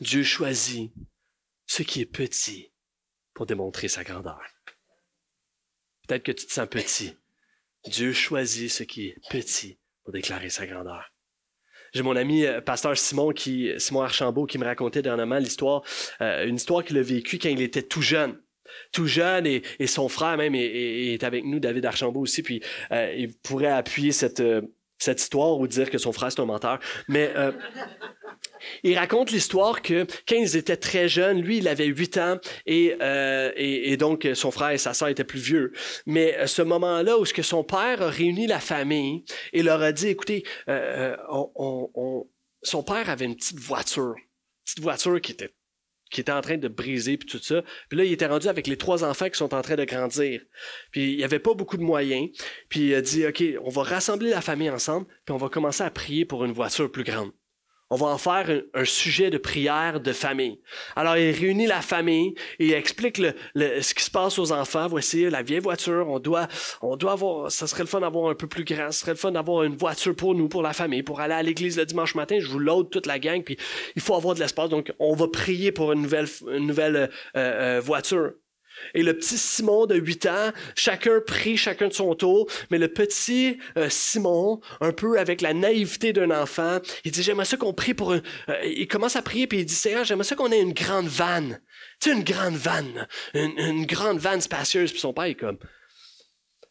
Dieu 0.02 0.24
choisit 0.24 0.92
ce 1.66 1.84
qui 1.84 2.02
est 2.02 2.06
petit 2.06 2.72
pour 3.34 3.46
démontrer 3.46 3.88
sa 3.88 4.04
grandeur. 4.04 4.57
Peut-être 6.08 6.24
que 6.24 6.32
tu 6.32 6.46
te 6.46 6.54
sens 6.54 6.68
petit. 6.68 7.14
Dieu 7.86 8.14
choisit 8.14 8.72
ce 8.72 8.84
qui 8.84 9.08
est 9.08 9.16
petit 9.30 9.78
pour 10.04 10.14
déclarer 10.14 10.50
sa 10.50 10.66
grandeur. 10.66 11.12
J'ai 11.94 12.04
mon 12.04 12.16
ami 12.16 12.46
euh, 12.46 12.62
pasteur 12.62 12.98
Simon 12.98 13.32
qui 13.32 13.72
Simon 13.78 14.02
Archambault 14.02 14.46
qui 14.46 14.58
me 14.58 14.66
racontait 14.66 15.02
dernièrement 15.02 15.38
l'histoire 15.38 15.84
euh, 16.22 16.46
une 16.46 16.56
histoire 16.56 16.84
qu'il 16.84 16.98
a 16.98 17.02
vécue 17.02 17.40
quand 17.40 17.50
il 17.50 17.62
était 17.62 17.82
tout 17.82 18.02
jeune 18.02 18.38
tout 18.92 19.08
jeune 19.08 19.48
et, 19.48 19.88
son 19.88 20.10
frère 20.10 20.36
même 20.36 20.54
est, 20.54 21.24
avec 21.24 21.46
nous 21.46 21.60
David 21.60 21.86
Archambault 21.86 22.20
aussi 22.20 22.44
puis 22.44 22.62
euh, 22.92 23.14
il 23.18 23.34
pourrait 23.38 23.72
appuyer 23.72 24.12
cette 24.12 24.44
cette 25.00 25.22
histoire 25.22 25.60
ou 25.60 25.68
dire 25.68 25.90
que 25.90 25.98
son 25.98 26.12
frère 26.12 26.32
c'est 26.32 26.42
un 26.42 26.46
menteur 26.46 26.80
mais 27.08 27.32
il 28.84 28.98
raconte 28.98 29.32
l'histoire 29.32 29.82
que 29.82 30.06
quand 30.28 30.36
ils 30.36 30.56
étaient 30.56 30.78
très 30.78 31.08
jeunes, 31.08 31.42
lui, 31.42 31.58
il 31.58 31.68
avait 31.68 31.86
8 31.86 32.18
ans 32.18 32.38
euh, 32.70 33.52
et, 33.56 33.92
et, 33.92 33.98
donc 33.98 34.28
son 34.34 34.52
frère 34.52 34.72
et 34.72 34.78
sa 34.78 34.94
sœur 34.94 35.10
étaient 35.10 35.24
plus 35.24 35.40
vieux. 35.40 35.74
Mais 36.06 36.38
euh, 36.38 36.48
ce 36.48 36.62
moment-là 36.62 37.18
où 37.18 37.26
ce 37.26 37.34
que 37.34 37.42
son 37.42 37.64
père 37.64 38.02
a 38.02 38.10
réuni 38.10 38.48
la 38.48 38.60
famille 38.60 39.24
et 39.54 39.64
leur 39.64 39.82
a 39.82 39.92
dit, 39.92 40.08
écoutez, 40.08 40.44
euh, 40.70 41.16
on, 41.30 42.28
son 42.64 42.84
père 42.84 43.10
avait 43.10 43.26
une 43.26 43.36
petite 43.36 43.60
voiture, 43.60 44.16
petite 44.66 44.82
voiture 44.82 45.22
qui 45.22 45.34
était 45.34 45.54
qui 46.10 46.22
était 46.22 46.32
en 46.32 46.42
train 46.42 46.58
de 46.58 46.68
briser 46.68 47.18
puis 47.18 47.28
tout 47.28 47.42
ça. 47.42 47.64
Puis 47.90 47.98
là, 47.98 48.04
il 48.04 48.12
était 48.12 48.28
rendu 48.28 48.48
avec 48.48 48.68
les 48.68 48.78
trois 48.78 49.04
enfants 49.04 49.30
qui 49.30 49.38
sont 49.38 49.54
en 49.54 49.62
train 49.62 49.76
de 49.76 49.86
grandir. 49.86 50.42
Puis 50.92 51.12
il 51.12 51.18
n'y 51.18 51.24
avait 51.24 51.40
pas 51.40 51.54
beaucoup 51.54 51.78
de 51.78 51.84
moyens. 51.84 52.30
Puis 52.70 52.90
il 52.90 52.96
a 52.96 53.02
dit, 53.02 53.26
OK, 53.26 53.44
on 53.64 53.70
va 53.70 53.84
rassembler 53.84 54.30
la 54.30 54.42
famille 54.42 54.70
ensemble, 54.70 55.08
puis 55.26 55.34
on 55.34 55.38
va 55.38 55.50
commencer 55.50 55.84
à 55.84 55.90
prier 55.90 56.26
pour 56.26 56.46
une 56.46 56.54
voiture 56.54 56.92
plus 56.92 57.04
grande. 57.04 57.32
On 57.90 57.96
va 57.96 58.08
en 58.08 58.18
faire 58.18 58.64
un, 58.74 58.86
sujet 58.86 59.30
de 59.30 59.38
prière 59.38 60.02
de 60.02 60.12
famille. 60.12 60.60
Alors, 60.96 61.16
il 61.16 61.32
réunit 61.32 61.68
la 61.68 61.82
famille 61.82 62.34
et 62.60 62.68
il 62.68 62.74
explique 62.74 63.18
le, 63.18 63.34
ce 63.82 63.94
qui 63.94 64.04
se 64.04 64.12
passe 64.12 64.38
aux 64.40 64.52
enfants. 64.52 64.88
Voici 64.88 65.30
la 65.30 65.42
vieille 65.42 65.60
voiture. 65.60 66.06
On 66.10 66.20
doit, 66.20 66.48
on 66.82 66.98
doit 66.98 67.14
avoir, 67.14 67.52
ça 67.52 67.66
serait 67.66 67.84
le 67.84 67.88
fun 67.88 68.02
d'avoir 68.02 68.30
un 68.30 68.36
peu 68.36 68.48
plus 68.48 68.66
grand. 68.66 68.92
Ce 68.92 69.02
serait 69.02 69.12
le 69.12 69.18
fun 69.18 69.32
d'avoir 69.32 69.64
une 69.64 69.78
voiture 69.78 70.16
pour 70.16 70.36
nous, 70.36 70.50
pour 70.50 70.62
la 70.62 70.74
famille, 70.74 71.04
pour 71.04 71.22
aller 71.22 71.34
à 71.34 71.44
l'église 71.44 71.78
le 71.78 71.86
dimanche 71.86 72.16
matin. 72.16 72.38
Je 72.40 72.48
vous 72.48 72.60
load 72.60 72.90
toute 72.90 73.06
la 73.06 73.20
gang, 73.20 73.42
puis 73.42 73.58
il 73.96 74.02
faut 74.02 74.16
avoir 74.16 74.36
de 74.36 74.40
l'espace. 74.42 74.70
Donc, 74.70 74.92
on 75.00 75.16
va 75.16 75.28
prier 75.30 75.72
pour 75.72 75.94
une 75.94 76.02
nouvelle, 76.02 76.28
une 76.52 76.68
nouvelle 76.68 76.96
euh, 76.96 77.08
euh, 77.36 77.82
voiture. 77.82 78.34
Et 78.94 79.04
le 79.04 79.14
petit 79.18 79.38
Simon 79.38 79.86
de 79.86 79.96
8 79.96 80.26
ans, 80.28 80.52
chacun 80.76 81.20
prie 81.26 81.58
chacun 81.58 81.88
de 81.88 81.94
son 81.94 82.16
tour, 82.16 82.50
mais 82.72 82.78
le 82.78 82.88
petit 82.88 83.58
euh, 83.78 83.88
Simon, 83.90 84.62
un 84.82 84.92
peu 84.92 85.20
avec 85.20 85.42
la 85.42 85.54
naïveté 85.54 86.14
d'un 86.14 86.32
enfant, 86.32 86.80
il 87.04 87.12
dit, 87.12 87.24
j'aimerais 87.24 87.46
ça 87.46 87.58
qu'on 87.58 87.74
prie 87.74 87.94
pour 87.94 88.14
un... 88.14 88.22
Euh, 88.50 88.66
il 88.66 88.88
commence 88.88 89.16
à 89.16 89.22
prier, 89.22 89.48
puis 89.48 89.60
il 89.60 89.66
dit, 89.66 89.76
Seigneur, 89.76 90.04
j'aimerais 90.04 90.26
ça 90.26 90.36
qu'on 90.36 90.52
ait 90.52 90.62
une 90.62 90.74
grande 90.74 91.08
vanne. 91.08 91.60
Tu 92.00 92.10
sais, 92.10 92.16
une 92.16 92.24
grande 92.24 92.56
vanne, 92.56 93.08
une, 93.34 93.58
une 93.58 93.86
grande 93.86 94.20
vanne 94.20 94.42
spacieuse. 94.42 94.92
Puis 94.92 95.00
son 95.00 95.14
père 95.14 95.26
est 95.26 95.36
comme, 95.36 95.58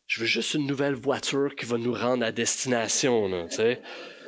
je 0.06 0.20
veux 0.20 0.26
juste 0.26 0.54
une 0.54 0.66
nouvelle 0.66 0.94
voiture 0.94 1.54
qui 1.56 1.66
va 1.66 1.78
nous 1.78 1.92
rendre 1.92 2.24
à 2.24 2.32
destination. 2.32 3.48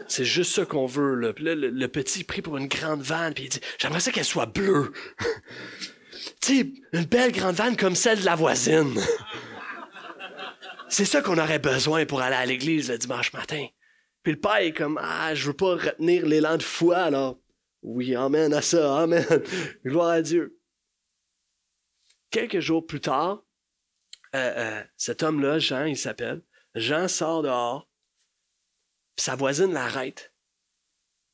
C'est 0.08 0.24
juste 0.24 0.52
ça 0.54 0.64
qu'on 0.64 0.86
veut. 0.86 1.14
Là. 1.14 1.32
Puis 1.32 1.44
là, 1.44 1.54
le, 1.54 1.88
petit 1.88 2.24
prie 2.24 2.42
pour 2.42 2.56
une 2.56 2.66
grande 2.66 3.02
vanne, 3.02 3.34
puis 3.34 3.44
il 3.44 3.50
dit 3.50 3.60
J'aimerais 3.78 4.00
ça 4.00 4.10
qu'elle 4.10 4.24
soit 4.24 4.46
bleue. 4.46 4.92
tu 6.40 6.60
sais, 6.60 6.72
une 6.92 7.04
belle 7.04 7.32
grande 7.32 7.54
vanne 7.54 7.76
comme 7.76 7.94
celle 7.94 8.20
de 8.20 8.24
la 8.24 8.34
voisine. 8.34 9.00
C'est 10.88 11.04
ça 11.04 11.20
qu'on 11.20 11.38
aurait 11.38 11.58
besoin 11.58 12.06
pour 12.06 12.22
aller 12.22 12.36
à 12.36 12.46
l'église 12.46 12.90
le 12.90 12.98
dimanche 12.98 13.32
matin. 13.32 13.66
Puis 14.22 14.32
le 14.32 14.40
père 14.40 14.56
est 14.56 14.72
comme 14.72 14.98
Ah, 15.02 15.34
je 15.34 15.46
veux 15.48 15.56
pas 15.56 15.74
retenir 15.76 16.26
l'élan 16.26 16.56
de 16.56 16.62
foi, 16.62 16.98
alors. 16.98 17.38
Oui, 17.82 18.14
amen 18.16 18.52
à 18.52 18.62
ça, 18.62 19.02
amen. 19.02 19.24
Gloire 19.84 20.08
à 20.08 20.22
Dieu. 20.22 20.58
Quelques 22.30 22.60
jours 22.60 22.86
plus 22.86 23.00
tard, 23.00 23.44
euh, 24.34 24.52
euh, 24.56 24.82
cet 24.96 25.22
homme-là, 25.22 25.58
Jean, 25.58 25.84
il 25.84 25.96
s'appelle, 25.96 26.42
Jean 26.74 27.08
sort 27.08 27.42
dehors, 27.42 27.88
puis 29.16 29.24
sa 29.24 29.36
voisine 29.36 29.72
l'arrête. 29.72 30.27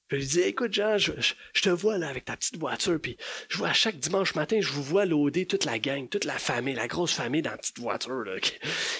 Puis 0.08 0.18
lui 0.18 0.26
dit 0.26 0.40
Écoute, 0.40 0.72
Jean, 0.72 0.98
je, 0.98 1.12
te 1.60 1.68
vois 1.68 1.98
là 1.98 2.08
avec 2.08 2.26
ta 2.26 2.36
petite 2.36 2.58
voiture, 2.58 3.00
puis 3.00 3.16
je 3.48 3.56
vois 3.56 3.72
chaque 3.72 3.98
dimanche 3.98 4.34
matin, 4.34 4.60
je 4.60 4.68
vous 4.68 4.82
vois 4.82 5.06
loader 5.06 5.46
toute 5.46 5.64
la 5.64 5.78
gang, 5.78 6.08
toute 6.08 6.24
la 6.24 6.38
famille, 6.38 6.74
la 6.74 6.88
grosse 6.88 7.14
famille 7.14 7.42
dans 7.42 7.52
la 7.52 7.58
petite 7.58 7.78
voiture. 7.78 8.22
Là. 8.22 8.36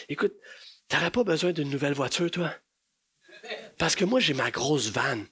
Écoute, 0.09 0.35
t'aurais 0.89 1.11
pas 1.11 1.25
besoin 1.25 1.53
d'une 1.53 1.71
nouvelle 1.71 1.95
voiture, 1.95 2.31
toi? 2.31 2.55
Parce 3.79 3.95
que 3.95 4.05
moi, 4.05 4.21
j'ai 4.21 4.35
ma 4.35 4.51
grosse 4.51 4.89
vanne. 4.89 5.27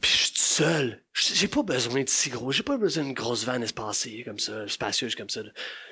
Puis 0.00 0.10
je 0.10 0.16
suis 0.16 0.32
seul. 0.34 1.04
J'ai 1.14 1.48
pas 1.48 1.62
besoin 1.62 2.02
de 2.02 2.08
si 2.08 2.30
gros. 2.30 2.52
J'ai 2.52 2.62
pas 2.62 2.76
besoin 2.76 3.04
d'une 3.04 3.14
grosse 3.14 3.44
vanne 3.44 3.62
espacée 3.62 4.22
comme 4.24 4.38
ça, 4.38 4.68
spacieuse 4.68 5.14
comme 5.14 5.30
ça. 5.30 5.42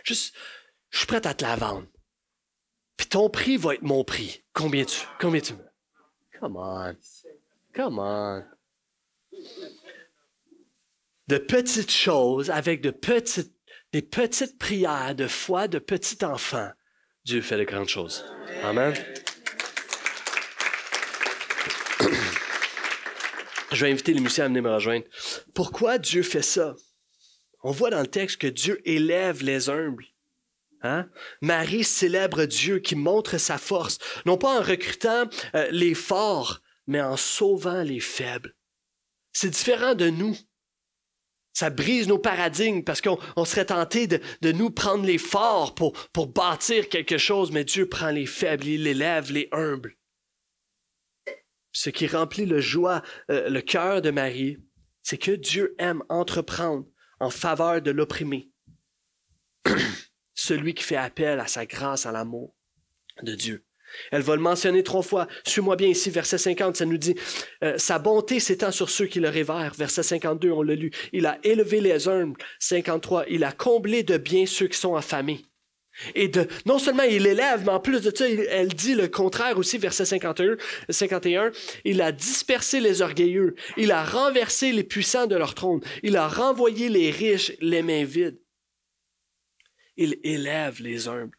Juste, 0.05 0.35
je 0.91 0.99
suis 0.99 1.07
prêt 1.07 1.26
à 1.26 1.35
te 1.35 1.45
la 1.45 1.57
vendre. 1.57 1.87
Puis 2.97 3.07
ton 3.07 3.31
prix 3.31 3.57
va 3.57 3.74
être 3.74 3.83
mon 3.83 4.05
prix. 4.05 4.45
Combien 4.53 4.85
tu, 4.85 5.01
combien 5.20 5.41
tu 5.41 5.55
veux? 5.55 5.68
Come 6.41 6.57
on. 6.57 6.97
Come 7.74 7.98
on. 7.98 8.44
De 11.28 11.38
petites 11.38 11.90
choses 11.90 12.50
avec 12.50 12.80
de 12.80 12.90
petites, 12.90 13.52
des 13.92 14.02
petites 14.02 14.58
prières 14.58 15.14
de 15.14 15.26
foi 15.26 15.68
de 15.68 15.78
petits 15.78 16.24
enfants, 16.24 16.70
Dieu 17.24 17.42
fait 17.42 17.58
de 17.58 17.64
grandes 17.64 17.88
choses. 17.88 18.24
Amen. 18.62 18.94
Je 23.72 23.84
vais 23.84 23.92
inviter 23.92 24.14
les 24.14 24.20
musiciens 24.20 24.46
à 24.46 24.48
venir 24.48 24.62
me 24.62 24.72
rejoindre. 24.72 25.04
Pourquoi 25.54 25.98
Dieu 25.98 26.22
fait 26.22 26.40
ça? 26.40 26.74
On 27.62 27.70
voit 27.70 27.90
dans 27.90 28.00
le 28.00 28.06
texte 28.06 28.38
que 28.38 28.46
Dieu 28.46 28.80
élève 28.86 29.42
les 29.42 29.68
humbles. 29.68 30.06
Hein? 30.82 31.10
Marie 31.42 31.84
célèbre 31.84 32.46
Dieu 32.46 32.78
qui 32.78 32.94
montre 32.94 33.36
sa 33.36 33.58
force, 33.58 33.98
non 34.24 34.38
pas 34.38 34.58
en 34.58 34.62
recrutant 34.62 35.28
euh, 35.54 35.68
les 35.70 35.94
forts, 35.94 36.62
mais 36.89 37.01
en 37.01 37.16
sauvant 37.16 37.82
les 37.82 38.01
faibles. 38.01 38.57
C'est 39.32 39.51
différent 39.51 39.95
de 39.95 40.11
nous. 40.11 40.36
Ça 41.53 41.70
brise 41.70 42.09
nos 42.09 42.18
paradigmes 42.18 42.82
parce 42.82 43.01
qu'on 43.01 43.45
serait 43.45 43.66
tenté 43.66 44.07
de, 44.07 44.53
nous 44.53 44.70
prendre 44.70 45.05
les 45.05 45.18
forts 45.18 45.74
pour, 45.74 46.26
bâtir 46.26 46.89
quelque 46.89 47.18
chose, 47.18 47.53
mais 47.53 47.64
Dieu 47.64 47.89
prend 47.89 48.11
les 48.11 48.26
faibles, 48.26 48.66
il 48.66 48.86
élève 48.86 49.30
les 49.30 49.49
humbles. 49.53 49.97
Ce 51.72 51.91
qui 51.91 52.09
remplit 52.09 52.47
le 52.47 52.61
joie, 52.61 53.03
euh, 53.30 53.49
le 53.49 53.61
cœur 53.61 54.03
de 54.03 54.11
Marie, 54.11 54.59
c'est 55.03 55.18
que 55.18 55.30
Dieu 55.30 55.76
aime 55.78 56.03
entreprendre 56.09 56.86
en 57.20 57.30
faveur 57.30 57.82
de 57.82 57.91
l'opprimé. 57.91 58.51
celui 60.34 60.74
qui 60.74 60.84
fait 60.84 60.97
appel 60.97 61.41
à 61.41 61.47
sa 61.47 61.66
grâce, 61.66 62.07
à 62.07 62.12
l'amour 62.12 62.55
de 63.22 63.34
Dieu. 63.34 63.67
Elle 64.11 64.22
va 64.22 64.36
le 64.36 64.43
mentionner 64.43 64.82
trois 64.82 65.03
fois. 65.03 65.26
Suis-moi 65.45 65.76
bien 65.76 65.89
ici, 65.89 66.11
verset 66.11 66.39
50, 66.39 66.76
ça 66.76 66.84
nous 66.84 66.99
dit 66.99 67.14
euh, 67.62 67.76
Sa 67.78 67.99
bonté 67.99 68.41
s'étend 68.41 68.70
sur 68.70 68.91
ceux 68.91 69.07
qui 69.07 69.20
le 69.20 69.28
révèrent. 69.28 69.74
Verset 69.76 70.03
52, 70.03 70.51
on 70.51 70.62
l'a 70.62 70.74
lu. 70.74 70.91
Il 71.12 71.26
a 71.26 71.39
élevé 71.43 71.80
les 71.80 72.09
humbles. 72.09 72.41
53, 72.59 73.24
il 73.28 73.45
a 73.45 73.53
comblé 73.53 74.03
de 74.03 74.16
bien 74.16 74.47
ceux 74.47 74.68
qui 74.68 74.78
sont 74.78 74.95
affamés. 74.97 75.45
Et 76.14 76.28
de, 76.28 76.47
non 76.64 76.78
seulement 76.78 77.03
il 77.03 77.26
élève, 77.26 77.62
mais 77.64 77.72
en 77.72 77.80
plus 77.80 78.01
de 78.03 78.14
ça, 78.14 78.28
elle 78.28 78.68
dit 78.68 78.95
le 78.95 79.09
contraire 79.09 79.59
aussi, 79.59 79.78
verset 79.78 80.05
51, 80.05 80.57
51. 80.89 81.51
Il 81.84 82.01
a 82.01 82.12
dispersé 82.12 82.80
les 82.80 83.03
orgueilleux. 83.03 83.57
Il 83.76 83.91
a 83.91 84.05
renversé 84.05 84.72
les 84.72 84.84
puissants 84.84 85.26
de 85.26 85.36
leur 85.36 85.55
trône. 85.55 85.80
Il 86.03 86.16
a 86.16 86.28
renvoyé 86.28 86.89
les 86.89 87.11
riches 87.11 87.53
les 87.61 87.82
mains 87.82 88.05
vides. 88.05 88.39
Il 89.97 90.18
élève 90.22 90.80
les 90.80 91.09
humbles. 91.09 91.36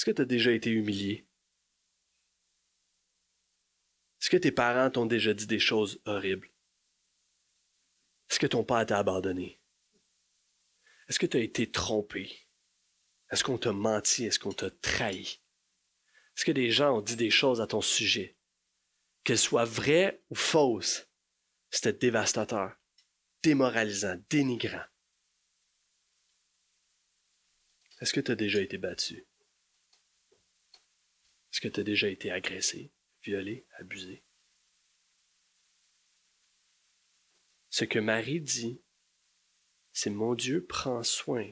Est-ce 0.00 0.06
que 0.06 0.12
tu 0.12 0.22
as 0.22 0.24
déjà 0.24 0.50
été 0.52 0.70
humilié? 0.70 1.26
Est-ce 4.18 4.30
que 4.30 4.38
tes 4.38 4.50
parents 4.50 4.88
t'ont 4.88 5.04
déjà 5.04 5.34
dit 5.34 5.46
des 5.46 5.58
choses 5.58 6.00
horribles? 6.06 6.50
Est-ce 8.30 8.40
que 8.40 8.46
ton 8.46 8.64
père 8.64 8.86
t'a 8.86 8.98
abandonné? 8.98 9.60
Est-ce 11.06 11.18
que 11.18 11.26
tu 11.26 11.36
as 11.36 11.40
été 11.40 11.70
trompé? 11.70 12.34
Est-ce 13.30 13.44
qu'on 13.44 13.58
t'a 13.58 13.74
menti? 13.74 14.24
Est-ce 14.24 14.38
qu'on 14.38 14.54
t'a 14.54 14.70
trahi? 14.70 15.42
Est-ce 16.34 16.46
que 16.46 16.52
des 16.52 16.70
gens 16.70 16.96
ont 16.96 17.02
dit 17.02 17.16
des 17.16 17.30
choses 17.30 17.60
à 17.60 17.66
ton 17.66 17.82
sujet? 17.82 18.38
Qu'elles 19.22 19.36
soient 19.36 19.66
vraies 19.66 20.22
ou 20.30 20.34
fausses, 20.34 21.10
c'était 21.68 21.92
dévastateur, 21.92 22.74
démoralisant, 23.42 24.16
dénigrant. 24.30 24.86
Est-ce 28.00 28.14
que 28.14 28.20
tu 28.20 28.32
as 28.32 28.36
déjà 28.36 28.62
été 28.62 28.78
battu? 28.78 29.26
Est-ce 31.52 31.60
que 31.60 31.68
tu 31.68 31.80
as 31.80 31.84
déjà 31.84 32.08
été 32.08 32.30
agressé, 32.30 32.92
violé, 33.22 33.66
abusé? 33.78 34.22
Ce 37.70 37.84
que 37.84 37.98
Marie 37.98 38.40
dit, 38.40 38.82
c'est 39.92 40.10
mon 40.10 40.34
Dieu 40.34 40.64
prend 40.64 41.02
soin. 41.02 41.50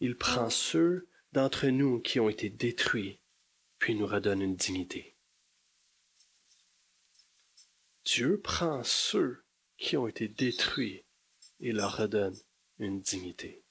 Il 0.00 0.16
prend 0.16 0.50
ceux 0.50 1.08
d'entre 1.32 1.66
nous 1.68 2.00
qui 2.00 2.20
ont 2.20 2.28
été 2.28 2.50
détruits, 2.50 3.20
puis 3.78 3.94
nous 3.94 4.06
redonne 4.06 4.42
une 4.42 4.56
dignité. 4.56 5.16
Dieu 8.04 8.40
prend 8.40 8.84
ceux 8.84 9.44
qui 9.78 9.96
ont 9.96 10.06
été 10.06 10.28
détruits 10.28 11.04
et 11.60 11.72
leur 11.72 11.96
redonne 11.96 12.38
une 12.78 13.00
dignité. 13.00 13.64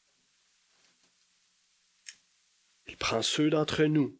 Il 2.88 2.98
prend 2.98 3.22
ceux 3.22 3.50
d'entre 3.50 3.86
nous 3.86 4.20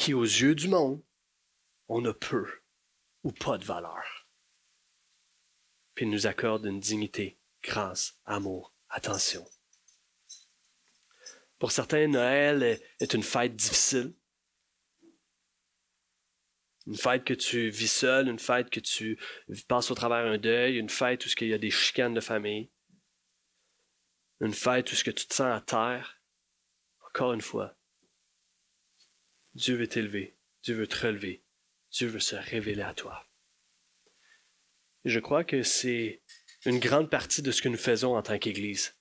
qui, 0.00 0.14
aux 0.14 0.24
yeux 0.24 0.54
du 0.54 0.66
monde, 0.66 1.04
on 1.88 2.02
a 2.06 2.14
peu 2.14 2.46
ou 3.22 3.32
pas 3.32 3.58
de 3.58 3.66
valeur. 3.66 4.26
Puis 5.94 6.06
il 6.06 6.10
nous 6.10 6.26
accorde 6.26 6.64
une 6.64 6.80
dignité, 6.80 7.38
grâce, 7.62 8.18
amour, 8.24 8.74
attention. 8.88 9.46
Pour 11.58 11.70
certains, 11.70 12.08
Noël 12.08 12.80
est 12.98 13.12
une 13.12 13.22
fête 13.22 13.54
difficile. 13.54 14.14
Une 16.86 16.96
fête 16.96 17.24
que 17.24 17.34
tu 17.34 17.68
vis 17.68 17.92
seul, 17.92 18.28
une 18.28 18.38
fête 18.38 18.70
que 18.70 18.80
tu 18.80 19.20
passes 19.68 19.90
au 19.90 19.94
travers 19.94 20.24
un 20.24 20.38
deuil, 20.38 20.78
une 20.78 20.88
fête 20.88 21.26
où 21.26 21.28
il 21.42 21.48
y 21.48 21.54
a 21.54 21.58
des 21.58 21.70
chicanes 21.70 22.14
de 22.14 22.22
famille, 22.22 22.70
une 24.40 24.54
fête 24.54 24.90
où 24.90 24.96
tu 24.96 25.12
te 25.12 25.34
sens 25.34 25.54
à 25.54 25.60
terre. 25.60 26.22
Encore 27.06 27.34
une 27.34 27.42
fois, 27.42 27.76
Dieu 29.54 29.76
veut 29.76 29.88
t'élever, 29.88 30.36
Dieu 30.62 30.76
veut 30.76 30.86
te 30.86 31.06
relever, 31.06 31.42
Dieu 31.90 32.06
veut 32.06 32.20
se 32.20 32.36
révéler 32.36 32.82
à 32.82 32.94
toi. 32.94 33.26
Et 35.04 35.10
je 35.10 35.18
crois 35.18 35.44
que 35.44 35.62
c'est 35.62 36.22
une 36.64 36.78
grande 36.78 37.10
partie 37.10 37.42
de 37.42 37.50
ce 37.50 37.62
que 37.62 37.68
nous 37.68 37.76
faisons 37.76 38.16
en 38.16 38.22
tant 38.22 38.38
qu'Église. 38.38 38.96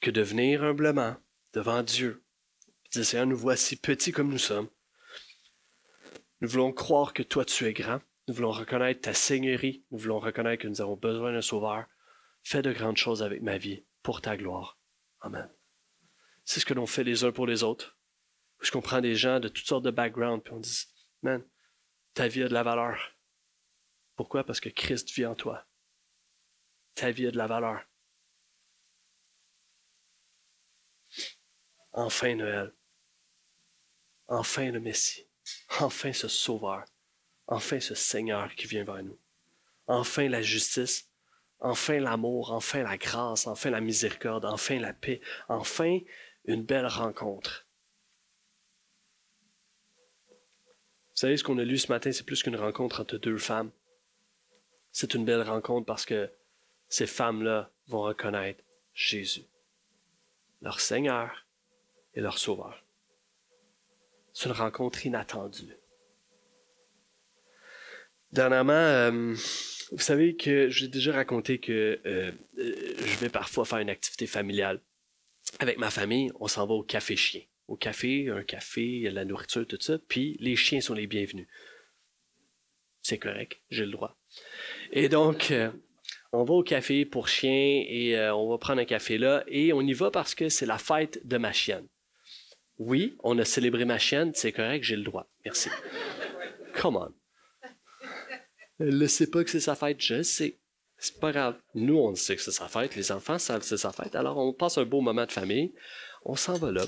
Que 0.00 0.10
de 0.10 0.22
venir 0.22 0.64
humblement 0.64 1.16
devant 1.52 1.82
Dieu, 1.82 2.24
dire 2.92 3.04
Seigneur, 3.04 3.26
nous 3.26 3.36
voici 3.36 3.76
petits 3.76 4.12
comme 4.12 4.30
nous 4.30 4.38
sommes. 4.38 4.70
Nous 6.40 6.48
voulons 6.48 6.72
croire 6.72 7.12
que 7.12 7.22
toi 7.22 7.44
tu 7.44 7.66
es 7.66 7.72
grand, 7.74 8.00
nous 8.26 8.34
voulons 8.34 8.52
reconnaître 8.52 9.02
ta 9.02 9.12
Seigneurie, 9.12 9.84
nous 9.90 9.98
voulons 9.98 10.18
reconnaître 10.18 10.62
que 10.62 10.68
nous 10.68 10.80
avons 10.80 10.96
besoin 10.96 11.32
d'un 11.32 11.42
Sauveur. 11.42 11.86
Fais 12.42 12.62
de 12.62 12.72
grandes 12.72 12.96
choses 12.96 13.22
avec 13.22 13.42
ma 13.42 13.58
vie 13.58 13.84
pour 14.02 14.22
ta 14.22 14.36
gloire. 14.36 14.78
Amen. 15.20 15.48
C'est 16.44 16.60
ce 16.60 16.66
que 16.66 16.74
l'on 16.74 16.86
fait 16.86 17.04
les 17.04 17.22
uns 17.22 17.32
pour 17.32 17.46
les 17.46 17.62
autres 17.62 17.96
où 18.74 18.80
prend 18.80 19.00
des 19.00 19.14
gens 19.14 19.40
de 19.40 19.48
toutes 19.48 19.66
sortes 19.66 19.84
de 19.84 19.90
backgrounds, 19.90 20.42
puis 20.42 20.52
on 20.52 20.60
dit, 20.60 20.86
man, 21.22 21.44
ta 22.14 22.28
vie 22.28 22.42
a 22.42 22.48
de 22.48 22.54
la 22.54 22.62
valeur. 22.62 23.16
Pourquoi? 24.16 24.44
Parce 24.44 24.60
que 24.60 24.68
Christ 24.68 25.10
vit 25.10 25.26
en 25.26 25.34
toi. 25.34 25.66
Ta 26.94 27.10
vie 27.10 27.26
a 27.26 27.30
de 27.30 27.38
la 27.38 27.46
valeur. 27.46 27.82
Enfin 31.92 32.34
Noël. 32.34 32.72
Enfin 34.28 34.70
le 34.70 34.80
Messie. 34.80 35.26
Enfin 35.80 36.12
ce 36.12 36.28
Sauveur. 36.28 36.84
Enfin 37.46 37.80
ce 37.80 37.94
Seigneur 37.94 38.54
qui 38.54 38.66
vient 38.66 38.84
vers 38.84 39.02
nous. 39.02 39.18
Enfin 39.86 40.28
la 40.28 40.42
justice. 40.42 41.10
Enfin 41.60 41.98
l'amour. 41.98 42.52
Enfin 42.52 42.82
la 42.82 42.96
grâce. 42.96 43.46
Enfin 43.46 43.70
la 43.70 43.80
miséricorde. 43.80 44.44
Enfin 44.44 44.78
la 44.78 44.92
paix. 44.92 45.20
Enfin 45.48 45.98
une 46.44 46.62
belle 46.62 46.86
rencontre. 46.86 47.66
Savez, 51.22 51.36
ce 51.36 51.44
qu'on 51.44 51.58
a 51.58 51.64
lu 51.64 51.78
ce 51.78 51.88
matin, 51.88 52.10
c'est 52.10 52.26
plus 52.26 52.42
qu'une 52.42 52.56
rencontre 52.56 53.00
entre 53.00 53.16
deux 53.16 53.38
femmes. 53.38 53.70
C'est 54.90 55.14
une 55.14 55.24
belle 55.24 55.42
rencontre 55.42 55.86
parce 55.86 56.04
que 56.04 56.30
ces 56.88 57.06
femmes-là 57.06 57.70
vont 57.86 58.02
reconnaître 58.02 58.62
Jésus, 58.92 59.44
leur 60.60 60.80
Seigneur 60.80 61.46
et 62.14 62.20
leur 62.20 62.38
Sauveur. 62.38 62.84
C'est 64.34 64.48
une 64.48 64.54
rencontre 64.54 65.06
inattendue. 65.06 65.76
Dernièrement, 68.32 68.72
euh, 68.72 69.34
vous 69.92 69.98
savez 69.98 70.36
que 70.36 70.70
j'ai 70.70 70.88
déjà 70.88 71.12
raconté 71.12 71.58
que 71.60 72.00
euh, 72.04 72.32
euh, 72.58 72.94
je 72.98 73.18
vais 73.18 73.28
parfois 73.28 73.64
faire 73.64 73.78
une 73.78 73.90
activité 73.90 74.26
familiale. 74.26 74.80
Avec 75.60 75.78
ma 75.78 75.90
famille, 75.90 76.32
on 76.40 76.48
s'en 76.48 76.66
va 76.66 76.74
au 76.74 76.82
café 76.82 77.14
chien. 77.14 77.42
Au 77.68 77.76
café, 77.76 78.28
un 78.28 78.42
café, 78.42 79.08
la 79.10 79.24
nourriture, 79.24 79.66
tout 79.66 79.78
ça, 79.80 79.98
puis 80.08 80.36
les 80.40 80.56
chiens 80.56 80.80
sont 80.80 80.94
les 80.94 81.06
bienvenus. 81.06 81.46
C'est 83.00 83.18
correct, 83.18 83.60
j'ai 83.70 83.84
le 83.84 83.92
droit. 83.92 84.16
Et 84.92 85.08
donc, 85.08 85.52
on 86.32 86.44
va 86.44 86.54
au 86.54 86.62
café 86.62 87.04
pour 87.04 87.28
chiens 87.28 87.84
et 87.86 88.18
on 88.30 88.50
va 88.50 88.58
prendre 88.58 88.80
un 88.80 88.84
café 88.84 89.18
là 89.18 89.44
et 89.48 89.72
on 89.72 89.80
y 89.80 89.92
va 89.92 90.10
parce 90.10 90.34
que 90.34 90.48
c'est 90.48 90.66
la 90.66 90.78
fête 90.78 91.26
de 91.26 91.38
ma 91.38 91.52
chienne. 91.52 91.86
Oui, 92.78 93.16
on 93.22 93.38
a 93.38 93.44
célébré 93.44 93.84
ma 93.84 93.98
chienne, 93.98 94.32
c'est 94.34 94.52
correct, 94.52 94.82
j'ai 94.82 94.96
le 94.96 95.02
droit. 95.02 95.28
Merci. 95.44 95.68
Come 96.74 96.96
on. 96.96 97.14
Elle 98.80 98.98
ne 98.98 99.06
sait 99.06 99.30
pas 99.30 99.44
que 99.44 99.50
c'est 99.50 99.60
sa 99.60 99.76
fête, 99.76 100.00
je 100.00 100.22
sais. 100.22 100.58
C'est 100.98 101.20
pas 101.20 101.32
grave. 101.32 101.58
Nous, 101.74 101.96
on 101.96 102.14
sait 102.14 102.36
que 102.36 102.42
c'est 102.42 102.52
sa 102.52 102.68
fête, 102.68 102.96
les 102.96 103.12
enfants 103.12 103.38
savent 103.38 103.60
que 103.60 103.66
c'est 103.66 103.76
sa 103.76 103.92
fête. 103.92 104.14
Alors, 104.14 104.38
on 104.38 104.52
passe 104.52 104.78
un 104.78 104.84
beau 104.84 105.00
moment 105.00 105.26
de 105.26 105.32
famille, 105.32 105.72
on 106.24 106.34
s'en 106.34 106.54
va 106.54 106.72
là. 106.72 106.84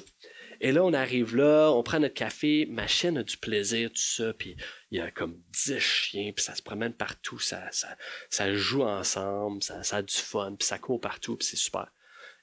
Et 0.61 0.73
là, 0.73 0.85
on 0.85 0.93
arrive 0.93 1.37
là, 1.37 1.71
on 1.71 1.83
prend 1.83 2.01
notre 2.01 2.15
café, 2.15 2.67
ma 2.69 2.87
chienne 2.87 3.19
a 3.19 3.23
du 3.23 3.37
plaisir, 3.37 3.91
tout 3.91 3.97
ça, 3.97 4.33
puis 4.33 4.57
il 4.91 4.99
y 4.99 5.01
a 5.01 5.11
comme 5.11 5.41
dix 5.51 5.79
chiens, 5.79 6.33
puis 6.35 6.45
ça 6.45 6.55
se 6.55 6.63
promène 6.63 6.93
partout, 6.93 7.39
ça, 7.39 7.69
ça, 7.71 7.97
ça 8.31 8.55
joue 8.55 8.83
ensemble, 8.83 9.63
ça, 9.63 9.83
ça 9.83 9.97
a 9.97 10.03
du 10.03 10.15
fun, 10.15 10.55
puis 10.59 10.67
ça 10.67 10.79
court 10.79 11.01
partout, 11.01 11.37
puis 11.37 11.47
c'est 11.47 11.57
super. 11.57 11.91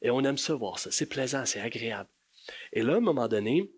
Et 0.01 0.09
on 0.09 0.23
aime 0.23 0.37
ça 0.37 0.53
voir 0.55 0.79
ça, 0.79 0.91
c'est 0.91 1.07
plaisant, 1.07 1.45
c'est 1.45 1.61
agréable. 1.61 2.09
Et 2.73 2.81
là, 2.81 2.93
à 2.93 2.97
un 2.97 3.01
moment 3.01 3.27
donné, 3.27 3.69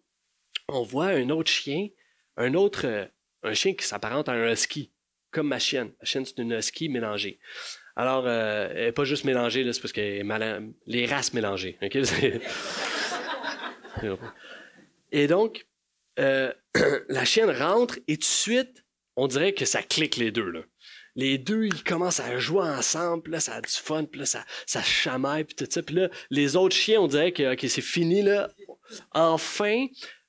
on 0.67 0.83
voit 0.83 1.07
un 1.07 1.29
autre 1.29 1.51
chien, 1.51 1.89
un 2.37 2.53
autre, 2.53 2.85
euh, 2.85 3.05
un 3.43 3.53
chien 3.53 3.73
qui 3.73 3.85
s'apparente 3.85 4.29
à 4.29 4.33
un 4.33 4.51
husky, 4.51 4.91
comme 5.31 5.47
ma 5.47 5.59
chienne. 5.59 5.91
Ma 5.99 6.05
chienne, 6.05 6.25
c'est 6.25 6.39
une 6.39 6.53
husky 6.53 6.89
mélangée. 6.89 7.39
Alors, 7.95 8.25
euh, 8.25 8.69
elle 8.71 8.85
n'est 8.85 8.91
pas 8.91 9.03
juste 9.03 9.23
mélangée, 9.23 9.71
c'est 9.71 9.81
parce 9.81 9.93
mal... 10.23 10.73
les 10.87 11.05
races 11.05 11.33
mélangées. 11.33 11.77
et 15.11 15.27
donc, 15.27 15.67
euh, 16.19 16.51
la 17.09 17.25
chienne 17.25 17.49
rentre 17.49 17.99
et 18.07 18.15
tout 18.15 18.21
de 18.21 18.25
suite, 18.25 18.83
on 19.15 19.27
dirait 19.27 19.53
que 19.53 19.65
ça 19.65 19.81
clique 19.83 20.17
les 20.17 20.31
deux. 20.31 20.51
Les 21.15 21.37
deux, 21.37 21.65
ils 21.65 21.83
commencent 21.83 22.19
à 22.19 22.39
jouer 22.39 22.63
ensemble, 22.63 23.31
là, 23.31 23.39
ça 23.39 23.55
a 23.55 23.61
du 23.61 23.69
fun, 23.69 24.05
ça, 24.23 24.43
ça 24.65 24.81
chamaille, 24.81 25.43
puis 25.43 25.55
tout 25.55 25.67
ça. 25.69 25.83
Puis 25.83 25.97
les 26.31 26.55
autres 26.55 26.75
chiens, 26.75 27.01
on 27.01 27.07
dirait 27.07 27.31
que 27.31 27.67
c'est 27.67 27.81
fini, 27.81 28.23
là. 28.23 28.49
Enfin, 29.11 29.85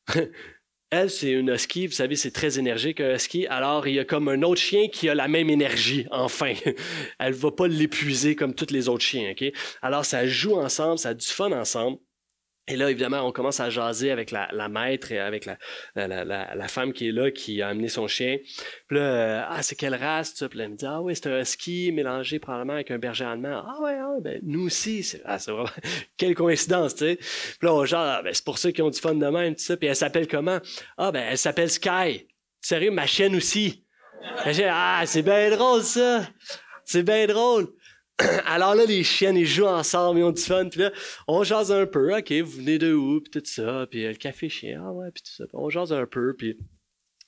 elle, 0.90 1.10
c'est 1.10 1.30
une 1.30 1.48
husky, 1.48 1.86
vous 1.86 1.94
savez, 1.94 2.16
c'est 2.16 2.30
très 2.30 2.58
énergique, 2.58 3.00
un 3.00 3.14
husky. 3.14 3.46
Alors, 3.46 3.88
il 3.88 3.94
y 3.94 3.98
a 3.98 4.04
comme 4.04 4.28
un 4.28 4.42
autre 4.42 4.60
chien 4.60 4.88
qui 4.88 5.08
a 5.08 5.14
la 5.14 5.28
même 5.28 5.48
énergie, 5.48 6.06
enfin. 6.10 6.52
Elle 7.18 7.32
va 7.32 7.50
pas 7.50 7.66
l'épuiser 7.66 8.36
comme 8.36 8.54
tous 8.54 8.70
les 8.70 8.88
autres 8.90 9.04
chiens? 9.04 9.34
Alors, 9.80 10.04
ça 10.04 10.26
joue 10.26 10.56
ensemble, 10.56 10.98
ça 10.98 11.10
a 11.10 11.14
du 11.14 11.26
fun 11.26 11.52
ensemble. 11.52 11.98
Et 12.66 12.76
là, 12.76 12.90
évidemment, 12.90 13.20
on 13.20 13.32
commence 13.32 13.60
à 13.60 13.68
jaser 13.68 14.10
avec 14.10 14.30
la, 14.30 14.68
maître 14.70 15.12
et 15.12 15.18
avec 15.18 15.44
la, 15.44 15.58
la, 15.96 16.68
femme 16.68 16.94
qui 16.94 17.08
est 17.08 17.12
là, 17.12 17.30
qui 17.30 17.60
a 17.60 17.68
amené 17.68 17.88
son 17.88 18.08
chien. 18.08 18.38
Puis 18.88 18.96
là, 18.96 19.02
euh, 19.02 19.42
ah, 19.46 19.62
c'est 19.62 19.74
quelle 19.76 19.94
race, 19.94 20.32
ça? 20.34 20.48
Puis 20.48 20.58
là, 20.58 20.64
elle 20.64 20.70
me 20.70 20.76
dit, 20.76 20.86
ah 20.86 21.02
oui, 21.02 21.14
c'est 21.14 21.26
un 21.26 21.40
husky 21.40 21.92
mélangé 21.92 22.38
probablement 22.38 22.72
avec 22.72 22.90
un 22.90 22.98
berger 22.98 23.26
allemand. 23.26 23.62
Ah 23.66 23.82
ouais, 23.82 23.98
ah, 24.00 24.14
ben, 24.22 24.40
nous 24.42 24.64
aussi. 24.64 25.02
C'est, 25.02 25.20
ah, 25.26 25.36
vraiment, 25.36 25.68
quelle 26.16 26.34
coïncidence, 26.34 26.94
tu 26.94 27.04
sais. 27.04 27.16
Puis 27.16 27.66
là, 27.66 27.74
on 27.74 27.84
genre, 27.84 28.00
ah, 28.00 28.22
ben, 28.22 28.32
c'est 28.32 28.44
pour 28.44 28.56
ceux 28.56 28.70
qui 28.70 28.80
ont 28.80 28.90
du 28.90 28.98
fun 28.98 29.14
de 29.14 29.26
même, 29.26 29.54
tout 29.54 29.62
ça. 29.62 29.76
Puis 29.76 29.88
elle 29.88 29.96
s'appelle 29.96 30.26
comment? 30.26 30.58
Ah, 30.96 31.12
ben, 31.12 31.22
elle 31.30 31.38
s'appelle 31.38 31.70
Sky. 31.70 32.28
Sérieux, 32.62 32.92
ma 32.92 33.06
chienne 33.06 33.36
aussi. 33.36 33.84
ah, 34.70 35.02
c'est 35.04 35.22
bien 35.22 35.50
drôle, 35.50 35.82
ça. 35.82 36.26
C'est 36.86 37.02
bien 37.02 37.26
drôle. 37.26 37.68
Alors 38.46 38.74
là, 38.74 38.84
les 38.84 39.02
chiennes, 39.02 39.36
ils 39.36 39.46
jouent 39.46 39.66
ensemble, 39.66 40.20
ils 40.20 40.22
ont 40.22 40.30
du 40.30 40.42
fun. 40.42 40.68
Puis 40.68 40.80
là, 40.80 40.92
on 41.26 41.42
jase 41.42 41.72
un 41.72 41.86
peu. 41.86 42.16
OK, 42.16 42.32
vous 42.32 42.58
venez 42.58 42.78
de 42.78 42.92
où? 42.92 43.20
Puis 43.20 43.30
tout 43.30 43.42
ça. 43.44 43.86
Puis 43.90 44.04
euh, 44.04 44.10
le 44.10 44.16
café 44.16 44.48
chien. 44.48 44.82
Ah 44.84 44.92
ouais, 44.92 45.10
puis 45.10 45.22
tout 45.22 45.32
ça. 45.32 45.44
on 45.52 45.68
jase 45.68 45.92
un 45.92 46.06
peu. 46.06 46.34
Puis 46.36 46.58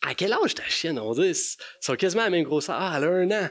à 0.02 0.14
quel 0.14 0.32
âge 0.32 0.54
ta 0.54 0.62
chienne? 0.64 0.98
On 0.98 1.12
dit, 1.12 1.28
ils 1.28 1.34
sont 1.80 1.96
quasiment 1.96 2.22
à 2.22 2.26
la 2.26 2.30
même 2.30 2.44
grosseur. 2.44 2.76
Ah, 2.78 2.94
elle 2.96 3.04
a 3.04 3.08
un 3.08 3.30
an. 3.30 3.48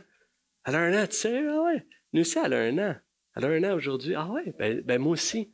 Elle 0.65 0.75
a 0.75 0.79
un 0.79 1.03
an, 1.03 1.07
tu 1.07 1.15
sais? 1.15 1.45
Ah 1.47 1.61
ouais. 1.63 1.85
Nous 2.13 2.21
aussi, 2.21 2.39
elle 2.43 2.53
a 2.53 2.59
un 2.59 2.77
an. 2.77 2.95
Elle 3.35 3.45
a 3.45 3.47
un 3.47 3.63
an 3.63 3.75
aujourd'hui. 3.75 4.15
Ah 4.15 4.29
ouais, 4.29 4.53
ben, 4.57 4.81
ben 4.81 5.01
moi 5.01 5.13
aussi. 5.13 5.51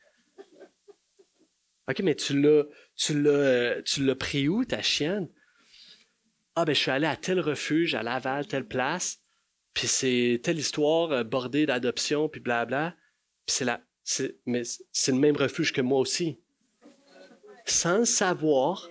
OK, 1.90 2.00
mais 2.02 2.16
tu 2.16 2.40
l'as, 2.40 2.64
tu 2.96 3.22
l'as, 3.22 3.30
euh, 3.32 3.82
tu 3.82 4.06
l'as 4.06 4.16
pris 4.16 4.48
où, 4.48 4.64
ta 4.64 4.82
chienne? 4.82 5.28
Ah, 6.56 6.64
ben, 6.66 6.76
je 6.76 6.80
suis 6.80 6.92
allé 6.92 7.08
à 7.08 7.16
tel 7.16 7.40
refuge, 7.40 7.96
à 7.96 8.04
Laval, 8.04 8.46
telle 8.46 8.68
place. 8.68 9.21
Puis 9.74 9.88
c'est 9.88 10.40
telle 10.44 10.60
histoire 10.60 11.12
euh, 11.12 11.24
bordée 11.24 11.66
d'adoption, 11.66 12.30
puis 12.30 12.42
blabla. 12.42 12.96
Puis 13.46 13.56
c'est 13.56 13.66
la, 13.66 13.82
c'est, 14.04 14.38
mais 14.46 14.64
c'est 14.92 15.12
le 15.12 15.18
même 15.18 15.38
refuge 15.38 15.74
que 15.74 15.82
moi 15.82 16.00
aussi. 16.00 16.40
Sans 17.66 18.00
le 18.00 18.06
savoir, 18.06 18.90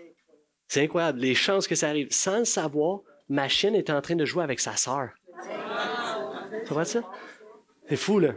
c'est 0.68 0.82
incroyable, 0.82 1.18
les 1.20 1.34
chances 1.34 1.66
que 1.66 1.74
ça 1.74 1.88
arrive. 1.88 2.08
Sans 2.10 2.38
le 2.38 2.44
savoir, 2.44 3.00
ma 3.28 3.48
chienne 3.48 3.74
était 3.74 3.92
en 3.92 4.00
train 4.00 4.16
de 4.16 4.24
jouer 4.24 4.44
avec 4.44 4.60
sa 4.60 4.76
sœur. 4.76 5.10
Tu 6.66 6.72
vois 6.72 6.84
ça? 6.84 7.02
C'est 7.88 7.96
fou, 7.96 8.20
là. 8.20 8.34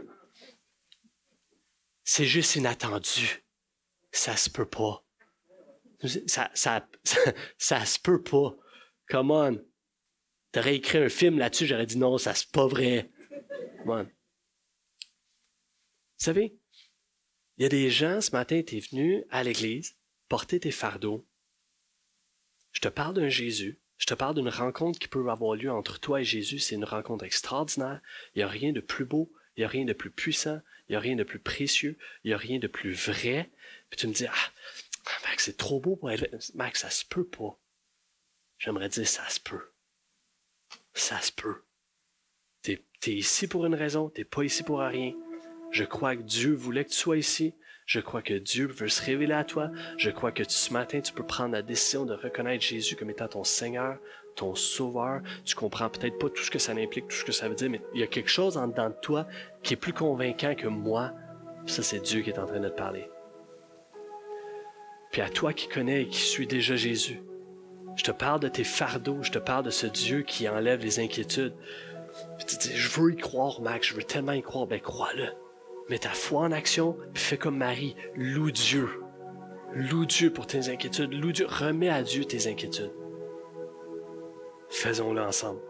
C'est 2.02 2.24
juste 2.24 2.56
inattendu. 2.56 3.44
Ça 4.12 4.36
se 4.36 4.50
peut 4.50 4.66
pas. 4.66 5.02
Ça, 6.26 6.50
ça, 6.54 6.86
ça, 7.02 7.18
ça 7.58 7.84
se 7.84 7.98
peut 7.98 8.22
pas. 8.22 8.54
Come 9.08 9.30
on. 9.30 9.58
T'aurais 10.54 10.76
écrit 10.76 10.98
un 10.98 11.08
film 11.08 11.40
là-dessus, 11.40 11.66
j'aurais 11.66 11.84
dit 11.84 11.98
non, 11.98 12.16
ça 12.16 12.32
c'est 12.32 12.52
pas 12.52 12.68
vrai. 12.68 13.10
Vous 13.84 14.04
savez, 16.16 16.56
il 17.58 17.64
y 17.64 17.66
a 17.66 17.68
des 17.68 17.90
gens, 17.90 18.20
ce 18.20 18.30
matin, 18.30 18.62
tu 18.64 18.76
es 18.76 18.78
venu 18.78 19.24
à 19.30 19.42
l'église, 19.42 19.96
porter 20.28 20.60
tes 20.60 20.70
fardeaux. 20.70 21.26
Je 22.70 22.80
te 22.80 22.86
parle 22.86 23.14
d'un 23.14 23.28
Jésus. 23.28 23.80
Je 23.98 24.06
te 24.06 24.14
parle 24.14 24.36
d'une 24.36 24.48
rencontre 24.48 25.00
qui 25.00 25.08
peut 25.08 25.28
avoir 25.28 25.56
lieu 25.56 25.72
entre 25.72 25.98
toi 25.98 26.20
et 26.20 26.24
Jésus. 26.24 26.60
C'est 26.60 26.76
une 26.76 26.84
rencontre 26.84 27.24
extraordinaire. 27.24 28.00
Il 28.34 28.38
n'y 28.38 28.44
a 28.44 28.48
rien 28.48 28.70
de 28.70 28.80
plus 28.80 29.04
beau, 29.04 29.32
il 29.56 29.60
n'y 29.62 29.64
a 29.64 29.68
rien 29.68 29.84
de 29.84 29.92
plus 29.92 30.10
puissant, 30.10 30.60
il 30.88 30.92
n'y 30.92 30.96
a 30.96 31.00
rien 31.00 31.16
de 31.16 31.24
plus 31.24 31.40
précieux, 31.40 31.98
il 32.22 32.28
n'y 32.28 32.32
a 32.34 32.38
rien 32.38 32.60
de 32.60 32.68
plus 32.68 32.92
vrai. 32.92 33.50
Puis 33.90 33.98
tu 33.98 34.06
me 34.06 34.12
dis, 34.12 34.26
ah, 34.26 34.52
Max, 35.24 35.46
c'est 35.46 35.56
trop 35.56 35.80
beau 35.80 35.96
pour 35.96 36.12
être. 36.12 36.28
Max, 36.54 36.82
ça 36.82 36.90
se 36.90 37.04
peut 37.04 37.26
pas. 37.26 37.58
J'aimerais 38.58 38.88
dire, 38.88 39.08
ça 39.08 39.28
se 39.28 39.40
peut 39.40 39.73
ça 40.94 41.20
se 41.20 41.32
peut. 41.32 41.62
Tu 42.62 42.80
es, 43.10 43.14
ici 43.14 43.46
pour 43.46 43.66
une 43.66 43.74
raison, 43.74 44.08
tu 44.08 44.24
pas 44.24 44.44
ici 44.44 44.62
pour 44.62 44.78
rien. 44.78 45.12
Je 45.70 45.84
crois 45.84 46.16
que 46.16 46.22
Dieu 46.22 46.54
voulait 46.54 46.84
que 46.84 46.90
tu 46.90 46.96
sois 46.96 47.18
ici. 47.18 47.54
Je 47.84 48.00
crois 48.00 48.22
que 48.22 48.32
Dieu 48.32 48.66
veut 48.66 48.88
se 48.88 49.02
révéler 49.02 49.34
à 49.34 49.44
toi. 49.44 49.70
Je 49.98 50.08
crois 50.08 50.32
que 50.32 50.42
ce 50.48 50.72
matin, 50.72 51.00
tu 51.00 51.12
peux 51.12 51.26
prendre 51.26 51.52
la 51.52 51.60
décision 51.60 52.06
de 52.06 52.14
reconnaître 52.14 52.64
Jésus 52.64 52.96
comme 52.96 53.10
étant 53.10 53.28
ton 53.28 53.44
Seigneur, 53.44 53.98
ton 54.36 54.54
Sauveur. 54.54 55.20
Tu 55.44 55.54
comprends 55.54 55.90
peut-être 55.90 56.18
pas 56.18 56.30
tout 56.30 56.42
ce 56.42 56.50
que 56.50 56.58
ça 56.58 56.72
implique, 56.72 57.08
tout 57.08 57.16
ce 57.16 57.24
que 57.24 57.32
ça 57.32 57.48
veut 57.48 57.54
dire, 57.54 57.68
mais 57.68 57.82
il 57.92 58.00
y 58.00 58.04
a 58.04 58.06
quelque 58.06 58.30
chose 58.30 58.56
en 58.56 58.68
dedans 58.68 58.88
de 58.88 58.96
toi 59.02 59.26
qui 59.62 59.74
est 59.74 59.76
plus 59.76 59.92
convaincant 59.92 60.54
que 60.54 60.68
moi. 60.68 61.12
Ça, 61.66 61.82
c'est 61.82 62.00
Dieu 62.00 62.22
qui 62.22 62.30
est 62.30 62.38
en 62.38 62.46
train 62.46 62.60
de 62.60 62.68
te 62.68 62.76
parler. 62.76 63.10
Puis 65.10 65.20
à 65.20 65.28
toi 65.28 65.52
qui 65.52 65.68
connais 65.68 66.02
et 66.02 66.08
qui 66.08 66.20
suis 66.20 66.46
déjà 66.46 66.76
Jésus, 66.76 67.20
je 67.96 68.02
te 68.02 68.10
parle 68.10 68.40
de 68.40 68.48
tes 68.48 68.64
fardeaux, 68.64 69.22
je 69.22 69.30
te 69.30 69.38
parle 69.38 69.64
de 69.64 69.70
ce 69.70 69.86
Dieu 69.86 70.22
qui 70.22 70.48
enlève 70.48 70.82
les 70.82 71.00
inquiétudes. 71.00 71.54
tu 72.46 72.56
dis, 72.56 72.76
je 72.76 73.00
veux 73.00 73.12
y 73.12 73.16
croire, 73.16 73.60
Max, 73.60 73.88
je 73.88 73.94
veux 73.94 74.02
tellement 74.02 74.32
y 74.32 74.42
croire. 74.42 74.66
Ben, 74.66 74.80
crois-le. 74.80 75.28
Mets 75.88 75.98
ta 75.98 76.10
foi 76.10 76.40
en 76.40 76.52
action, 76.52 76.96
fais 77.14 77.36
comme 77.36 77.58
Marie. 77.58 77.94
Loue 78.16 78.50
Dieu. 78.50 78.88
Loue 79.72 80.06
Dieu 80.06 80.32
pour 80.32 80.46
tes 80.46 80.68
inquiétudes. 80.68 81.12
Loue 81.12 81.32
Dieu. 81.32 81.46
Remets 81.46 81.90
à 81.90 82.02
Dieu 82.02 82.24
tes 82.24 82.50
inquiétudes. 82.50 82.92
Faisons-le 84.70 85.20
ensemble. 85.20 85.60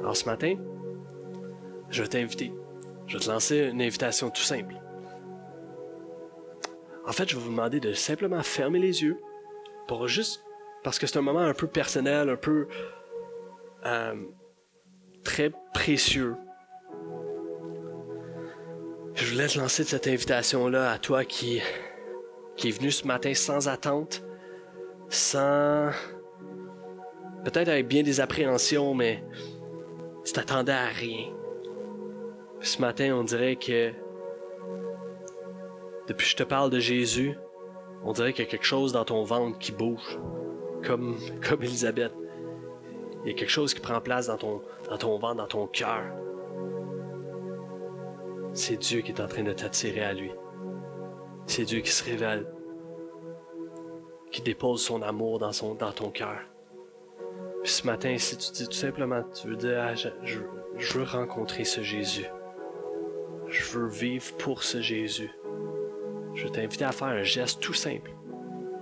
Alors 0.00 0.16
ce 0.16 0.26
matin, 0.26 0.56
je 1.90 2.02
vais 2.02 2.08
t'inviter. 2.08 2.52
Je 3.06 3.18
vais 3.18 3.24
te 3.24 3.30
lancer 3.30 3.70
une 3.72 3.82
invitation 3.82 4.30
tout 4.30 4.42
simple. 4.42 4.74
en 7.06 7.12
fait, 7.12 7.28
je 7.28 7.36
vais 7.36 7.42
vous 7.42 7.50
demander 7.50 7.80
de 7.80 7.92
simplement 7.92 8.42
fermer 8.42 8.78
les 8.78 9.02
yeux 9.02 9.18
pour 9.86 10.08
juste 10.08 10.44
parce 10.82 10.98
que 10.98 11.06
c'est 11.06 11.18
un 11.18 11.22
moment 11.22 11.40
un 11.40 11.54
peu 11.54 11.66
personnel, 11.66 12.28
un 12.28 12.36
peu 12.36 12.68
euh, 13.86 14.14
très 15.24 15.50
précieux. 15.72 16.36
Je 19.14 19.32
voulais 19.32 19.46
te 19.46 19.58
lancer 19.58 19.84
cette 19.84 20.06
invitation-là 20.06 20.90
à 20.90 20.98
toi 20.98 21.24
qui, 21.24 21.62
qui 22.56 22.68
est 22.68 22.72
venu 22.72 22.90
ce 22.90 23.06
matin 23.06 23.32
sans 23.34 23.68
attente, 23.68 24.22
sans. 25.08 25.90
Peut-être 27.44 27.68
avec 27.68 27.88
bien 27.88 28.02
des 28.02 28.20
appréhensions, 28.20 28.94
mais 28.94 29.24
tu 30.24 30.32
t'attendais 30.32 30.72
à 30.72 30.86
rien. 30.86 31.32
Ce 32.60 32.80
matin, 32.80 33.14
on 33.14 33.24
dirait 33.24 33.56
que 33.56 33.92
depuis 36.08 36.24
que 36.24 36.30
je 36.30 36.36
te 36.36 36.42
parle 36.42 36.70
de 36.70 36.80
Jésus, 36.80 37.36
on 38.04 38.12
dirait 38.12 38.32
qu'il 38.32 38.44
y 38.44 38.48
a 38.48 38.50
quelque 38.50 38.66
chose 38.66 38.92
dans 38.92 39.04
ton 39.04 39.24
ventre 39.24 39.58
qui 39.58 39.72
bouge, 39.72 40.18
comme, 40.84 41.16
comme 41.46 41.62
Elisabeth. 41.62 42.12
Il 43.24 43.30
y 43.30 43.34
a 43.34 43.36
quelque 43.36 43.50
chose 43.50 43.72
qui 43.72 43.80
prend 43.80 44.00
place 44.00 44.26
dans 44.26 44.36
ton, 44.36 44.60
dans 44.88 45.18
ventre, 45.18 45.36
dans 45.36 45.46
ton 45.46 45.66
cœur. 45.66 46.04
C'est 48.52 48.76
Dieu 48.76 49.00
qui 49.00 49.10
est 49.10 49.20
en 49.20 49.26
train 49.26 49.42
de 49.42 49.52
t'attirer 49.52 50.02
à 50.02 50.12
lui. 50.12 50.30
C'est 51.46 51.64
Dieu 51.64 51.80
qui 51.80 51.90
se 51.90 52.04
révèle, 52.04 52.46
qui 54.30 54.42
dépose 54.42 54.82
son 54.82 55.00
amour 55.00 55.38
dans, 55.38 55.52
son, 55.52 55.74
dans 55.74 55.92
ton 55.92 56.10
cœur. 56.10 56.40
Puis 57.62 57.72
ce 57.72 57.86
matin, 57.86 58.16
si 58.18 58.36
tu 58.36 58.52
dis 58.52 58.66
tout 58.66 58.72
simplement, 58.72 59.22
tu 59.22 59.48
veux 59.48 59.56
dire, 59.56 59.78
ah, 59.80 59.94
je 59.94 60.98
veux 60.98 61.04
rencontrer 61.04 61.64
ce 61.64 61.80
Jésus. 61.80 62.26
Je 63.48 63.78
veux 63.78 63.88
vivre 63.88 64.32
pour 64.36 64.62
ce 64.62 64.82
Jésus. 64.82 65.30
Je 66.34 66.44
veux 66.44 66.50
t'inviter 66.50 66.84
à 66.84 66.92
faire 66.92 67.08
un 67.08 67.22
geste 67.22 67.60
tout 67.60 67.74
simple. 67.74 68.10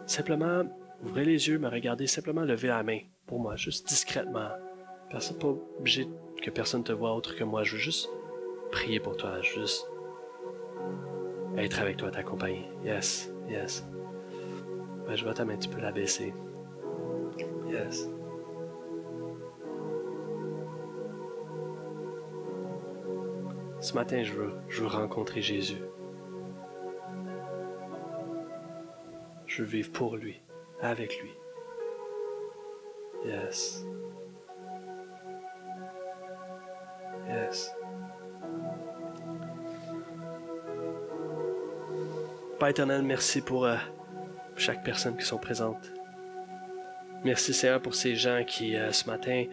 Simplement, 0.07 0.65
ouvrez 1.05 1.25
les 1.25 1.49
yeux, 1.49 1.59
me 1.59 1.69
regarder, 1.69 2.07
simplement 2.07 2.43
lever 2.43 2.69
la 2.69 2.83
main 2.83 3.01
pour 3.27 3.41
moi, 3.41 3.57
juste 3.57 3.89
discrètement. 3.89 4.49
Personne 5.11 5.39
pas 5.39 5.49
obligé 5.79 6.09
que 6.43 6.51
personne 6.51 6.85
te 6.85 6.93
voit 6.93 7.15
autre 7.15 7.37
que 7.37 7.45
moi. 7.45 7.63
Je 7.63 7.73
veux 7.73 7.81
juste 7.81 8.09
prier 8.71 9.01
pour 9.01 9.17
toi, 9.17 9.41
juste 9.43 9.87
être 11.57 11.81
avec 11.81 11.99
toi, 11.99 12.11
t'accompagner. 12.11 12.69
Yes, 12.85 13.31
yes. 13.49 13.87
Ben, 15.07 15.17
je 15.17 15.25
vois 15.25 15.35
ta 15.35 15.45
main, 15.45 15.57
tu 15.57 15.69
peux 15.69 15.81
la 15.81 15.93
baisser. 15.93 16.33
Yes. 17.69 18.09
Ce 23.81 23.95
matin, 23.95 24.23
je 24.23 24.33
veux, 24.33 24.53
je 24.69 24.83
veux 24.83 24.87
rencontrer 24.87 25.43
Jésus. 25.43 25.83
Je 29.55 29.65
veux 29.65 29.83
pour 29.83 30.17
lui, 30.17 30.41
avec 30.81 31.21
lui. 31.21 31.31
Yes. 33.27 33.85
Yes. 37.29 37.71
Père 42.59 42.69
éternel, 42.69 43.03
merci 43.03 43.43
pour 43.43 43.67
euh, 43.67 43.77
chaque 44.57 44.83
personne 44.83 45.19
qui 45.19 45.27
sont 45.27 45.37
présentes. 45.37 45.93
Merci 47.23 47.53
Seigneur 47.53 47.83
pour 47.83 47.95
ces 47.95 48.17
gens 48.17 48.45
qui 48.47 48.75
euh, 48.75 48.91
ce 48.91 49.05
matin 49.05 49.45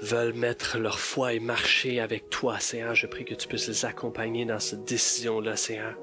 veulent 0.00 0.32
mettre 0.32 0.78
leur 0.78 0.98
foi 0.98 1.34
et 1.34 1.38
marcher 1.38 2.00
avec 2.00 2.30
toi, 2.30 2.58
Seigneur. 2.58 2.94
Je 2.94 3.06
prie 3.06 3.26
que 3.26 3.34
tu 3.34 3.46
puisses 3.46 3.68
les 3.68 3.84
accompagner 3.84 4.46
dans 4.46 4.58
cette 4.58 4.84
décision-là, 4.84 5.56
Seigneur. 5.56 5.96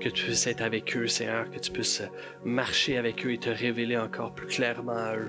Que 0.00 0.08
tu 0.08 0.24
puisses 0.24 0.46
être 0.46 0.62
avec 0.62 0.96
eux, 0.96 1.06
Seigneur. 1.06 1.50
Que 1.50 1.58
tu 1.58 1.70
puisses 1.70 2.02
marcher 2.44 2.96
avec 2.96 3.26
eux 3.26 3.32
et 3.32 3.38
te 3.38 3.50
révéler 3.50 3.96
encore 3.96 4.34
plus 4.34 4.46
clairement 4.46 4.92
à 4.92 5.16
eux. 5.16 5.28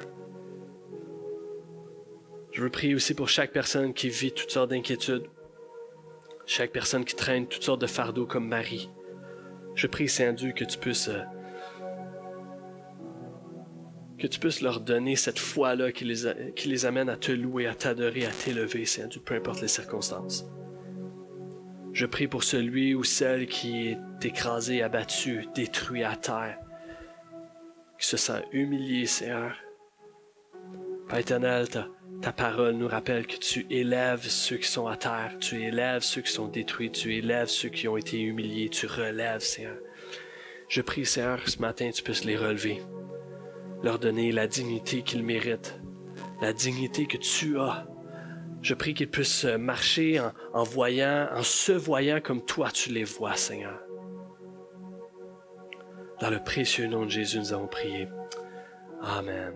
Je 2.51 2.61
veux 2.61 2.69
prier 2.69 2.95
aussi 2.95 3.13
pour 3.13 3.29
chaque 3.29 3.51
personne 3.51 3.93
qui 3.93 4.09
vit 4.09 4.31
toutes 4.31 4.51
sortes 4.51 4.71
d'inquiétudes, 4.71 5.27
chaque 6.45 6.71
personne 6.71 7.05
qui 7.05 7.15
traîne 7.15 7.47
toutes 7.47 7.63
sortes 7.63 7.81
de 7.81 7.87
fardeaux 7.87 8.25
comme 8.25 8.47
Marie. 8.47 8.89
Je 9.75 9.87
prie, 9.87 10.09
Saint-Dieu, 10.09 10.51
que 10.51 10.65
tu 10.65 10.77
puisses 10.77 11.07
euh, 11.07 11.21
que 14.19 14.27
tu 14.27 14.39
puisses 14.39 14.61
leur 14.61 14.81
donner 14.81 15.15
cette 15.15 15.39
foi-là 15.39 15.91
qui 15.91 16.05
les, 16.05 16.53
qui 16.55 16.67
les 16.67 16.85
amène 16.85 17.09
à 17.09 17.17
te 17.17 17.31
louer, 17.31 17.67
à 17.67 17.73
t'adorer, 17.73 18.25
à 18.25 18.31
t'élever, 18.31 18.85
Saint-Dieu, 18.85 19.21
peu 19.23 19.33
importe 19.33 19.61
les 19.61 19.67
circonstances. 19.67 20.45
Je 21.93 22.05
prie 22.05 22.27
pour 22.27 22.43
celui 22.43 22.95
ou 22.95 23.03
celle 23.03 23.47
qui 23.47 23.89
est 23.89 24.25
écrasé, 24.25 24.81
abattu, 24.81 25.45
détruit 25.53 26.03
à 26.03 26.15
terre, 26.15 26.57
qui 27.99 28.07
se 28.07 28.17
sent 28.17 28.43
humilié, 28.53 29.05
Seigneur. 29.05 29.55
Père 31.09 31.19
éternel, 31.19 31.67
ta 32.21 32.31
parole 32.31 32.75
nous 32.75 32.87
rappelle 32.87 33.27
que 33.27 33.35
tu 33.35 33.65
élèves 33.69 34.23
ceux 34.23 34.57
qui 34.57 34.69
sont 34.69 34.87
à 34.87 34.95
terre, 34.95 35.35
tu 35.41 35.61
élèves 35.61 36.01
ceux 36.01 36.21
qui 36.21 36.31
sont 36.31 36.47
détruits, 36.47 36.91
tu 36.91 37.13
élèves 37.15 37.49
ceux 37.49 37.69
qui 37.69 37.89
ont 37.89 37.97
été 37.97 38.21
humiliés, 38.21 38.69
tu 38.69 38.85
relèves, 38.85 39.41
Seigneur. 39.41 39.77
Je 40.69 40.81
prie, 40.81 41.05
Seigneur, 41.05 41.41
ce 41.49 41.59
matin, 41.59 41.91
tu 41.93 42.01
puisses 42.01 42.23
les 42.23 42.37
relever, 42.37 42.81
leur 43.83 43.99
donner 43.99 44.31
la 44.31 44.47
dignité 44.47 45.01
qu'ils 45.01 45.23
méritent, 45.23 45.77
la 46.41 46.53
dignité 46.53 47.05
que 47.05 47.17
tu 47.17 47.59
as. 47.59 47.85
Je 48.61 48.73
prie 48.73 48.93
qu'ils 48.93 49.09
puissent 49.09 49.45
marcher 49.45 50.19
en, 50.53 50.63
voyant, 50.63 51.27
en 51.33 51.43
se 51.43 51.71
voyant 51.71 52.21
comme 52.21 52.45
toi 52.45 52.69
tu 52.71 52.91
les 52.91 53.03
vois, 53.03 53.35
Seigneur. 53.35 53.79
Dans 56.19 56.29
le 56.29 56.43
précieux 56.43 56.87
nom 56.87 57.05
de 57.05 57.09
Jésus, 57.09 57.39
nous 57.39 57.53
avons 57.53 57.67
prié. 57.67 58.07
Amen. 59.01 59.53